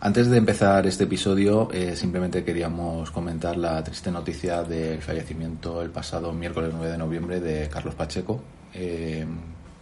[0.00, 5.90] Antes de empezar este episodio, eh, simplemente queríamos comentar la triste noticia del fallecimiento el
[5.90, 8.40] pasado miércoles 9 de noviembre de Carlos Pacheco,
[8.74, 9.26] eh,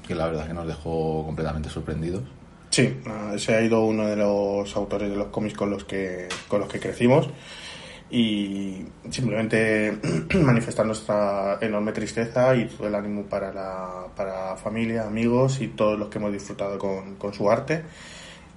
[0.09, 2.23] que la verdad que nos dejó completamente sorprendidos.
[2.71, 6.29] Sí, ah, se ha ido uno de los autores de los cómics con los que,
[6.49, 7.29] con los que crecimos
[8.11, 9.99] y simplemente
[10.35, 15.99] manifestar nuestra enorme tristeza y todo el ánimo para la, para familia, amigos y todos
[15.99, 17.85] los que hemos disfrutado con, con su arte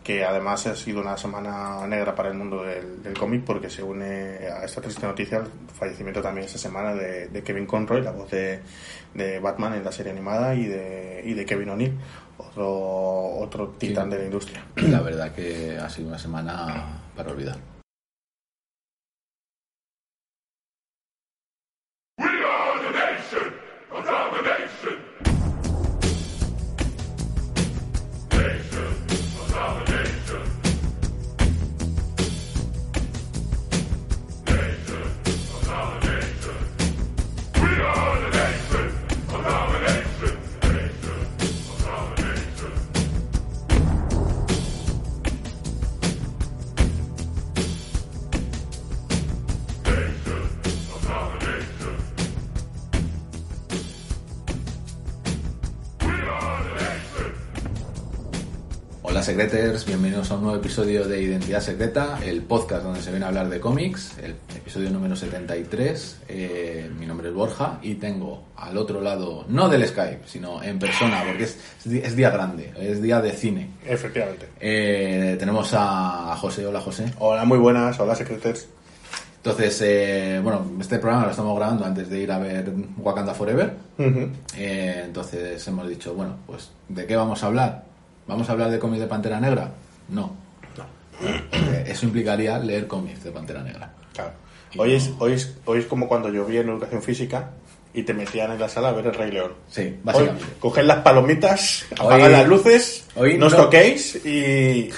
[0.04, 4.48] que además ha sido una semana negra para el mundo del, cómic porque se une
[4.48, 8.62] a esta triste noticia el fallecimiento también esta semana de, Kevin Conroy, la voz de,
[9.42, 11.98] Batman en la serie animada y de, y de Kevin O'Neill,
[12.38, 12.70] otro,
[13.40, 14.64] otro titán de la industria.
[14.76, 17.79] La verdad que ha sido una semana para olvidar.
[59.30, 63.28] Secreters, bienvenidos a un nuevo episodio de Identidad Secreta, el podcast donde se viene a
[63.28, 66.22] hablar de cómics, el episodio número 73.
[66.28, 70.80] Eh, mi nombre es Borja y tengo al otro lado, no del Skype, sino en
[70.80, 73.70] persona, porque es, día grande, es día de cine.
[73.86, 74.48] Efectivamente.
[74.60, 76.66] Eh, tenemos a José.
[76.66, 77.14] Hola, José.
[77.20, 78.00] Hola, muy buenas.
[78.00, 78.68] Hola, Secreters.
[79.38, 83.76] Entonces, eh, bueno, este programa lo estamos grabando antes de ir a ver Wakanda Forever.
[84.58, 87.89] entonces hemos dicho, bueno, pues, ¿de qué vamos a hablar?
[88.30, 89.72] ¿Vamos a hablar de cómics de Pantera Negra?
[90.10, 90.36] No.
[91.20, 93.92] Eh, eso implicaría leer cómics de Pantera Negra.
[94.14, 94.34] Claro.
[94.78, 97.50] Hoy es, hoy, es, hoy es como cuando yo vi en educación física
[97.92, 99.54] y te metían en la sala a ver el Rey León.
[99.68, 100.46] Sí, básicamente.
[100.62, 104.92] Hoy, las palomitas, apagar las luces, hoy no os toquéis y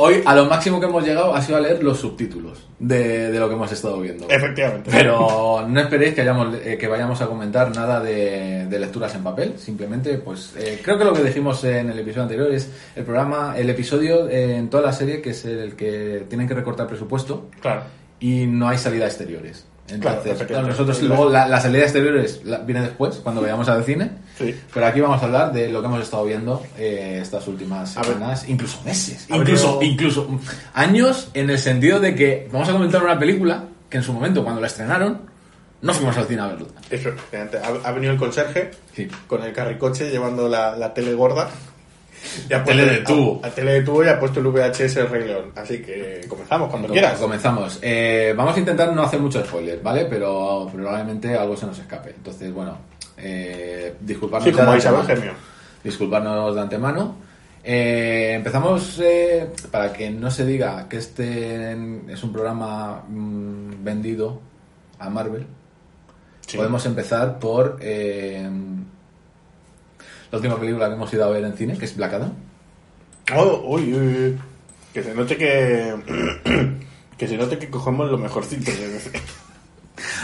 [0.00, 3.48] Hoy a lo máximo que hemos llegado ha sido a leer los subtítulos de, lo
[3.48, 4.28] que hemos estado viendo.
[4.28, 4.90] Efectivamente.
[4.92, 9.54] Pero no esperéis que, hayamos, eh, que vayamos a comentar nada de, lecturas en papel.
[9.58, 13.54] Simplemente, pues eh, creo que lo que dijimos en el episodio anterior es el programa,
[13.56, 17.48] el episodio en toda la serie que es el que tienen que recortar presupuesto.
[17.60, 17.82] Claro.
[18.20, 19.66] Y no hay salida exteriores.
[19.90, 22.24] Entonces, nosotros luego la, salida exterior
[22.66, 24.10] viene después, cuando vayamos al cine.
[24.72, 28.48] Pero aquí vamos a hablar de lo que hemos estado viendo eh, estas últimas semanas,
[28.48, 30.28] incluso meses, incluso, incluso
[30.74, 34.44] años, en el sentido de que vamos a comentar una película que en su momento,
[34.44, 35.22] cuando la estrenaron,
[35.80, 36.68] no fuimos al cine a verla.
[36.90, 37.10] Eso,
[37.84, 38.70] ha, venido el conserje
[39.26, 41.50] con el carricoche llevando la, la tele gorda
[42.54, 43.40] a tele de tubo.
[43.44, 45.52] A, tele de tubo y ha puesto el VHS Rey León.
[45.56, 47.18] Así que comenzamos cuando quieras.
[47.18, 47.78] Comenzamos.
[47.82, 50.06] Eh, vamos a intentar no hacer mucho spoiler, ¿vale?
[50.06, 52.10] Pero probablemente algo se nos escape.
[52.10, 52.78] Entonces, bueno,
[53.16, 54.48] eh, disculparnos.
[54.48, 55.32] Sí, como de
[55.82, 57.28] Disculparnos de antemano.
[57.70, 61.72] Eh, empezamos eh, para que no se diga que este
[62.08, 64.40] es un programa mm, vendido
[64.98, 65.46] a Marvel.
[66.56, 68.48] Podemos empezar por eh,
[70.30, 72.32] la última película que hemos ido a ver en cine, que es Black Adam.
[73.36, 74.38] Oh, uy, uy,
[74.92, 75.94] Que se note que.
[77.18, 78.70] que se note que cogemos lo mejorcito.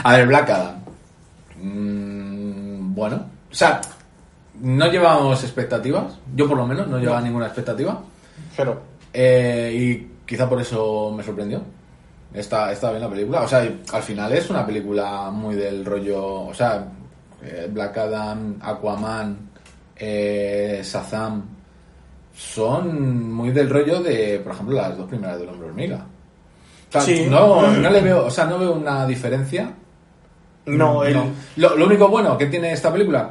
[0.03, 0.77] a ver, Black Adam.
[1.61, 3.81] Mm, bueno, o sea,
[4.61, 6.19] no llevábamos expectativas.
[6.35, 8.03] Yo, por lo menos, no llevaba ninguna expectativa.
[8.57, 8.83] Pero.
[9.13, 11.63] Eh, y quizá por eso me sorprendió.
[12.33, 13.43] Está, está bien la película.
[13.43, 16.47] O sea, al final es una película muy del rollo.
[16.47, 16.89] O sea,
[17.43, 19.51] eh, Black Adam, Aquaman,
[19.97, 21.43] eh, Shazam,
[22.37, 26.07] son muy del rollo de, por ejemplo, las dos primeras del Hombre Hormiga.
[27.31, 29.73] no, no le veo, o sea, no veo una diferencia.
[30.67, 31.03] No,
[31.57, 33.31] Lo, único bueno que tiene esta película,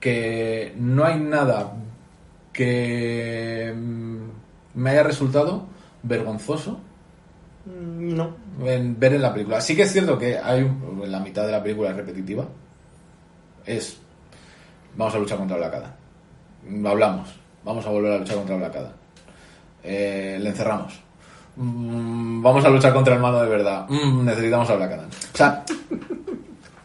[0.00, 1.74] que no hay nada
[2.52, 4.18] que mm,
[4.74, 5.66] me haya resultado
[6.02, 6.80] vergonzoso.
[7.66, 8.34] Mm, no.
[8.64, 9.60] En ver en la película.
[9.60, 10.66] Sí que es cierto que hay
[11.06, 12.46] la mitad de la película es repetitiva.
[13.66, 13.98] Es
[14.96, 15.99] vamos a luchar contra la cara
[16.86, 17.28] hablamos,
[17.64, 18.92] vamos a volver a luchar contra Black Adam.
[19.82, 21.00] Eh, le encerramos.
[21.56, 23.86] Mm, vamos a luchar contra el malo de verdad.
[23.88, 25.08] Mm, necesitamos a Black Adam.
[25.08, 25.64] O sea,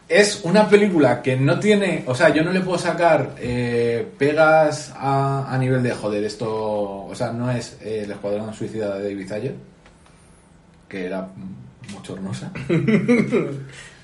[0.08, 2.04] es una película que no tiene.
[2.06, 6.24] O sea, yo no le puedo sacar eh, pegas a, nivel de joder.
[6.24, 7.06] Esto.
[7.06, 9.54] O sea, no es el Escuadrón Suicida de David Ayer,
[10.88, 11.28] que era
[11.92, 12.50] bochornosa.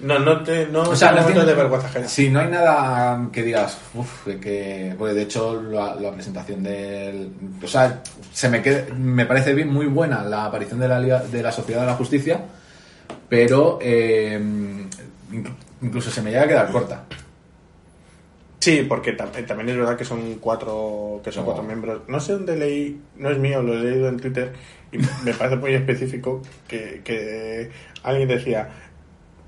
[0.00, 2.08] No, no te, no O sea, no tiene- de vergüenza ajena.
[2.08, 4.96] Sí, no hay nada que digas, uff, que.
[4.98, 7.30] Porque de hecho, la, la presentación del.
[7.62, 8.02] O sea,
[8.32, 11.82] se me, qued- me parece bien, muy buena la aparición de la, de la Sociedad
[11.82, 12.40] de la Justicia,
[13.28, 13.78] pero.
[13.80, 14.40] eh,
[15.30, 15.52] inc-
[15.82, 17.04] incluso se me llega a quedar corta.
[18.58, 21.46] Sí, porque eh, también es verdad que son cuatro, que son No.
[21.46, 22.02] cuatro miembros.
[22.08, 24.52] No sé dónde leí, no es mío, lo he leído en Twitter
[24.92, 27.70] y me parece muy específico que, que
[28.02, 28.68] alguien decía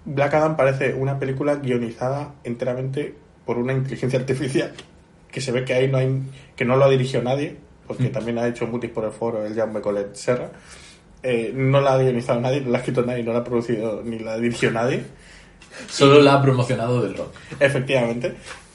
[0.07, 3.15] Black Adam parece una película guionizada enteramente
[3.45, 4.73] por una inteligencia artificial
[5.31, 6.23] que se ve que ahí no hay,
[6.57, 7.57] que no lo dirigió nadie,
[7.87, 8.13] porque Mm.
[8.13, 10.51] también ha hecho mutis por el foro el Jaume Colet Serra.
[11.23, 14.03] Eh, no la ha guionizado nadie, no la ha escrito nadie, no la ha producido
[14.05, 15.03] ni la dirigió nadie.
[15.89, 17.35] Solo la ha promocionado del rock.
[17.59, 18.35] Efectivamente.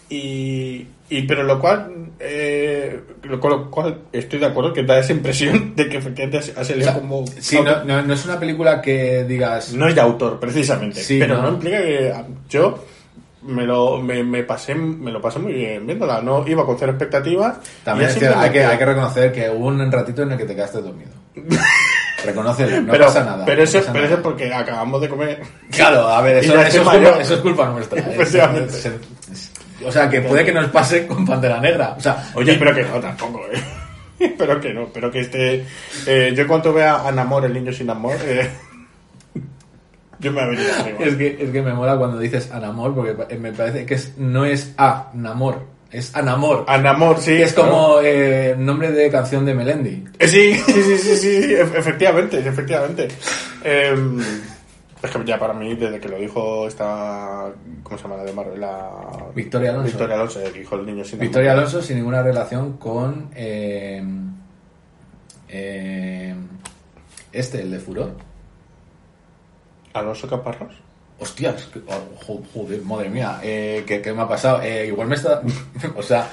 [0.09, 4.99] Y, y pero lo cual, eh, lo, con lo cual estoy de acuerdo que da
[4.99, 7.25] esa impresión de que efectivamente ha O salido sea, como...
[7.39, 9.73] sí, no, no- no es una película que digas.
[9.73, 11.01] No es de autor, precisamente.
[11.01, 11.43] Sí, pero no.
[11.43, 11.49] no.
[11.49, 12.83] implica que ah, yo
[13.41, 16.21] me lo, me, me pasé, me lo pasé muy bien viéndola.
[16.21, 17.57] No iba con cero expectativas.
[17.83, 20.55] También es hay, que hay que reconocer que hubo un ratito en el que te
[20.55, 21.11] quedaste dormido.
[22.25, 23.45] Reconócelo, no pero, pasa nada.
[23.45, 24.21] Pero no eso, pasa pero eso nada.
[24.21, 25.41] es porque acabamos de comer.
[25.71, 27.21] Claro, a ver, eso, es, culpa, mayor.
[27.21, 27.99] eso es culpa nuestra.
[28.01, 29.51] Es- es-
[29.85, 31.95] o sea, que puede que nos pase con Pantera Negra.
[31.97, 33.59] O sea, Oye, pero que no, tampoco, ¿eh?
[34.37, 35.65] Pero que no, pero que este...
[36.05, 38.49] eh, yo en cuanto vea a Namor, el niño sin amor, eh,
[40.19, 40.99] yo me voy a venir arriba.
[41.05, 44.43] es que, es que me mola cuando dices Anamor, porque me parece que es, no
[44.43, 46.65] es A, Namor, es Anamor.
[46.67, 47.31] A Namor, sí.
[47.37, 47.71] que es claro.
[47.71, 50.03] como eh, nombre de canción de Melendi.
[50.19, 53.07] Eh, Sí, sí, sí, sí, sí, ef- efectivamente, efectivamente.
[53.63, 53.95] Eh,
[55.01, 57.51] es que ya para mí, desde que lo dijo esta...
[57.83, 58.59] ¿Cómo se llama la de Marvel?
[58.59, 58.89] La...
[59.33, 59.87] Victoria Alonso.
[59.87, 61.19] Victoria Alonso, que dijo el niño sin.
[61.19, 64.03] Victoria Alonso sin ninguna relación con eh,
[65.47, 66.35] eh,
[67.31, 68.11] este, el de Furor.
[69.93, 70.73] Alonso Caparrós.
[71.21, 74.61] Hostias, que- oh, jo- joder, madre mía, eh, ¿qué, qué me ha pasado?
[74.65, 75.41] Igual me está.
[75.97, 76.29] o sea.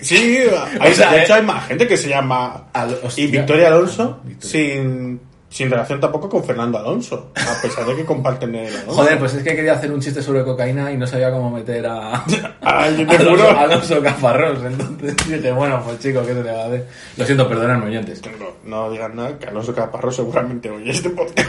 [0.00, 0.38] Sí,
[0.80, 2.68] hay, O sea, de hecho hay más gente que se llama...
[2.72, 3.24] Al- hostia.
[3.24, 4.50] Y Victoria Alonso, Victoria.
[4.50, 8.92] sin, sin relación tampoco con Fernando Alonso, a pesar de que comparten el Alonso.
[8.92, 11.86] Joder, pues es que quería hacer un chiste sobre cocaína y no sabía cómo meter
[11.86, 12.24] a.
[12.28, 13.58] Yo te Alonso, juro.
[13.58, 14.66] Alonso.
[14.66, 16.86] Entonces dije, bueno, pues chico, ¿qué se le va a hacer?
[17.16, 18.20] Lo siento, perdonadme, oyentes.
[18.64, 21.48] No, no digan nada, que Alonso Caparrós seguramente oye este podcast.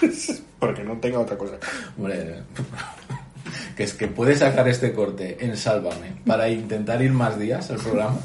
[0.58, 1.54] Porque no tenga otra cosa.
[1.98, 2.42] Hombre,
[3.76, 7.76] que es que puede sacar este corte en Sálvame para intentar ir más días al
[7.78, 8.16] programa.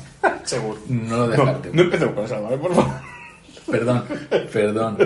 [0.43, 0.79] Seguro.
[0.87, 1.69] No lo No, descarte.
[1.73, 2.57] no empecemos con ¿vale?
[2.57, 3.14] Por favor.
[3.69, 4.03] Perdón,
[4.51, 4.97] perdón.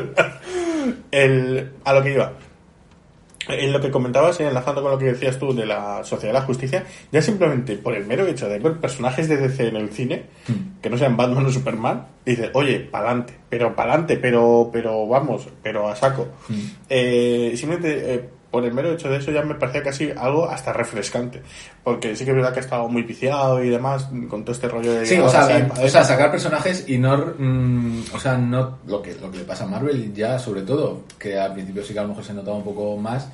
[1.11, 2.33] El, a lo que iba.
[3.47, 6.39] En lo que comentabas, y enlazando con lo que decías tú de la Sociedad de
[6.39, 9.89] la Justicia, ya simplemente por el mero hecho de ver personajes de DC en el
[9.89, 10.79] cine, Hmm.
[10.81, 15.89] que no sean Batman o Superman, dices, oye, pa'lante, pero pa'lante, pero, pero vamos, pero
[15.89, 16.27] a saco.
[16.47, 16.59] Hmm.
[16.89, 20.73] Eh, simplemente eh, por el mero hecho de eso ya me parecía casi algo hasta
[20.73, 21.41] refrescante,
[21.83, 24.67] porque sí que es verdad que ha estado muy viciado y demás con todo este
[24.67, 25.05] rollo de...
[25.05, 29.01] Sí, o sea, sí, o sea, sacar personajes y no, mm, o sea, no lo
[29.01, 31.99] que lo que le pasa a Marvel ya sobre todo, que al principio sí que
[31.99, 33.29] a lo mejor se notaba un poco más,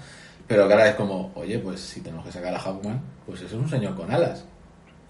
[0.47, 3.56] pero que ahora es como, oye, pues si tenemos que sacar a Hawkman, pues eso
[3.56, 4.45] es un señor con alas.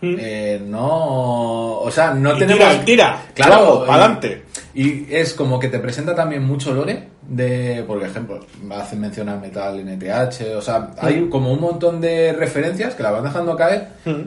[0.01, 0.16] Mm.
[0.19, 4.44] Eh, no, o sea, no Y tenemos tira, tira, claro, pa'lante.
[4.74, 8.39] Y es como que te presenta también mucho lore de, por ejemplo,
[8.72, 13.12] hace mención al metal NTH, o sea, hay como un montón de referencias que la
[13.12, 14.22] van dejando caer Mm.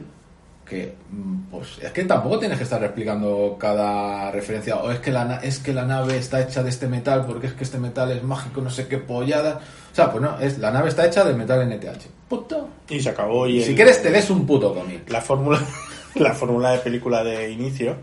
[0.65, 5.11] que mm, pues es que tampoco tienes que estar explicando cada referencia o es que
[5.11, 8.11] la es que la nave está hecha de este metal porque es que este metal
[8.11, 11.25] es mágico no sé qué pollada o sea pues no es la nave está hecha
[11.25, 13.47] de metal NTH puto Y se acabó.
[13.47, 15.59] Y si el- quieres te des un puto cómic la fórmula
[16.17, 17.97] la fórmula de película de inicio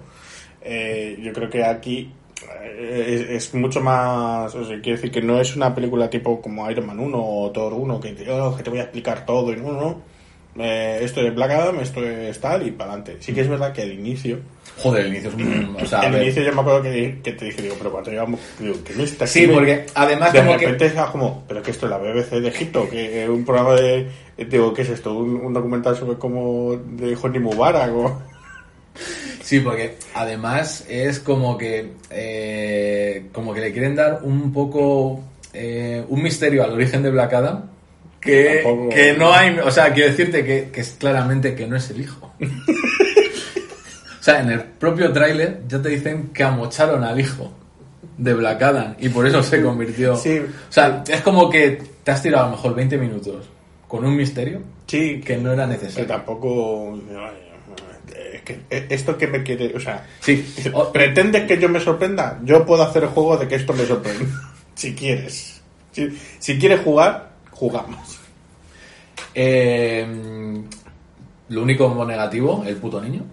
[0.63, 2.11] eh, yo creo que aquí
[2.79, 6.69] es, es mucho más o sea, quiero decir que no es una película tipo como
[6.69, 9.53] Iron Man 1 o Thor 1 que te, oh, que te voy a explicar todo
[9.53, 10.15] y no, no
[10.57, 13.73] Eh, esto es Black Adam esto es tal y para adelante sí que es verdad
[13.73, 14.39] que el inicio
[14.77, 17.45] joder el inicio es un, o sea, el inicio yo me acuerdo que, que te
[17.45, 20.65] dije digo pero cuando íbamos digo ¿qué me estás sí porque además de como que
[20.65, 23.75] repente era como, pero que esto es la BBC de Egipto, que es un programa
[23.75, 25.13] de, digo, ¿qué es esto?
[25.13, 28.21] Un, un documental sobre cómo de Hosni Mubarak o...
[29.45, 35.21] Sí, porque además es como que eh, como que le quieren dar un poco
[35.53, 37.69] eh, un misterio al origen de Black Adam
[38.19, 41.75] que, Tampoco- que no hay, o sea, quiero decirte que, que es claramente que no
[41.75, 42.33] es el hijo.
[42.41, 47.51] o sea, en el propio tráiler ya te dicen que amocharon al hijo
[48.17, 50.15] de Black Adam y por eso se convirtió.
[50.15, 50.39] Sí.
[50.39, 53.47] O sea, es como que te has tirado a lo mejor 20 minutos
[53.87, 56.07] con un misterio Sí, que no era que necesario.
[56.07, 56.95] tampoco...
[56.95, 57.44] Es
[58.45, 60.45] que esto que me quiere, o sea, Sí,
[60.93, 62.39] ¿pretendes que yo me sorprenda?
[62.43, 64.25] Yo puedo hacer el juego de que esto me sorprenda,
[64.75, 65.61] si quieres.
[65.91, 68.19] Si, si quieres jugar, jugamos.
[69.33, 70.07] Eh,
[71.49, 73.23] lo único negativo, el puto niño.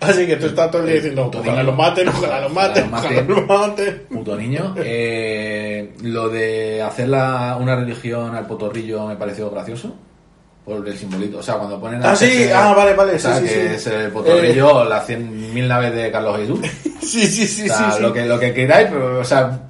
[0.00, 2.92] Así que tú estás todo el día El diciendo, ojalá lo maten, ojalá lo maten,
[2.92, 4.02] Ojalá lo maten.
[4.10, 4.74] Puto niño.
[4.78, 9.94] Eh, lo de hacer la- una religión al potorrillo me pareció gracioso.
[10.66, 11.38] Por el simbolito.
[11.38, 13.60] O sea, cuando ponen a Ah, sí, ah, vale, vale, o sea, sí, sí, que
[13.68, 13.74] sí.
[13.76, 16.60] es el potorrillo, las cien mil naves de Carlos Jesús.
[17.06, 18.02] Sí, sí, sí, O sea, sí, sí.
[18.02, 19.60] Lo, que, lo que queráis, pero, o sea,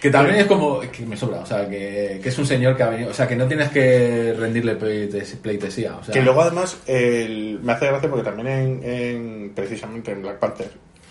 [0.00, 2.82] que también es como, que me sobra, o sea, que, que es un señor que
[2.84, 6.40] ha venido, o sea, que no tienes que rendirle pleite- pleitesía, o sea, Que luego
[6.40, 10.70] además el- me hace gracia porque también en, en- precisamente en Black Panther,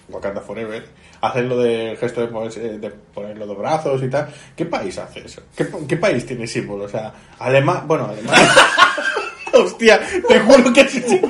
[0.10, 0.84] Wakanda Forever,
[1.22, 4.28] hacen lo del gesto de, ponerse- de poner los dos brazos y tal.
[4.56, 5.44] ¿Qué país hace eso?
[5.56, 6.86] ¿Qué, qué país tiene símbolo?
[6.86, 8.50] O sea, Alemania, bueno, Alemania.
[9.64, 11.22] Hostia, te juro que sí.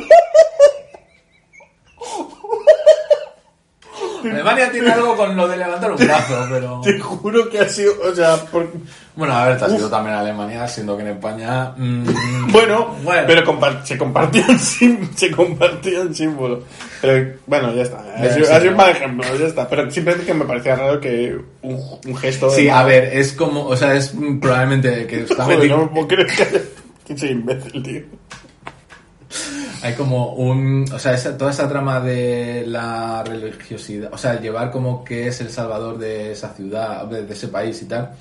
[4.24, 6.82] Alemania tiene algo con lo de levantar un brazo, pero...
[6.84, 8.68] Te juro que ha sido, o sea, por-
[9.16, 11.74] Bueno, a ver, te has ido también Alemania, siendo que en España...
[11.78, 13.22] mm, bueno, Bueno.
[13.28, 16.64] pero compar- se compartían se compartían símbolos.
[17.02, 18.00] Pero bueno, ya está.
[18.00, 19.70] Ha Bien, sido, sí, ha sido un mal ejemplo, ya está.
[19.70, 23.32] Pero simplemente que me parecía raro que un, un gesto de Sí, a ver, es
[23.34, 26.75] como, o sea, es probablemente que está Joder, metido- no me puedo creer que
[27.16, 28.02] soy imbécil, tío.
[29.82, 30.86] Hay como un.
[30.94, 34.14] O sea, esa- toda esa trama de la religiosidad.
[34.14, 37.82] O sea, llevar como que es el salvador de esa ciudad, de, de ese país
[37.82, 38.12] y tal.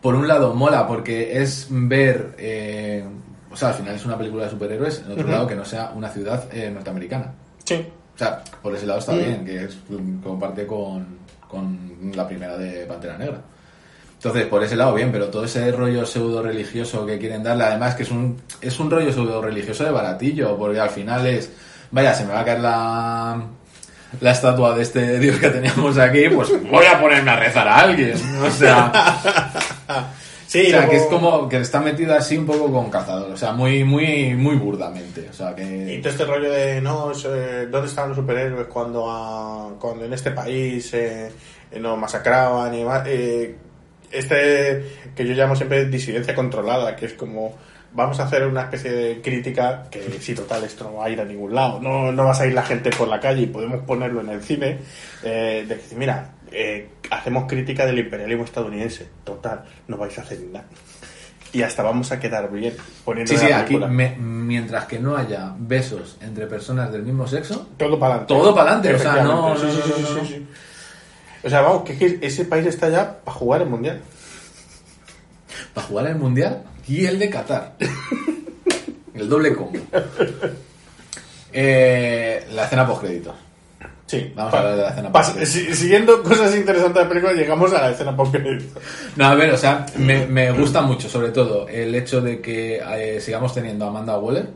[0.00, 2.34] Por un lado, mola porque es ver.
[2.38, 3.04] eh,
[3.50, 5.02] o sea, al final es una película de superhéroes.
[5.04, 7.32] En otro lado, que no sea una ciudad eh, norteamericana.
[7.64, 7.84] Sí.
[8.14, 9.78] O sea, por ese lado está bien, que es,
[10.22, 11.06] comparte con,
[11.48, 13.40] con la primera de Pantera Negra.
[14.22, 17.94] Entonces, por ese lado, bien, pero todo ese rollo pseudo religioso que quieren darle, además
[17.94, 21.50] que es un, es un rollo pseudo religioso de baratillo, porque al final es,
[21.90, 23.42] vaya, se me va a caer la,
[24.20, 27.76] la estatua de este dios que teníamos aquí, pues voy a ponerme a rezar a
[27.78, 28.14] alguien.
[28.46, 28.92] O sea,
[30.46, 33.36] Sí, o sea que es como que está metida así un poco con cazador, o
[33.36, 35.28] sea, muy, muy, muy burdamente.
[35.30, 36.00] O sea, Y que.
[36.02, 40.32] todo este rollo de, no, eh, ¿dónde estaban los superhéroes cuando, a- cuando en este
[40.32, 41.30] país eh,
[41.80, 42.84] nos masacraban y?
[43.06, 43.56] Eh,
[44.10, 47.56] este, que yo llamo siempre disidencia controlada, que es como,
[47.92, 51.20] vamos a hacer una especie de crítica que, sí, total, esto no va a ir
[51.20, 53.82] a ningún lado, no, no va a salir la gente por la calle y podemos
[53.84, 54.78] ponerlo en el cine,
[55.22, 60.40] eh, de que, mira, eh, hacemos crítica del imperialismo estadounidense, total, no vais a hacer
[60.52, 60.66] nada.
[61.52, 66.16] Y hasta vamos a quedar bien poniendo Sí, aquí, me- mientras que no haya besos
[66.20, 68.34] entre personas del mismo sexo, Todo para adelante.
[68.34, 69.54] Todo pa'lante, o sea, no-.
[71.42, 74.00] O sea, vamos, que, es que ese país está ya para jugar el mundial.
[75.74, 77.74] para jugar el Mundial y el de Qatar.
[79.14, 79.78] el doble combo.
[81.52, 83.34] Eh, la escena postcréditos.
[84.06, 84.32] Sí.
[84.34, 87.80] Vamos a hablar de la escena si- siguiendo cosas interesantes de la película, llegamos a
[87.82, 88.34] la escena post
[89.16, 92.78] No, a ver, o sea, me, me gusta mucho, sobre todo, el hecho de que
[92.84, 94.48] eh, sigamos teniendo a Amanda Waller.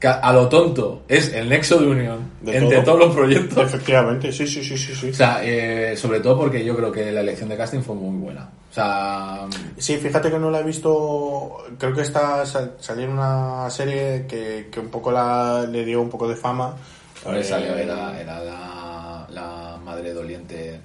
[0.00, 2.84] Que a, lo tonto es el nexo de unión De entre todo.
[2.96, 3.58] todos los proyectos.
[3.64, 5.10] Efectivamente, sí, sí, sí, sí, sí.
[5.10, 8.16] O sea, eh, sobre todo porque yo creo que la elección de casting fue muy
[8.16, 8.48] buena.
[8.70, 11.64] O sea, Sí, fíjate que no la he visto.
[11.78, 16.00] Creo que está sal- salió en una serie que, que un poco la, le dio
[16.00, 16.76] un poco de fama.
[17.24, 20.78] Hombre, Eh, salió, era, era la, la madre doliente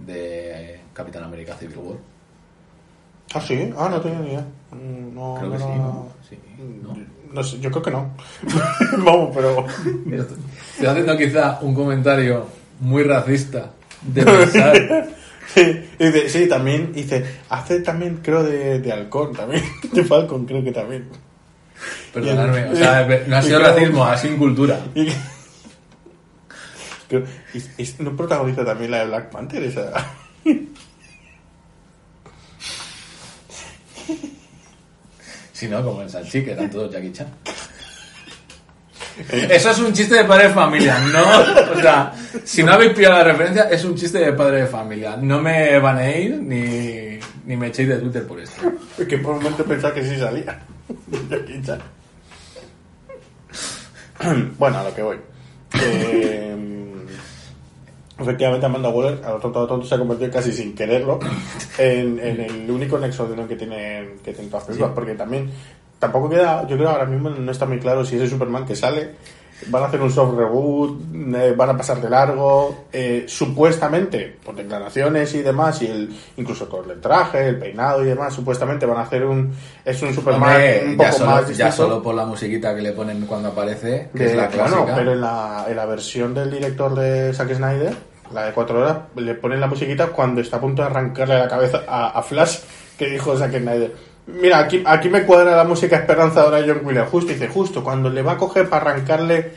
[0.00, 1.96] de Capitán América Civil War.
[3.34, 4.44] Ah, sí, ah, no tenía ni idea.
[4.72, 6.08] Mm, No, Creo que no sí, ¿no?
[6.28, 6.38] Sí,
[6.82, 6.96] ¿no?
[7.32, 8.14] No sé, yo creo que no.
[9.04, 9.66] Vamos, pero.
[10.72, 12.46] Estoy haciendo quizá un comentario
[12.80, 13.70] muy racista
[14.02, 15.08] de pensar.
[15.54, 19.62] Y dice, sí, también dice, hace también, creo, de, de halcón también.
[19.92, 21.08] De Falcon, creo que también.
[22.14, 24.80] Perdonadme, o sea, no ha sido Y racismo, ha sido incultura.
[24.94, 25.08] Y,
[27.08, 27.24] creo-
[27.98, 29.92] no protagoniza también la de Black Panther, esa.
[35.62, 37.28] Si no, como en Sanchi, que eran todos Jackie Chan.
[39.30, 41.22] Eso es un chiste de padre de familia, no.
[41.72, 45.16] O sea, si no habéis pillado la referencia, es un chiste de padre de familia.
[45.16, 47.16] No me baneéis ni,
[47.46, 48.60] ni me echéis de Twitter por esto.
[49.08, 50.58] Que por un momento pensaba que sí salía.
[51.30, 51.80] Jackie Chan.
[54.58, 55.18] bueno, a lo que voy.
[58.22, 61.18] efectivamente, Amanda Waller, a lo lo se ha convertido casi sin quererlo
[61.78, 64.92] en, en el único nexo de unión que tienen, que tienen todas las películas.
[64.94, 65.50] Porque también,
[65.98, 69.10] tampoco queda, yo creo ahora mismo no está muy claro si ese Superman que sale
[69.68, 71.00] van a hacer un soft reboot,
[71.34, 76.68] eh, van a pasar de largo, eh, supuestamente, por declaraciones y demás, y el, incluso
[76.68, 79.52] con el traje, el peinado y demás, supuestamente van a hacer un,
[79.84, 82.82] es un Superman Hombre, un poco ya, solo, más ya solo por la musiquita que
[82.82, 84.94] le ponen cuando aparece, que es la clásica.
[84.96, 87.94] pero en la, en la versión del director de Zack Snyder,
[88.34, 91.48] la de cuatro horas, le ponen la musiquita cuando está a punto de arrancarle la
[91.48, 92.58] cabeza a, a Flash,
[92.98, 93.92] que dijo Zack Snyder.
[94.26, 97.10] Mira, aquí, aquí me cuadra la música esperanzadora de John Williams.
[97.10, 99.50] Justo, dice, justo, cuando le va a coger para arrancarle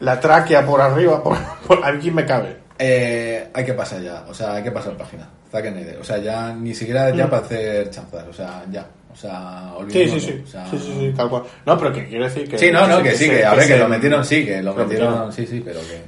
[0.00, 1.36] la tráquea por arriba, por,
[1.66, 2.56] por aquí me cabe.
[2.78, 5.28] Eh, hay que pasar ya, o sea, hay que pasar página.
[5.50, 5.98] Zack Snyder.
[6.00, 7.30] O sea, ya ni siquiera ya Mm.
[7.30, 8.86] para hacer chanzas, o sea, ya.
[9.12, 10.42] O sea, Sí, sí, sí.
[10.42, 11.42] o sea, sí, sí, sí, tal cual.
[11.66, 12.56] No, pero que quiero decir que...
[12.56, 14.72] Sí, no, no, que sí, que a ver, que se- lo metieron, sí, que lo
[14.74, 15.30] metieron.
[15.30, 16.00] sí, sí, pero que...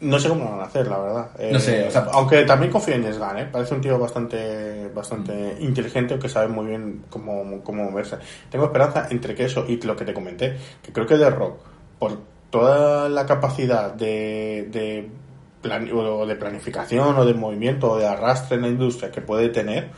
[0.00, 1.30] No sé cómo lo van a hacer, la verdad.
[1.38, 3.48] Eh, No sé, o sea- aunque también confío en Gunn, ¿eh?
[3.52, 8.16] Parece un tío bastante, bastante inteligente que sabe muy bien cómo, cómo moverse.
[8.50, 11.58] Tengo esperanza entre que eso y lo que te comenté, que creo que The Rock,
[11.98, 12.16] por
[12.48, 15.08] toda la capacidad de, de,
[15.60, 19.50] plan- o de planificación o de movimiento o de arrastre en la industria que puede
[19.50, 19.90] tener,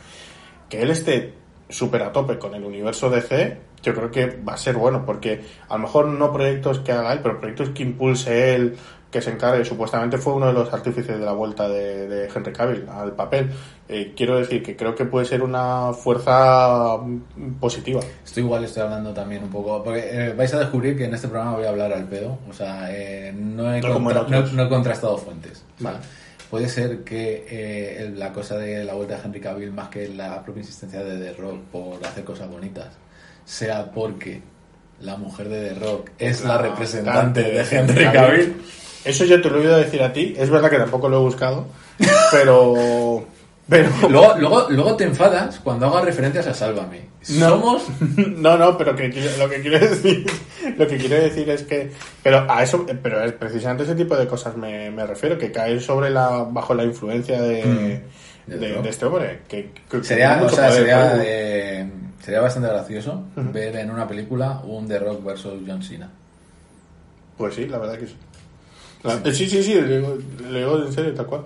[0.69, 1.33] que él esté
[1.69, 5.41] súper a tope con el universo DC, yo creo que va a ser bueno, porque
[5.69, 8.75] a lo mejor no proyectos que haga él, pero proyectos que impulse él,
[9.13, 12.51] que se encargue, supuestamente fue uno de los artífices de la vuelta de, de Henry
[12.51, 13.49] Cavill al papel.
[13.87, 18.01] Eh, quiero decir que creo que puede ser una fuerza mm, positiva.
[18.25, 21.27] Esto igual estoy hablando también un poco, porque eh, vais a descubrir que en este
[21.27, 24.53] programa voy a hablar al pedo, o sea, eh, no, he No contra- no- otros.
[24.53, 25.63] no he contrastado fuentes.
[25.77, 26.03] o sea, Vale.
[26.49, 30.43] Puede ser que eh, la cosa de la vuelta de Henry Cavill, más que la
[30.43, 32.89] propia insistencia de The Rock por hacer cosas bonitas,
[33.45, 34.41] sea porque
[34.99, 38.55] la mujer de The Rock es la representante de Henry Cavill.
[39.05, 40.33] Eso yo te lo he oído decir a ti.
[40.37, 41.67] Es verdad que tampoco lo he buscado,
[42.31, 43.25] pero...
[43.69, 47.01] pero Luego, luego, luego te enfadas cuando hagas referencias a Sálvame.
[47.29, 47.49] No.
[47.49, 47.83] Somos
[48.27, 49.07] No, no, pero que
[49.37, 50.25] lo que quiero decir,
[50.77, 51.91] lo que quiero decir es que,
[52.21, 55.79] pero a eso, pero es precisamente ese tipo de cosas me, me refiero, que caen
[55.79, 58.01] sobre la, bajo la influencia de,
[58.45, 58.51] Mm.
[58.59, 61.89] de, este hombre, que, Sería, o sea, sería, eh,
[62.21, 66.09] sería bastante gracioso ver en una película un The Rock versus John Cena.
[67.37, 68.17] Pues sí, la verdad que sí.
[69.03, 69.97] Eh, sí, sí, sí, le
[70.59, 71.41] digo, en serio, tal cual.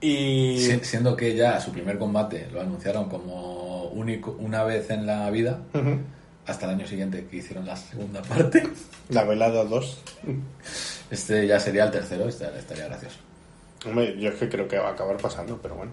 [0.00, 5.06] Y Si- siendo que ya su primer combate lo anunciaron como único una vez en
[5.06, 5.98] la vida, Ujú.
[6.46, 8.62] hasta el año siguiente que hicieron la segunda parte.
[9.08, 10.02] la velada 2.
[11.10, 13.16] Este ya sería el tercero, estaría gracioso.
[13.86, 15.90] Hombre, yo es que creo que va a acabar pasando, pero bueno.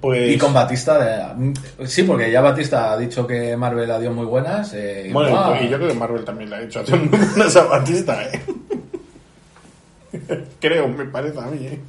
[0.00, 0.30] Pues...
[0.34, 0.98] Y con Batista,
[1.36, 1.54] de-
[1.86, 4.72] sí, porque ya Batista ha dicho que Marvel la dio muy buenas.
[4.74, 7.64] eh, Bueno, ah, y yo creo que Marvel también le ha hacer muy buenas a
[7.68, 8.42] Batista, ¿eh?
[10.60, 11.80] creo, me parece a mí, ¿eh?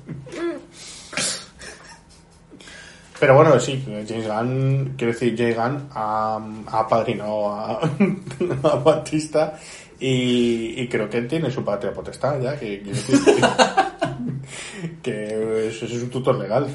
[3.19, 7.79] Pero bueno, sí, James Gunn, quiero decir, James Gunn ha, ha apadrinado a,
[8.63, 9.57] a Batista
[9.99, 12.91] y, creo que él tiene su patria potestad ya, que, que,
[15.01, 16.67] que eso es un tutor legal.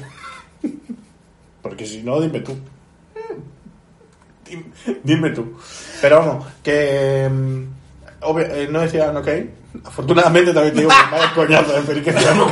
[1.61, 2.57] Porque si no, dime tú.
[4.49, 4.63] Dime,
[5.03, 5.55] dime tú.
[6.01, 7.29] Pero vamos, que.
[7.31, 7.63] mm,
[8.23, 12.45] obvio- eh, no decía que Afortunadamente también te digo que vaya coñazo de decirlo.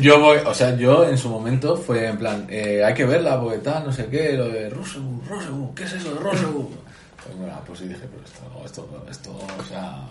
[0.00, 3.40] Yo voy, o sea, yo en su momento fue en plan, eh, hay que verla
[3.40, 6.66] porque tal, no sé qué, lo de Rosewood, Rosewood, ¿qué es eso de Rosewood?
[7.24, 10.02] Pues bueno, pues sí dije, pero esto, esto, esto, o sea,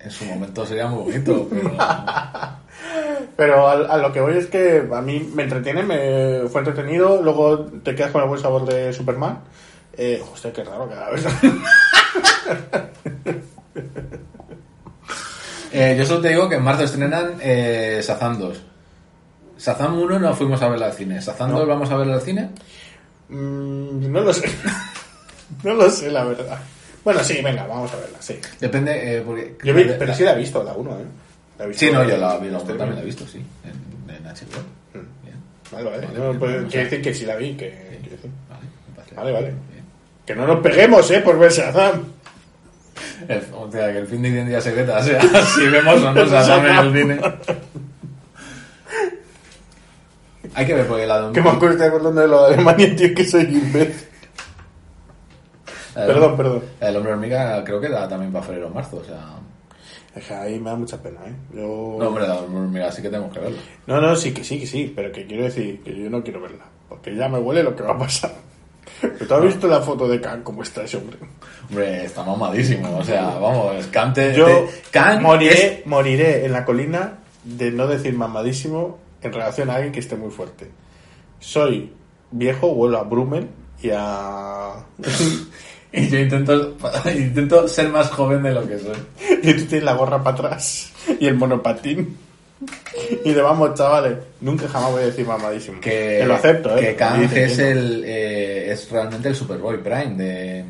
[0.00, 1.70] en su momento sería muy bonito, pero
[3.36, 7.22] Pero a, a lo que voy es que a mí me entretiene, me fue entretenido.
[7.22, 9.40] Luego te quedas con el buen sabor de Superman.
[9.98, 11.24] Eh, hostia, qué raro cada vez.
[15.70, 18.58] Eh, yo solo te digo que en marzo estrenan eh, Shazam 2.
[19.58, 21.20] Shazam 1 no fuimos a verla al cine.
[21.20, 21.58] Shazam No.
[21.58, 22.48] 2 vamos a verla al cine.
[23.28, 24.48] Mm, no lo sé.
[25.64, 26.58] no lo sé, la verdad.
[27.04, 28.40] Bueno, sí, venga, vamos a verla, sí.
[28.58, 29.56] Depende, eh, porque...
[29.62, 30.94] Yo vi- pero sí la he visto, la 1, ¿eh?
[31.58, 34.14] La he visto Sí, no, yo la vi, la también la he visto, sí, en,
[34.14, 34.60] en HBO.
[34.94, 35.22] Mm.
[35.22, 35.36] Bien.
[35.70, 36.06] Vale, vale.
[36.06, 37.66] Vale, No, bien, pues, quiere decir que sí la vi, que...
[38.10, 38.30] decir.
[38.48, 39.54] Vale, Vale, vale.
[40.28, 41.20] Que no nos peguemos, ¿eh?
[41.20, 42.02] Por ver Shazam.
[43.26, 45.22] El, o sea, que el fin de identidad secreta sea
[45.56, 47.20] si vemos o no Shazam en el cine.
[50.54, 52.94] Hay que ver porque la de Que me acuerdo, estoy acordando de lo de Alemania,
[52.96, 54.06] tío, que soy imbécil.
[55.94, 56.62] de- Perdón, perdón.
[56.80, 59.30] Del hombre hormiga creo que da también para febrero o marzo, o sea...
[60.14, 61.34] Es que ahí me da mucha pena, ¿eh?
[61.54, 61.96] Yo...
[61.98, 63.58] No, hombre, del hombre hormiga sí que tenemos que verla.
[63.86, 66.40] No, no, sí que sí, que sí, pero que quiero decir que yo no quiero
[66.40, 68.32] verla, porque ya me huele lo que va a pasar.
[69.18, 71.18] Pero tú has visto la foto de Khan, cómo está ese hombre.
[71.68, 74.32] Hombre, está mamadísimo, o sea, vamos, Cante...
[74.32, 79.92] Yo Can moriré, moriré en la colina de no decir mamadísimo en relación a alguien
[79.92, 80.70] que esté muy fuerte.
[81.40, 81.92] Soy
[82.30, 83.48] viejo, vuelo a Brummel
[83.82, 84.74] y a...
[85.90, 86.76] Y yo intento,
[87.16, 88.96] intento ser más joven de lo que soy.
[89.42, 92.18] y tú tienes la gorra para atrás y el monopatín.
[93.24, 95.80] Y de vamos, chavales, nunca jamás voy a decir mamadísimo.
[95.80, 96.80] Que, lo acepto, ¿eh?
[96.80, 100.64] Que Kang es, el, eh, es realmente el Superboy Prime de,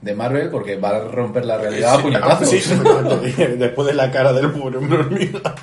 [0.00, 2.48] de Marvel porque va a romper la realidad a Sí, puñetazos.
[2.48, 3.46] sí, efectivamente.
[3.58, 5.54] después de la cara del pobre hombre hormiga.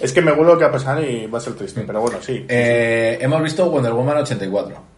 [0.00, 2.00] Es que me huelo lo que va a pasar y va a ser triste, pero
[2.00, 2.44] bueno, sí.
[2.48, 4.97] Eh, hemos visto Wonder Woman 84.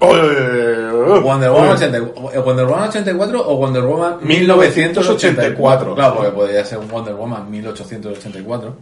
[0.00, 1.72] Wonder Woman, Oye.
[1.72, 5.94] 80 eh, Wonder Woman 84 o Wonder Woman 1984.
[5.94, 8.76] Claro, porque podría ser un Wonder Woman 1884.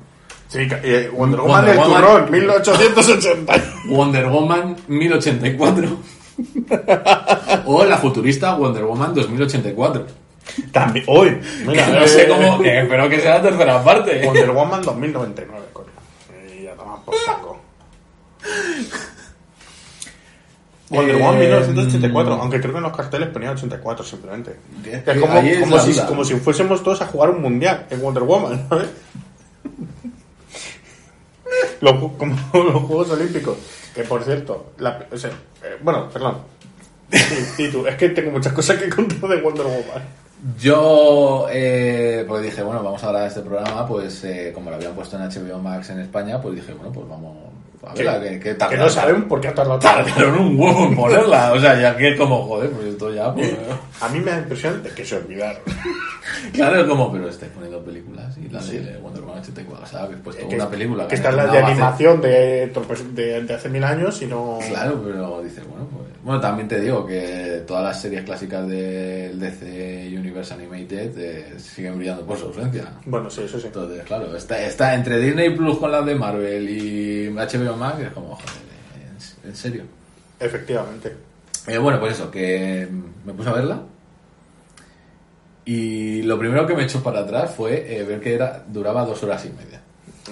[0.49, 2.03] Sí, eh, Wonder Woman Wonder del Woman.
[2.03, 3.55] turrón, 1880.
[3.89, 5.89] Wonder Woman 1084.
[7.67, 10.07] o la futurista Wonder Woman 2084.
[10.73, 11.41] También, hoy.
[11.67, 12.61] Mira, no sé eh, cómo.
[12.61, 14.23] que espero que sea la tercera parte.
[14.27, 15.89] Wonder Woman 2099, coño.
[16.55, 17.59] Y ya toman por saco.
[20.97, 24.57] Wonder Woman Eh, 1984, aunque creo que en los carteles ponía 84 simplemente.
[24.85, 26.07] Es como, es como, si, duda.
[26.07, 28.89] como si fuésemos todos a jugar un mundial en Wonder Woman, ¿sabes?
[31.81, 33.57] Los, como los Juegos Olímpicos.
[33.95, 35.31] Que por cierto, la- o sea,
[35.63, 36.39] eh, bueno, perdón.
[37.59, 40.03] Y tú, es que tengo muchas cosas que contar de Wonder Woman.
[40.59, 44.93] Yo, eh, pues dije, bueno, vamos a grabar este programa, pues eh, como lo habían
[44.95, 47.37] puesto en HBO Max en España, pues dije, bueno, pues vamos
[47.85, 49.79] a verla, que, que, que tardaron- no saben por qué ha tardado.
[49.79, 53.53] Tardaron un huevo en ponerla, o sea, ya que como, joder, pues esto ya, pues...
[54.01, 55.63] A mí me da la impresión de que se olvidaron.
[56.53, 60.03] Claro, es como, pero estáis poniendo películas y la de Wonder Woman 84, o sea,
[60.05, 62.67] habéis puesto que, una película que están las no de animación de,
[63.47, 64.59] de hace mil años y no.
[64.69, 66.03] Claro, pero dices, bueno, pues...
[66.23, 71.99] Bueno, también te digo que todas las series clásicas del DC Universe Animated eh, siguen
[71.99, 72.85] brillando por su ausencia.
[73.07, 73.67] Bueno, sí, eso sí.
[73.67, 78.13] Entonces, claro, está, está entre Disney Plus con las de Marvel y HBO Max, es
[78.13, 78.49] como, joder,
[79.45, 79.85] en, serio.
[80.39, 81.17] Efectivamente.
[81.67, 82.89] Eh, bueno, pues eso, que
[83.25, 83.83] me puse a verla.
[85.65, 89.23] Y lo primero que me echó para atrás fue eh, ver que era duraba dos
[89.23, 89.81] horas y media.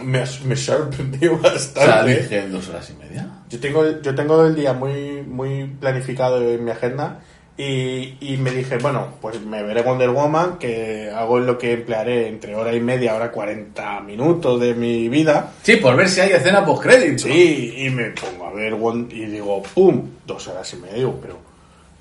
[0.05, 2.23] Me, me sorprendió O sea, bastante.
[2.23, 3.29] dije, ¿dos horas y media?
[3.49, 7.21] Yo tengo, yo tengo el día muy, muy planificado en mi agenda
[7.59, 12.29] y, y me dije, bueno, pues me veré Wonder Woman, que hago lo que emplearé
[12.29, 15.53] entre hora y media, hora 40 minutos de mi vida.
[15.63, 17.25] Sí, por ver si hay escena post-crédito.
[17.25, 18.75] Sí, y me pongo a ver
[19.11, 20.09] y digo, ¡pum!
[20.27, 21.51] Dos horas y media, digo, pero...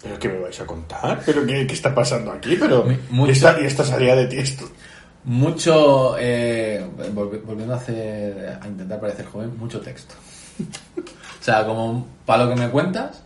[0.02, 1.22] ¿Pero qué me vais a contar?
[1.26, 2.56] ¿Pero qué, qué está pasando aquí?
[2.58, 4.64] Pero, mucho- ¿y, esta, y esta salida de tiesto?
[5.26, 6.82] Mucho, eh,
[7.14, 10.16] volvi- volviendo a hacer, a intentar parecer joven, mucho texto.
[11.02, 13.24] O sea, como para lo que me cuentas,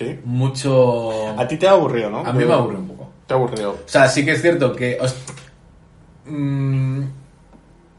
[0.00, 0.18] ¿Sí?
[0.24, 1.38] mucho...
[1.38, 2.20] A ti te ha aburrido, ¿no?
[2.24, 3.10] A mí me aburre un poco.
[3.26, 3.72] Te ha aburrido.
[3.72, 5.14] O sea, sí que es cierto que os-
[6.24, 7.02] mm,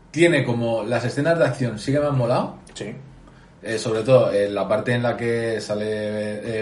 [0.10, 2.56] tiene como las escenas de acción sí que me han molado.
[2.74, 2.92] Sí.
[3.64, 5.86] eh, sobre todo en la parte en la que sale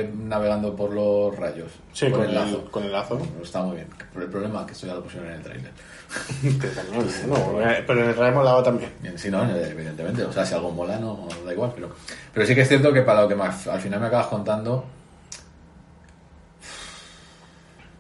[0.02, 1.72] eh, navegando por los rayos.
[1.94, 2.66] Sí, con el el, lazo.
[2.70, 3.16] con el lazo.
[3.18, 3.88] Bueno, está muy bien.
[4.14, 5.72] Pero el problema es que esto ya lo pusieron en el trailer.
[7.30, 8.92] No, eh, pero en el Rey molaba también.
[9.16, 10.24] Si no, evidentemente.
[10.24, 11.72] O sea, si algo mola, no da igual.
[11.76, 11.90] Pero,
[12.34, 14.84] pero sí que es cierto que para lo que me- al final me acabas contando,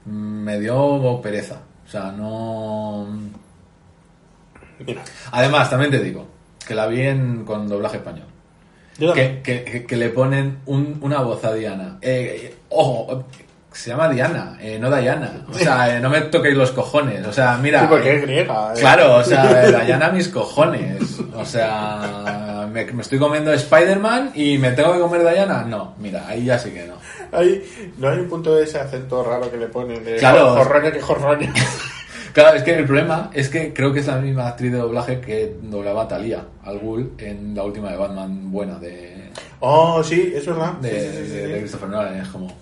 [0.06, 1.62] me dio pereza.
[1.86, 3.08] O sea, no.
[4.86, 6.26] Mira, Además, también te digo
[6.66, 8.28] que la vi en, con doblaje español.
[8.98, 9.42] yo también.
[9.44, 11.98] Que, que- que le ponen un- una voz a Diana.
[12.02, 13.26] Eh, eh, ojo,
[13.72, 15.46] se llama Diana, eh, no Diana.
[15.50, 17.26] O sea, eh, no me toquéis los cojones.
[17.28, 17.82] O sea, mira.
[17.82, 18.74] Sí, porque eh, es griega.
[18.76, 18.80] eh.
[18.80, 21.20] Claro, o sea, Diana mis cojones.
[21.36, 25.64] O sea, me, me estoy comiendo Spider-Man y me tengo que comer Diana.
[25.64, 26.96] No, mira, ahí ya sí que no.
[27.32, 27.64] Hay,
[27.98, 30.56] no hay un punto de ese acento raro que le ponen de Claro.
[30.56, 31.54] jorroña que jorroña.
[32.32, 35.20] Claro, es que el problema es que creo que es la misma actriz de doblaje
[35.20, 40.46] que doblaba Talia al Ghul en la última de Batman buena de, Oh, sí, es
[40.46, 40.74] verdad.
[40.74, 41.52] de, Sí, sí, sí, sí, de- sí.
[41.54, 42.16] de Christopher Nolan.
[42.18, 42.56] Es como,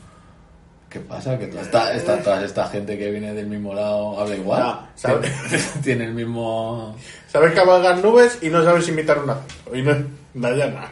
[0.97, 1.38] ¿qué pasa?
[1.38, 4.62] Que toda esta, esta- toda esta gente que viene del mismo lado habla igual.
[4.63, 5.31] Ah, ¿sabes?
[5.49, 6.95] Tiene, tiene el mismo.
[7.27, 9.75] Sabes cabalgar nubes y no sabes imitar un acento.
[9.75, 9.97] Y no es
[10.33, 10.91] Dayana.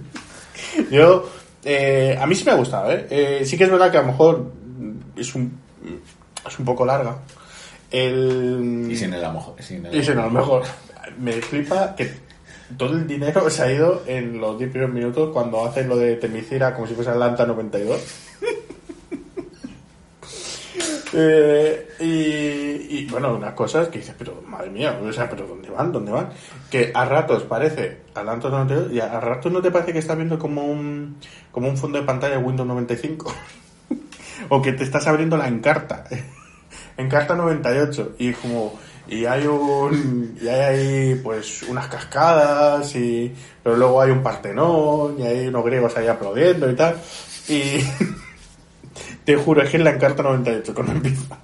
[0.90, 1.28] Yo,
[1.64, 3.06] eh, a mí sí me ha gustado, ¿eh?
[3.10, 4.52] Eh, Sí que es verdad que a lo mejor
[5.16, 5.58] es un,
[6.46, 7.16] es un poco larga.
[7.90, 8.86] El...
[8.90, 9.54] Y sin el amor.
[9.58, 10.62] Sin el, Y si no, a lo mejor
[11.18, 12.10] me flipa que
[12.78, 16.14] todo el dinero se ha ido en los 10 primeros minutos cuando hacen lo de
[16.16, 18.00] Temicira como si fuese Atlanta 92.
[21.12, 25.68] Eh, y, y, bueno, unas cosas que dices, pero madre mía, o sea, pero ¿dónde
[25.70, 25.90] van?
[25.90, 26.30] ¿Dónde van?
[26.70, 30.16] Que a ratos parece Atlanta 92 y a, a ratos no te parece que estás
[30.16, 31.16] viendo como un,
[31.50, 33.34] como un fondo de pantalla de Windows 95
[34.48, 36.04] o que te estás abriendo la encarta
[36.96, 43.76] encarta 98 y como y hay un y hay ahí pues unas cascadas y pero
[43.76, 46.96] luego hay un partenón y hay unos griegos ahí aplaudiendo y tal
[47.48, 47.80] y
[49.24, 51.38] te juro es que es la encarta 98 cuando empieza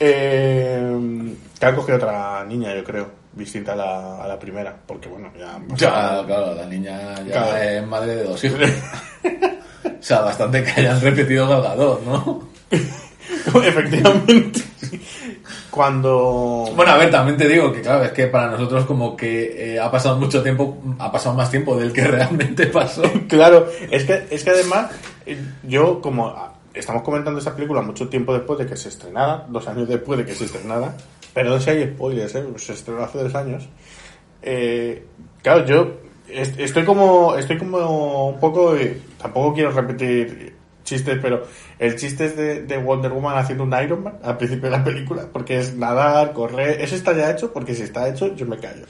[0.00, 5.08] eh, que han cogido otra niña yo creo distinta a la, a la primera porque
[5.08, 7.56] bueno ya Ya, claro, la niña ya Claro.
[7.56, 8.60] es madre de dos hijos.
[9.84, 12.48] o sea, bastante que hayan repetido Galgador, ¿no?
[13.64, 14.60] Efectivamente.
[15.70, 16.70] cuando...
[16.74, 19.80] Bueno, a ver, también te digo que, claro, es que para nosotros como que eh,
[19.80, 23.02] ha pasado mucho tiempo, ha pasado más tiempo del que realmente pasó.
[23.28, 24.90] Claro, es que, es que además,
[25.62, 29.66] yo como ah, estamos comentando esta película mucho tiempo después de que se estrenara, dos
[29.68, 30.94] años después de que se estrenara,
[31.34, 32.44] perdón si hay spoilers, ¿eh?
[32.56, 33.68] se estrenó hace dos años.
[34.42, 35.04] Eh,
[35.42, 35.94] claro, yo
[36.28, 38.74] est- estoy como, estoy como un poco,
[39.18, 41.42] tampoco quiero repetir chistes, pero
[41.80, 44.84] el chiste es de, de Wonder Woman haciendo un Iron Man al principio de la
[44.84, 48.58] película, porque es nadar, correr, eso está ya hecho, porque si está hecho, yo me
[48.58, 48.84] callo.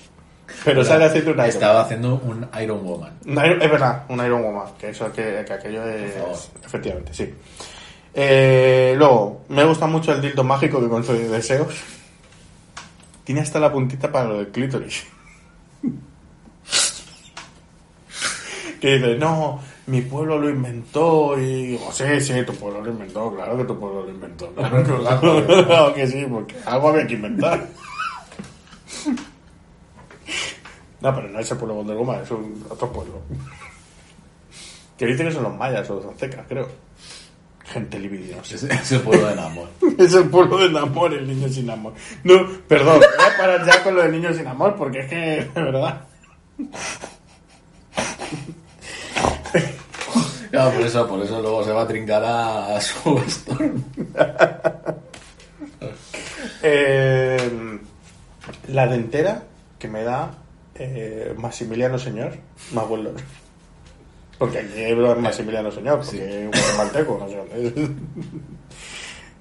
[0.66, 1.84] Pero sale haciendo un Iron Estaba Man.
[1.84, 3.12] haciendo un Iron Woman.
[3.24, 6.12] Es verdad, un Iron Woman, que eso que, que aquello es.
[6.64, 7.32] Efectivamente, sí.
[8.12, 11.72] Eh, luego, me gusta mucho el dildo mágico que concede deseos.
[13.22, 15.04] Tiene hasta la puntita para lo del clítoris.
[18.80, 23.32] que dice, no, mi pueblo lo inventó y digo, sí, sí, tu pueblo lo inventó,
[23.34, 24.52] claro que tu pueblo lo inventó.
[24.52, 27.66] Claro, Claro, claro que sí, porque algo había que inventar.
[31.06, 33.20] No, pero no es el pueblo de Wonder Woman, es un otro pueblo.
[34.98, 36.68] Que dicen que son los mayas o los aztecas, creo.
[37.64, 38.56] Gente libidinosa.
[38.56, 39.68] Es, es el pueblo de Namor.
[39.98, 41.92] Es el pueblo del amor, el niño sin amor.
[42.24, 45.16] No, perdón, voy a parar ya con lo del niño sin amor, porque es que,
[45.54, 46.00] de verdad.
[50.50, 53.84] Claro, por eso, por eso luego se va a trincar a, a su Storm.
[56.62, 57.78] Eh,
[58.68, 59.42] la dentera
[59.78, 60.45] que me da
[60.78, 62.32] eh, Maximiliano Señor,
[62.72, 63.12] más abuelo.
[64.38, 66.18] Porque aquí es Maximiliano Señor, porque Sí.
[66.20, 67.90] es un guatemalteco, no sé dónde es.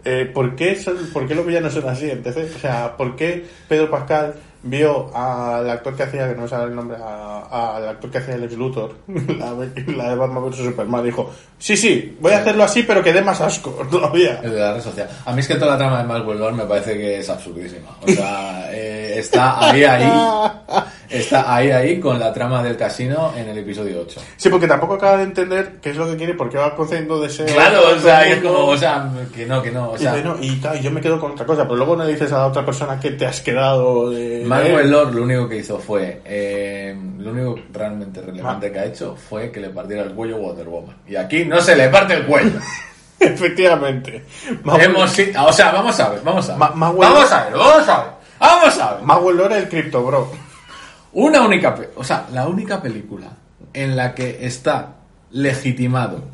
[0.07, 2.09] Eh, ¿por, qué son, ¿Por qué los villanos son así?
[2.09, 6.47] Entonces, o sea, ¿por qué Pedro Pascal vio al actor que hacía, que no me
[6.47, 9.53] sale el nombre, al actor que hacía el ex Luthor, la,
[9.95, 13.21] la de Batman vs Superman, dijo, sí, sí, voy a hacerlo así, pero que dé
[13.23, 14.39] más asco todavía.
[14.43, 15.09] El de la red social.
[15.25, 17.97] A mí es que toda la trama de Lord me parece que es absurdísima.
[18.01, 20.07] O sea, eh, está ahí, ahí.
[21.17, 24.21] Está ahí, ahí con la trama del casino en el episodio 8.
[24.37, 27.19] Sí, porque tampoco acaba de entender qué es lo que quiere, por qué va concediendo
[27.21, 27.51] deseos.
[27.51, 29.91] Claro, o sea, es como, o sea, que no, que no.
[29.91, 32.05] O Y sea, dice, no, y yo me quedo con otra cosa, pero luego no
[32.05, 34.45] dices a la otra persona que te has quedado de...
[34.79, 38.85] De- Lord lo único que hizo fue, eh, lo único realmente relevante Ma- que ha
[38.85, 40.95] hecho fue que le partiera el cuello a Wonder Woman.
[41.07, 42.59] Y aquí no se le parte el cuello.
[43.19, 44.23] Efectivamente.
[44.79, 46.59] Hemos, o sea, vamos a ver, vamos a ver.
[46.59, 48.15] Ma- vamos a ver, vamos a ver.
[48.39, 49.51] Vamos a ver.
[49.51, 50.29] Es el Crypto Bro.
[51.15, 53.27] Una única, o sea, la única película
[53.73, 54.95] en la que está
[55.31, 56.25] legitimado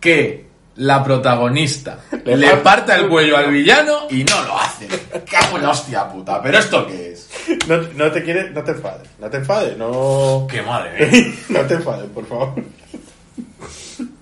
[0.00, 4.88] que la protagonista Le parta el cuello al villano y no lo hace.
[5.30, 7.28] Cago en la hostia puta, pero esto qué es?
[7.68, 10.46] No, no te quieres, no te enfades, no te enfades, no...
[10.50, 11.34] Qué madre mía.
[11.50, 12.54] no te enfades, por favor.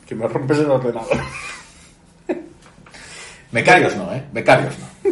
[0.04, 1.16] que me rompes el ordenador.
[3.52, 4.24] Becarios no, eh.
[4.32, 5.10] Becarios no.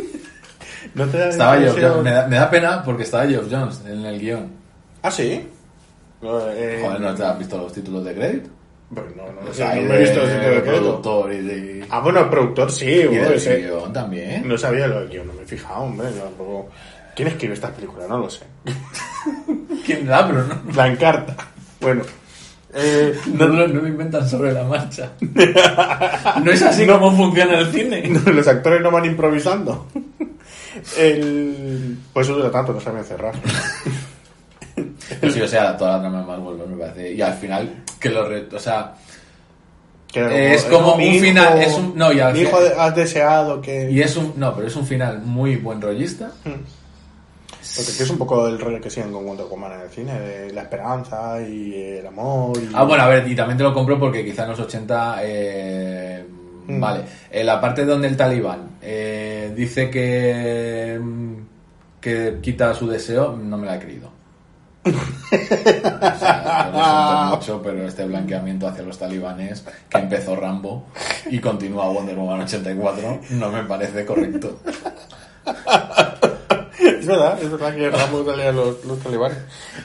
[0.98, 2.02] No te da Estaba Geoff Jones.
[2.02, 4.50] Me da, me da pena porque estaba Geoff Jones en el guion.
[5.02, 5.46] Ah, sí.
[6.20, 8.50] No, eh, Joder, ¿no te has visto los títulos de crédito?
[8.94, 11.28] Pero no, no, O sea, no me he visto el sitio de crédito.
[11.30, 11.86] y de...
[11.90, 14.48] Ah, bueno, el productor sí, y bueno, del ese- guion también.
[14.48, 16.08] No sabía lo del guion, no me he fijado, hombre.
[16.16, 16.68] Yo tampoco...
[17.14, 18.08] ¿Quién escribe estas películas?
[18.08, 18.44] No lo sé.
[19.86, 20.54] ¿Quién da, pero no?
[20.74, 21.36] La encarta.
[21.80, 22.02] Bueno.
[22.74, 25.12] Eh, No, lo- no lo inventan sobre la marcha.
[26.42, 28.08] No es así como funciona el cine.
[28.26, 29.86] los actores no van improvisando.
[30.98, 31.98] El...
[32.12, 33.34] Pues eso dura tanto, no saben cerrar.
[35.20, 37.12] Pues sí, o sea, toda la trama de Marvel me parece.
[37.12, 38.28] Y al final, que lo.
[38.28, 38.94] re- o sea,
[40.12, 43.60] Que Es como un hijo- final, es un- no, y al Mi hijo has deseado
[43.60, 43.90] que...
[43.90, 44.34] y es un.
[44.36, 46.30] No, pero es un final muy buen rollista.
[46.44, 50.20] Porque aquí es un poco el rollo que siguen con Wonder Woman en el cine,
[50.20, 52.56] de la esperanza y el amor.
[52.58, 52.70] Y...
[52.72, 55.16] Ah, bueno, a ver, y también te lo compro porque quizá en los 80.
[55.22, 56.24] eh,
[56.68, 56.80] Mm.
[56.80, 57.00] Vale,
[57.30, 61.00] en la parte donde el talibán eh, dice que.
[62.00, 64.10] que quita su deseo, no me la he creído.
[64.84, 70.86] O sea, mucho, pero este blanqueamiento hacia los talibanes que empezó Rambo
[71.30, 74.60] y continúa Wonder Woman 84 no me parece correcto.
[76.78, 79.38] Es verdad, es verdad que Rambo salía los, los talibanes.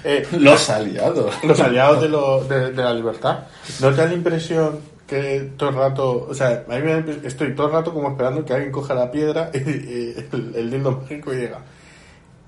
[0.04, 1.34] Eh, Los aliados.
[1.43, 3.39] los aliados de, lo- de, de la libertad.
[3.80, 4.80] ¿No te da la impresión
[5.13, 8.10] que todo el rato, o sea, a mí me la estoy todo el rato como
[8.12, 11.60] esperando que alguien coja la piedra y, y el, el dildo mágico y diga,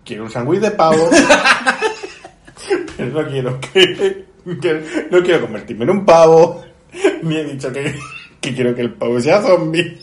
[0.04, 1.10] quiero un sándwich de pavo,
[2.98, 4.26] pero no quiero que,
[4.62, 6.64] que- no quiero convertirme en un pavo,
[7.24, 7.96] ni he dicho que,
[8.42, 10.00] que quiero que el pavo sea zombie.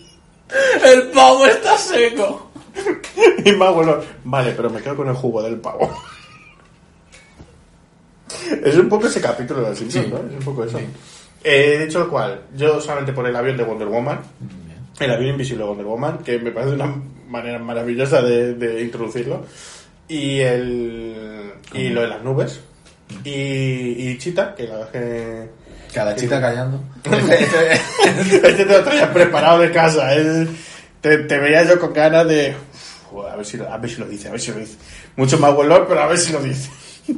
[0.85, 2.51] ¡El pavo está seco!
[3.45, 5.91] Y más bueno, vale, pero me quedo con el jugo del pavo.
[8.65, 10.11] Es un poco ese capítulo de los Simpsons, Sí.
[10.13, 10.19] ¿no?
[10.19, 10.79] Es un poco eso.
[10.79, 10.85] Sí.
[11.45, 14.21] Eh, dicho lo cual, yo solamente por el avión de Wonder Woman,
[15.01, 16.95] el avión invisible de Wonder Woman, que me parece una
[17.29, 19.45] manera maravillosa de, de introducirlo.
[20.09, 22.61] Y el y lo de las nubes.
[23.25, 23.31] Y,
[24.11, 25.51] y Chita, que la verdad es que
[25.95, 26.83] Cada chita callando.
[27.05, 30.15] este te lo traías preparado de casa.
[30.15, 30.49] es-
[31.01, 32.55] te, te veía yo con ganas de.
[33.11, 34.77] "Uf, a, ver si lo, a ver si lo dice, a ver si lo dice.
[35.17, 36.71] Mucho más olor, pero a ver si lo dice.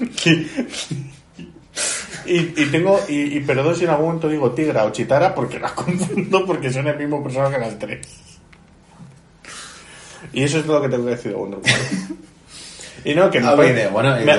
[2.26, 3.00] y, y tengo.
[3.08, 6.72] Y, y perdón si en algún momento digo tigra o chitara porque las confundo porque
[6.72, 8.06] son el mismo personaje las tres.
[10.32, 12.18] Y eso es todo lo que tengo que decir de Wonder Woman.
[13.06, 13.38] Y no, que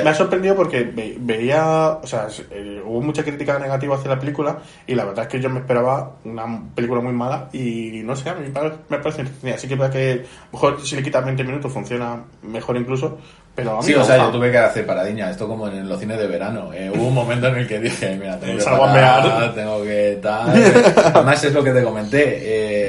[0.04, 4.20] me, ha sorprendido porque ve- veía, o sea, eh, hubo mucha crítica negativa hacia la
[4.20, 8.16] película y la verdad es que yo me esperaba una película muy mala y no
[8.16, 9.56] sé, a mí me parece, entretenida.
[9.58, 13.20] Así que verdad que mejor si le quitas 20 minutos funciona mejor incluso,
[13.56, 16.28] pero Sí, o sea, yo tuve que hacer paradiña, esto como en los cines de
[16.28, 16.72] verano.
[16.74, 20.50] Eh, hubo un momento en el que dije, mira, tengo que parar, tengo que tal.
[21.14, 22.24] Además es lo que te comenté,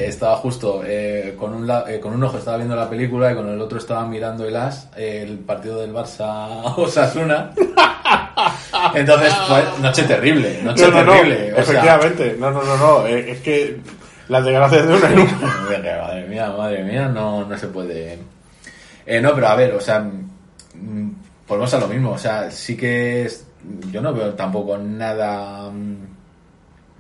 [0.05, 3.31] eh, estaba justo eh, con, un la- eh, con un ojo estaba viendo la película
[3.31, 7.53] y con el otro estaba mirando el AS, eh, el partido del Barça Osasuna.
[8.95, 9.33] Entonces
[9.81, 11.51] noche terrible, noche No, no, no, terrible.
[11.53, 13.79] sea, efectivamente, no, no, no, no, eh, es que
[14.29, 15.33] las desgracias de una en una.
[16.07, 18.19] Madre mía, madre mía, no, no se puede.
[19.07, 20.05] Eh, no, pero a ver, o sea,
[21.49, 22.11] volvemos a lo mismo.
[22.13, 23.47] O sea, sí que es.
[23.91, 25.71] Yo no veo tampoco nada.
[25.71, 25.97] mm,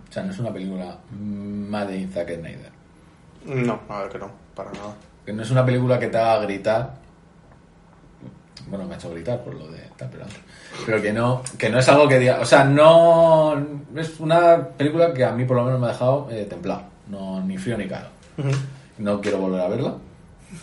[0.08, 2.72] O sea, no es una película mm, Made in Zack Snyder.
[3.46, 4.94] No, a ver que no, para nada.
[5.24, 6.94] Que no es una película que te haga gritar.
[8.68, 10.24] Bueno, me ha hecho gritar por lo de tal, pero,
[10.84, 12.40] pero que no, que no es algo que diga.
[12.40, 13.54] O sea, no.
[13.94, 16.82] Es una película que a mí por lo menos me ha dejado eh, templado.
[17.08, 18.08] No, ni frío ni calor.
[18.98, 19.94] No quiero volver a verla.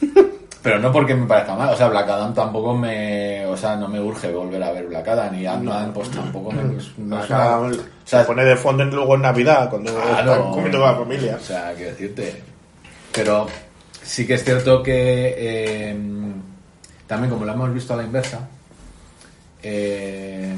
[0.63, 3.89] Pero no porque me parezca mal, o sea, Black Adam tampoco me, o sea, no
[3.89, 6.63] me urge volver a ver Black Adam y Ant-Man pues tampoco me,
[6.99, 10.31] no Acá una- o se sea, pone de fondo luego en Navidad cuando Claro.
[10.33, 11.35] están comiendo con la familia.
[11.35, 12.41] O sea, quiero decirte.
[13.11, 13.47] Pero
[14.01, 15.97] sí que es cierto que eh,
[17.07, 18.47] también como la hemos visto a la inversa,
[19.61, 20.55] eh,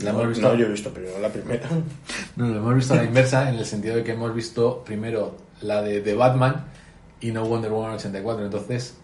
[0.00, 1.68] la hemos visto, No, yo he visto primero la primera.
[2.36, 5.36] no, la hemos visto a la inversa en el sentido de que hemos visto primero
[5.62, 6.64] la de, de Batman
[7.20, 8.44] y no Wonder Woman 84.
[8.44, 8.96] Entonces,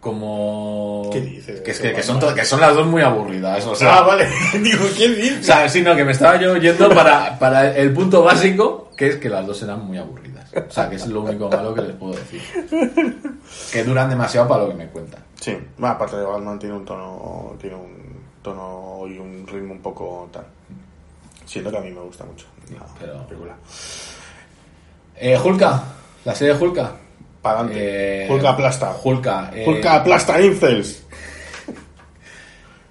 [0.00, 1.08] como...
[1.12, 1.60] ¿Qué dices?
[1.60, 3.64] Que, es que, que son, que son las dos muy aburridas.
[3.66, 4.28] O sea, ah, vale.
[4.62, 5.42] Digo, ¿quién o dice?
[5.42, 9.16] sea, sí, no, que me estaba yo yendo para, para el punto básico, que es
[9.16, 10.50] que las dos eran muy aburridas.
[10.68, 12.40] O sea, que es lo único malo que les puedo decir.
[13.72, 15.22] Que duran demasiado para lo que me cuentan.
[15.40, 19.80] Sí, bueno, aparte de Batman tiene un tono, tiene un tono y un ritmo un
[19.80, 20.44] poco tal.
[21.46, 23.54] Siento que a mí me gusta mucho la Pero- película.
[25.16, 25.82] Eh, Hulka,
[26.24, 26.92] la serie Hulka.
[27.42, 28.24] Para adelante.
[28.26, 28.96] Eh, Hulk aplasta.
[29.02, 29.50] Hulka.
[29.54, 31.04] eh, Hulk aplasta incels.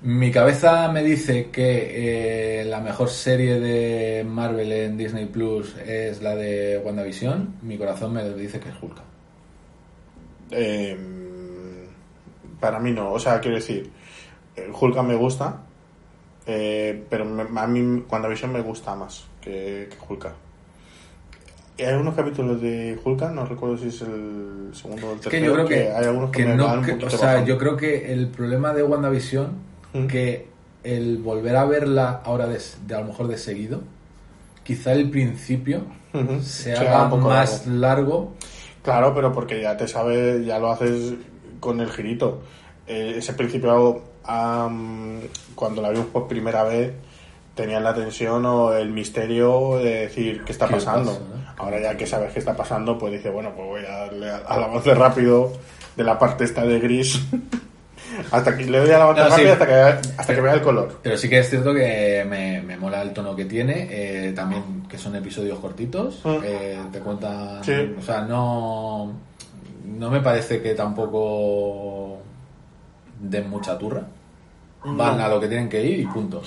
[0.02, 6.22] Mi cabeza me dice que eh, la mejor serie de Marvel en Disney Plus es
[6.22, 7.56] la de WandaVision.
[7.64, 9.02] Mi corazón me dice que es Hulka.
[10.52, 10.98] Eh,
[12.62, 13.90] para mí no, o sea, quiero decir,
[14.56, 15.64] eh, Hulk me gusta,
[16.48, 20.28] eh, pero me- a mí WandaVision me gusta más que, que Hulk.
[21.80, 25.24] Y Hay algunos capítulos de Hulk, no recuerdo si es el segundo o el Es
[25.26, 27.16] que tercero, yo creo que, hay algunos que, que me no, dan un que- poquito
[27.16, 30.06] o sea, yo creo que el problema de WandaVision, Mm.
[30.08, 30.48] que
[30.84, 33.82] el volver a verla ahora de, de a lo mejor de seguido,
[34.64, 36.42] quizá el principio Ujú.
[36.42, 37.80] se Se haga un poco más largo.
[37.80, 38.34] largo.
[38.84, 41.14] Claro, pero porque ya te sabes, ya lo haces
[41.60, 42.42] con el girito.
[42.88, 45.20] Eh, ese principio, am,
[45.56, 46.92] cuando la vimos por primera vez,
[47.62, 51.12] tenían la tensión o el misterio de decir qué está ¿Qué pasando.
[51.12, 51.54] pasa?
[51.58, 54.64] Ahora ya que sabes qué está pasando, pues dice, bueno, pues voy a darle al
[54.64, 55.52] avance rápido
[55.98, 57.22] de la parte esta de gris.
[58.32, 59.32] hasta que le doy al avance No, sí.
[59.32, 61.00] rápido hasta que, vea- hasta que vea el color.
[61.04, 64.84] Pero sí que es cierto que me, me mola el tono que tiene, eh, también
[64.90, 66.38] que son episodios cortitos, Mm.
[66.44, 67.74] eh, te cuentan, Sí.
[67.98, 69.12] o sea, no,
[69.86, 72.20] no me parece que tampoco
[73.20, 74.04] den mucha turra,
[74.86, 75.26] van No.
[75.26, 76.42] a lo que tienen que ir y punto.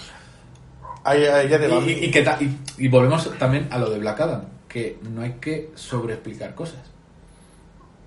[1.05, 1.79] Ahí, ahí ya te va.
[1.85, 5.33] Y, que ta- y- y volvemos también a lo de Black Adam, que no hay
[5.41, 6.81] que sobreexplicar cosas.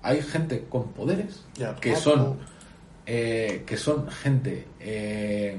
[0.02, 2.36] Hay gente con poderes Ya, que no, son
[3.06, 5.58] eh, que son gente eh,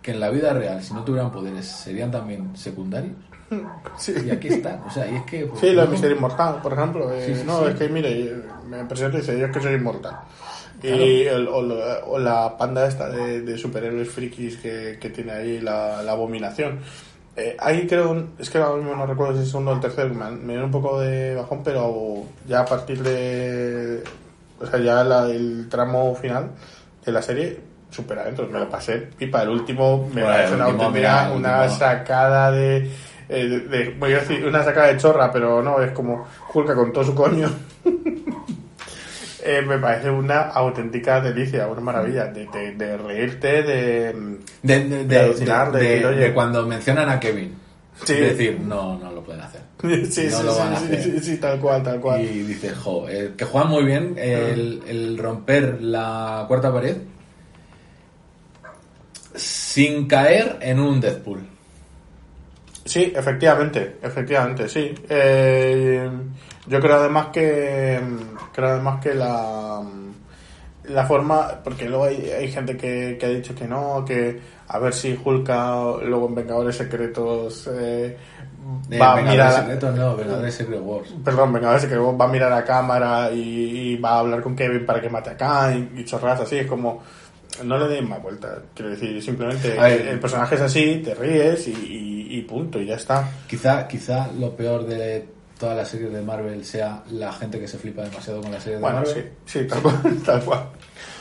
[0.00, 3.14] que en la vida real, si no tuvieran poderes, serían también secundarios.
[3.98, 4.14] Sí.
[4.24, 4.80] Y aquí están.
[4.86, 5.44] O sea, y es que.
[5.44, 7.12] pues, Sí, lo de no- Mister Inmortal, por ejemplo.
[7.12, 8.34] eh, Sí, sí, no, es que mire,
[8.68, 10.20] me presento y dice, yo es que soy inmortal.
[10.82, 11.02] Claro.
[11.02, 15.32] Y el- o, la- o la panda esta de, de superhéroes frikis que, que tiene
[15.32, 16.80] ahí la, la abominación.
[17.36, 19.80] Eh, ahí creo, es que ahora mismo no recuerdo si es el segundo o el
[19.80, 24.02] tercero, me, me dio un poco de bajón, pero ya a partir de.
[24.60, 26.50] O sea, ya la- el tramo final
[27.04, 27.58] de la serie,
[27.90, 29.08] supera adentro, me lo pasé.
[29.18, 32.90] Y para el último, me Bueno, parece una auténtica- una sacada de,
[33.28, 36.74] eh, de, de- voy a decir una sacada de chorra, pero no, es como Hulk
[36.74, 37.48] con todo su coño.
[39.44, 44.12] eh, me parece una auténtica delicia, una maravilla, de, de, de reírte, de...
[44.62, 46.20] De, de, de, alucinar, de de- decir, oye.
[46.20, 47.54] de cuando mencionan a Kevin.
[48.04, 48.14] Sí.
[48.14, 49.60] Decir, no, no lo pueden hacer.
[49.82, 51.02] Sí, no sí, lo sí, van a hacer.
[51.02, 52.20] sí, sí, tal cual, tal cual.
[52.22, 56.96] Y dices, jo, eh, que juegan muy bien el, el romper la cuarta pared
[59.34, 61.40] sin caer en un Deadpool.
[62.84, 64.92] Sí, efectivamente, efectivamente, sí.
[65.08, 66.08] Eh,
[66.66, 68.00] yo creo además que
[68.52, 69.82] creo además que la
[70.84, 74.78] la forma porque luego hay, hay gente que, que ha dicho que no, que a
[74.78, 78.16] ver si Hulka luego en Vengadores Secretos eh,
[78.90, 81.14] Eh, va a mirar a- Secretos, no, Vengadores Secret Wars.
[81.24, 84.84] Perdón, Vengadores Secretos va a mirar a cámara y, y va a hablar con Kevin
[84.86, 87.02] para que mate a Khan y, y chorradas así, es como
[87.64, 91.68] no le den más vuelta, quiero decir, simplemente el, el personaje es así, te ríes
[91.68, 93.28] y, y- y punto, y ya está.
[93.46, 95.26] Quizá, quizá lo peor de
[95.62, 98.80] todas las series de Marvel sea la gente que se flipa demasiado con las series
[98.80, 99.32] de Bueno, sí, Marvel.
[99.46, 100.62] sí, tal cual, tal cual.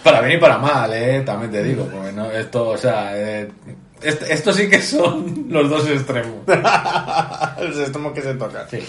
[0.04, 3.48] Para bien y para mal, eh, también te digo, porque no, esto, o sea, eh,
[4.02, 6.38] est- esto sí que son los dos extremos.
[6.48, 8.68] Los extremos que se tocan.
[8.70, 8.80] Sí.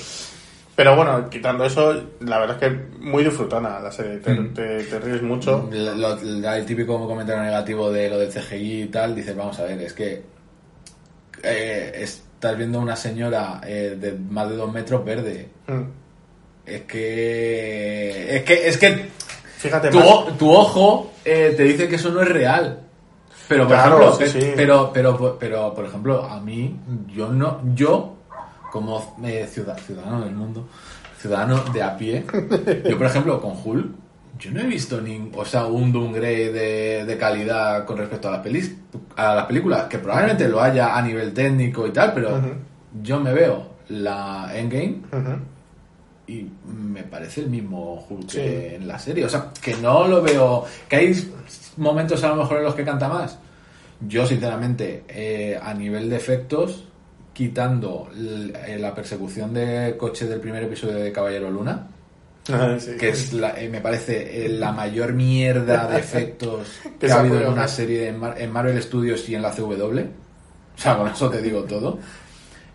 [0.75, 4.55] Pero bueno, quitando eso, la verdad es que muy disfrutona la serie, te, Mm.
[4.55, 5.69] te- te ríes mucho.
[5.71, 9.65] Lo- lo- el típico comentario negativo de lo del CGI y tal, dices, vamos a
[9.65, 10.23] ver, es que
[11.43, 11.93] eh,
[12.43, 15.49] estás viendo una señora eh, de más de dos metros verde.
[15.69, 15.83] Mm.
[16.67, 18.37] Es que.
[18.37, 18.69] Es que.
[18.69, 19.11] Es que
[19.59, 22.81] Fíjate, tu, más- tu ojo eh, te dice que eso no es real.
[23.47, 24.53] Pero por Claro, ejemplo, sí, pe- sí.
[24.57, 26.77] pero, pero, pero, por ejemplo, a mí,
[27.15, 28.17] yo no, yo,
[28.73, 30.67] como eh, ciudad- ciudadano del mundo,
[31.21, 32.25] ciudadano de a pie,
[32.91, 33.87] yo por ejemplo, con Hulk,
[34.43, 38.33] yo no he visto ni, o sea, un downgrade de, de calidad con respecto a
[38.33, 38.75] las pelis,
[39.17, 42.41] a las películas, que probablemente lo haya a nivel técnico y tal, pero
[43.03, 44.97] yo me veo la Endgame
[46.27, 48.39] y me parece el mismo Hulk Sí.
[48.39, 49.25] que en la serie.
[49.25, 50.65] O sea, que no lo veo.
[50.89, 51.31] Que hay
[51.77, 53.39] momentos a lo mejor en los que canta más.
[54.01, 56.85] Yo, sinceramente, eh, a nivel de efectos,
[57.33, 61.87] quitando eh, la persecución de coche del primer episodio de Caballero Luna,
[62.45, 62.97] Sí.
[62.99, 66.67] que es la- eh, me parece eh, la mayor mierda de efectos
[67.01, 69.43] que, se ha ha habido en una serie en, Mar- en Marvel Studios y en
[69.43, 69.75] la CW.
[69.75, 71.99] O sea, con eso te digo todo.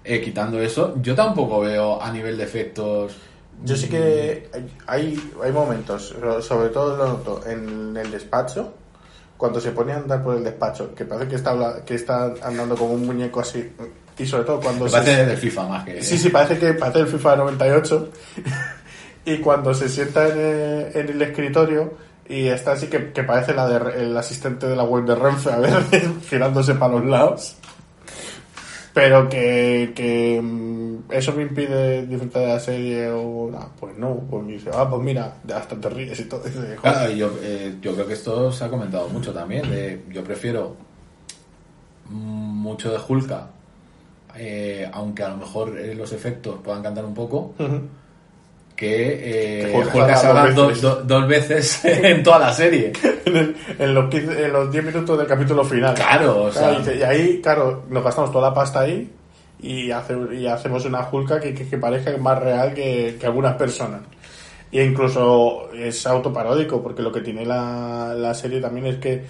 [0.03, 3.17] Eh, quitando eso, yo tampoco veo a nivel de efectos.
[3.65, 4.49] Yo sí que
[4.85, 8.73] hay, hay momentos, sobre todo lo noto en el despacho,
[9.35, 12.75] cuando se pone a andar por el despacho, que parece que está, que está andando
[12.77, 13.67] como un muñeco así,
[14.17, 16.01] y sobre todo cuando Me se- parece del FIFA más que.
[16.03, 18.09] Sí, sí, parece que parece el FIFA 98.
[19.27, 21.93] Y cuando se sienta en el, en el escritorio
[22.29, 25.51] y está así que, que parece la de, el asistente de la web de Renfe,
[25.51, 25.73] a ver,
[26.29, 27.55] girándose para los lados.
[28.93, 34.15] Pero que, que mm, eso me impide disfrutar de la serie o no, pues no,
[34.29, 36.41] pues me dice, ah, pues mira, hasta te ríes y todo.
[36.47, 36.75] Y.
[36.77, 39.69] Claro, yo, eh, yo creo que esto se ha comentado mucho también.
[39.69, 40.75] de- yo prefiero
[42.09, 43.47] mucho de Hulka,
[44.35, 47.53] eh, aunque a lo mejor eh, los efectos puedan cantar un poco.
[48.77, 52.93] Que, eh, Que salga dos do- dos veces en toda la serie.
[53.25, 55.95] en, el- en los 15 en los 10 minutos del capítulo final.
[55.95, 59.09] Claro, o sea- Claro, y, ahí, claro, nos gastamos toda la pasta ahí
[59.59, 63.55] y, hace- y hacemos una Hulka que, que, que parezca más real que, que algunas
[63.55, 64.01] personas.
[64.71, 69.23] Y incluso es autoparódico, porque lo que tiene la, la serie también es que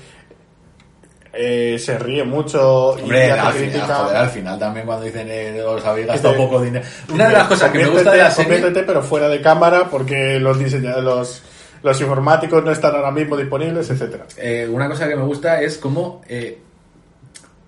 [1.37, 3.95] eh, se ríe mucho Hombre, y al hace final, crítica.
[3.95, 6.83] joder, al final también cuando dicen eh, os habéis gastado poco dinero.
[7.13, 8.59] Una de las cosas que me gusta de la serie...
[8.71, 11.43] Pero fuera de cámara, porque los diseñadores, los,
[11.83, 15.77] los informáticos no están ahora mismo disponibles, etcétera Eh, una cosa que me gusta es
[15.77, 16.57] cómo eh,